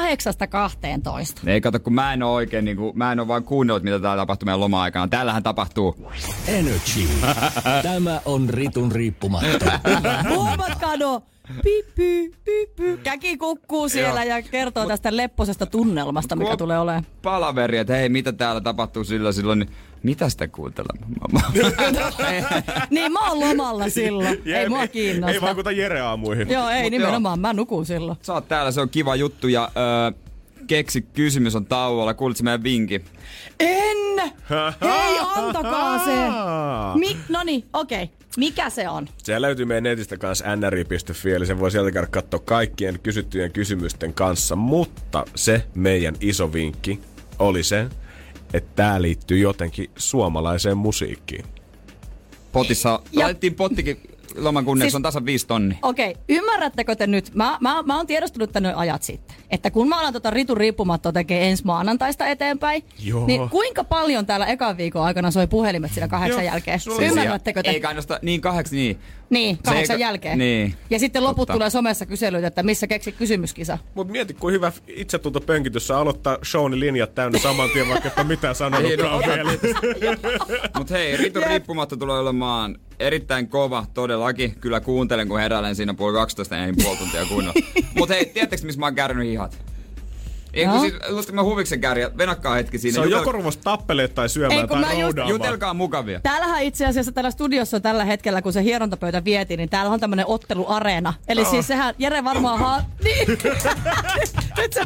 Ei 1.49 1.61
kato, 1.61 1.79
kun 1.79 1.93
mä 1.93 2.13
en 2.13 2.23
oo 2.23 2.33
oikein, 2.33 2.65
niin 2.65 2.77
kuin, 2.77 2.97
mä 2.97 3.11
en 3.11 3.19
oo 3.19 3.27
vaan 3.27 3.43
kuunnellut, 3.43 3.83
mitä 3.83 3.99
täällä 3.99 4.21
tapahtuu 4.21 4.45
meidän 4.45 4.59
loma-aikana. 4.59 5.07
Täällähän 5.07 5.43
tapahtuu. 5.43 6.11
Energy. 6.47 7.07
Tämä 7.83 8.21
on 8.25 8.49
Ritun 8.49 8.91
riippumatto. 8.91 9.65
Huomatkaa 10.35 10.97
no, 10.97 11.23
pipy, 11.63 12.31
pipy. 12.45 12.97
Käki 13.03 13.37
kukkuu 13.37 13.89
siellä 13.89 14.23
ja 14.23 14.41
kertoo 14.41 14.85
tästä 14.85 15.17
lepposesta 15.17 15.65
tunnelmasta, 15.65 16.35
mikä 16.35 16.57
tulee 16.57 16.79
olemaan. 16.79 17.05
Palaveri, 17.21 17.77
että 17.77 17.95
hei, 17.95 18.09
mitä 18.09 18.31
täällä 18.33 18.61
tapahtuu 18.61 19.03
sillä 19.03 19.31
silloin, 19.31 19.59
niin 19.59 19.69
mitä 20.03 20.29
sitä 20.29 20.47
kuuntelemaan? 20.47 21.53
niin 22.89 23.11
mä 23.11 23.29
oon 23.29 23.39
lomalla 23.39 23.89
silloin. 23.89 24.41
Ei 24.45 24.69
mua 24.69 24.87
kiinnosta. 24.87 25.33
Ei 25.33 25.41
vaikuta 25.41 25.71
Jere 25.71 25.99
aamuihin. 25.99 26.49
Joo, 26.49 26.69
ei 26.69 26.81
Mut 26.81 26.91
nimenomaan. 26.91 27.39
Mä 27.39 27.53
nukun 27.53 27.85
silloin. 27.85 28.17
Sä 28.21 28.33
oot 28.33 28.47
täällä, 28.47 28.71
se 28.71 28.81
on 28.81 28.89
kiva 28.89 29.15
juttu 29.15 29.47
ja 29.47 29.71
öö, 29.77 30.19
keksi 30.67 31.01
kysymys 31.01 31.55
on 31.55 31.65
tauolla. 31.65 32.13
Kuulitko 32.13 32.43
meidän 32.43 32.63
vinki? 32.63 33.01
En! 33.59 33.97
Hei, 34.81 35.19
antakaa 35.35 36.05
se! 36.05 36.11
Mi- 36.99 37.17
no 37.29 37.43
niin, 37.43 37.65
okei. 37.73 38.03
Okay. 38.03 38.17
Mikä 38.37 38.69
se 38.69 38.89
on? 38.89 39.07
Se 39.17 39.41
löytyy 39.41 39.65
meidän 39.65 39.83
netistä 39.83 40.17
kanssa 40.17 40.55
nri.fi, 40.55 41.31
eli 41.31 41.45
sen 41.45 41.59
voi 41.59 41.71
sieltä 41.71 41.91
käydä 41.91 42.07
katsoa 42.07 42.39
kaikkien 42.39 42.99
kysyttyjen 43.03 43.51
kysymysten 43.51 44.13
kanssa. 44.13 44.55
Mutta 44.55 45.25
se 45.35 45.65
meidän 45.75 46.15
iso 46.21 46.53
vinkki 46.53 46.99
oli 47.39 47.63
se, 47.63 47.87
että 48.53 48.71
tämä 48.75 49.01
liittyy 49.01 49.37
jotenkin 49.39 49.89
suomalaiseen 49.97 50.77
musiikkiin. 50.77 51.45
Potissa, 52.51 52.99
Ja- 53.11 53.19
laitettiin 53.23 53.55
pottikin 53.55 54.01
loman 54.37 54.65
kunniaksi, 54.65 54.85
Siis- 54.85 54.95
on 54.95 55.01
tasan 55.01 55.25
viisi 55.25 55.47
tonni. 55.47 55.79
Okei, 55.81 56.11
okay. 56.11 56.23
ymmärrättekö 56.29 56.95
te 56.95 57.07
nyt? 57.07 57.35
Mä, 57.35 57.57
mä, 57.61 57.83
mä 57.83 57.97
oon 57.97 58.07
tiedostanut 58.07 58.51
tänne 58.51 58.73
ajat 58.73 59.03
sitten, 59.03 59.37
että 59.51 59.71
kun 59.71 59.89
mä 59.89 59.99
alan 59.99 60.13
tota 60.13 60.29
Ritu 60.29 60.55
riippumattoa 60.55 61.11
tekee 61.11 61.49
ensi 61.49 61.65
maanantaista 61.65 62.27
eteenpäin, 62.27 62.83
Joo. 63.03 63.27
niin 63.27 63.49
kuinka 63.49 63.83
paljon 63.83 64.25
täällä 64.25 64.45
ekan 64.45 64.77
viikon 64.77 65.03
aikana 65.05 65.31
soi 65.31 65.47
puhelimet 65.47 65.91
siinä 65.91 66.07
kahdeksan 66.07 66.43
Joo, 66.43 66.51
jälkeen? 66.53 66.79
sulla- 66.79 67.01
Ymmärrättekö 67.01 67.63
te? 67.63 67.69
Ei 67.69 67.79
kannusta, 67.79 68.19
niin 68.21 68.41
kahdeksi, 68.41 68.75
niin. 68.75 68.99
Niin, 69.29 69.57
kahdeksan 69.65 69.93
eikä- 69.95 70.05
jälkeen. 70.07 70.37
niin. 70.37 70.73
Ja 70.89 70.99
sitten 70.99 71.23
loput 71.23 71.35
Totta. 71.35 71.53
tulee 71.53 71.69
somessa 71.69 72.05
kyselyitä, 72.05 72.47
että 72.47 72.63
missä 72.63 72.87
keksi 72.87 73.11
kysymyskisa. 73.11 73.77
Mutta 73.95 74.11
mieti, 74.11 74.33
kuin 74.33 74.53
hyvä 74.53 74.71
itsetunto 74.87 75.41
pönkityssä 75.41 75.97
aloittaa 75.97 76.37
showni 76.45 76.79
linjat 76.79 77.15
täynnä 77.15 77.39
saman 77.39 77.69
tien, 77.69 77.89
vaikka 77.89 78.07
että 78.07 78.23
mitään 78.23 78.55
sanonutkaan 78.55 79.23
vielä. 79.27 79.51
Mut 80.77 80.89
hei, 80.89 81.17
Ritu 81.17 81.39
riippumatta 81.49 81.97
tulee 81.97 82.19
olemaan 82.19 82.79
erittäin 82.99 83.47
kova 83.47 83.85
todellakin. 83.93 84.55
Kyllä 84.55 84.79
kuuntelen, 84.79 85.27
kun 85.27 85.39
heräilen 85.39 85.75
siinä 85.75 85.93
puoli 85.93 86.13
12 86.13 86.65
ei 86.65 86.73
puoli 86.73 86.97
tuntia 86.97 87.25
kunnolla. 87.25 87.61
Mut 87.97 88.09
hei, 88.09 88.25
tiedättekö 88.25 88.65
missä 88.65 88.79
mä 88.79 88.85
oon 88.85 88.95
kärrynyt 88.95 89.27
hihat? 89.27 89.66
Ei 90.53 90.65
kun 90.65 90.73
No. 90.73 90.81
siis, 90.81 90.93
luulisin, 91.09 91.35
mä 91.35 91.43
huviksen 91.43 91.81
kärjä. 91.81 92.11
Venakkaa 92.17 92.55
hetki 92.55 92.77
siinä. 92.77 92.93
Se 92.93 92.99
on 92.99 93.07
Jutel- 93.07 93.17
joko 93.17 93.31
ruvas 93.31 93.57
tappeleet 93.57 94.15
tai 94.15 94.29
syömään 94.29 94.61
Ei, 94.61 94.67
kun 94.67 94.81
tai 94.81 94.85
mä 94.87 94.93
just- 94.93 95.01
roudaamaan. 95.01 95.29
Jutelkaa 95.35 95.73
mukavia. 95.73 96.19
Täällähän 96.19 96.63
itse 96.63 96.85
asiassa 96.85 97.11
täällä 97.11 97.31
studiossa 97.31 97.79
tällä 97.79 98.05
hetkellä, 98.05 98.41
kun 98.41 98.53
se 98.53 98.63
hierontapöytä 98.63 99.23
vietiin, 99.25 99.57
niin 99.57 99.69
täällä 99.69 99.91
on 99.91 99.99
tämmönen 99.99 100.25
otteluareena. 100.27 101.13
Eli 101.27 101.41
Oh. 101.41 101.49
siis 101.49 101.67
sehän 101.67 101.95
Jere 101.97 102.23
varmaan 102.23 102.59
haa... 102.59 102.81
Niin. 103.03 103.27
Nyt 104.57 104.73
se 104.73 104.81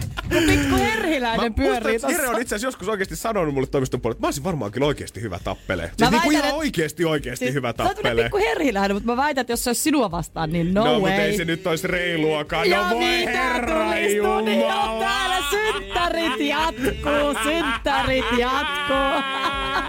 pikku 0.47 0.75
herhiläinen 0.75 1.53
pyörii 1.53 1.91
muistan, 1.91 2.11
Jere 2.11 2.27
on 2.27 2.41
itse 2.41 2.55
asiassa 2.55 2.67
joskus 2.67 2.87
oikeasti 2.87 3.15
sanonut 3.15 3.53
mulle 3.53 3.67
toimiston 3.67 4.01
puolella, 4.01 4.15
että 4.17 4.23
mä 4.23 4.27
olisin 4.27 4.43
varmaan 4.43 4.71
kyllä 4.71 4.87
oikeasti 4.87 5.21
hyvä 5.21 5.39
tappelee. 5.43 5.85
Mä 5.85 5.91
Siis 5.97 6.11
niin 6.11 6.21
kuin 6.21 6.37
ihan 6.37 6.53
oikeasti 6.53 7.05
oikeasti 7.05 7.45
Siis 7.45 7.55
hyvä 7.55 7.69
sä 7.69 7.73
tämmönen 7.73 7.95
tappelee. 7.95 8.23
pikku 8.23 8.37
herhiläinen, 8.37 8.95
mutta 8.95 9.07
mä 9.11 9.17
väitän, 9.17 9.41
että 9.41 9.53
jos 9.53 9.63
se 9.63 9.69
olisi 9.69 9.81
sinua 9.81 10.11
vastaan, 10.11 10.51
niin 10.51 10.73
no, 10.73 10.83
No, 10.85 10.91
way. 10.91 10.99
mutta 10.99 11.13
ei 11.21 11.37
se 11.37 11.45
nyt 11.45 11.67
olisi 11.67 11.87
reiluakaan. 11.87 12.69
Ja 12.69 12.89
No 12.89 12.95
voi 12.95 13.25
herra 13.25 13.97
jumala. 13.99 14.99
täällä 14.99 15.37
synttärit 15.51 16.39
jatkuu, 16.39 17.43
synttärit 17.43 18.25
jatkuu. 18.37 19.23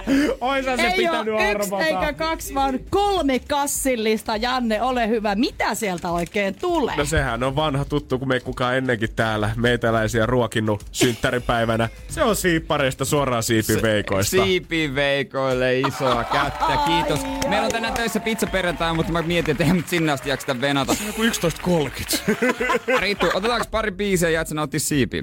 Oisa 0.40 0.76
se 0.76 0.82
Ei 0.82 0.96
pitänyt 0.96 1.34
ole 1.34 1.52
yksi 1.52 1.66
arvata. 1.74 1.86
eikä 1.86 2.12
kaksi, 2.12 2.54
vaan 2.54 2.80
kolme 2.90 3.38
kassillista. 3.38 4.36
Janne, 4.36 4.82
ole 4.82 5.08
hyvä. 5.08 5.34
Mitä 5.34 5.74
sieltä 5.74 6.10
oikein 6.10 6.54
tulee? 6.54 6.96
No 6.96 7.04
sehän 7.04 7.42
on 7.42 7.56
vanha 7.56 7.84
tuttu, 7.84 8.18
kun 8.18 8.28
me 8.28 8.34
ei 8.34 8.40
kukaan 8.40 8.76
ennenkin 8.76 9.08
täällä 9.16 9.50
meitäläisiä 9.56 10.26
ruokinnut 10.26 10.84
synttäripäivänä. 10.92 11.88
Se 12.08 12.22
on 12.22 12.36
siippareista 12.36 13.04
suoraan 13.04 13.42
siipiveikoista. 13.42 14.30
Siipiveikoille 14.44 15.78
isoa 15.80 16.24
kättä, 16.24 16.78
kiitos. 16.86 17.20
Meillä 17.48 17.66
on 17.66 17.72
tänään 17.72 17.94
töissä 17.94 18.20
pizza 18.20 18.46
perjantai, 18.46 18.94
mutta 18.94 19.12
mä 19.12 19.22
mietin, 19.22 19.52
että 19.52 19.64
eihän 19.64 19.84
sinne 19.86 20.12
asti 20.12 20.30
jaksa 20.30 20.60
venata. 20.60 20.96
Joku 21.06 21.22
11.30. 21.22 23.00
Riittu, 23.00 23.26
otetaanko 23.34 23.66
pari 23.70 23.90
biisiä 23.90 24.30
ja 24.30 24.40
et 24.40 24.48
sä 24.48 24.54
nauttii 24.54 24.80
siipiä? 24.80 25.22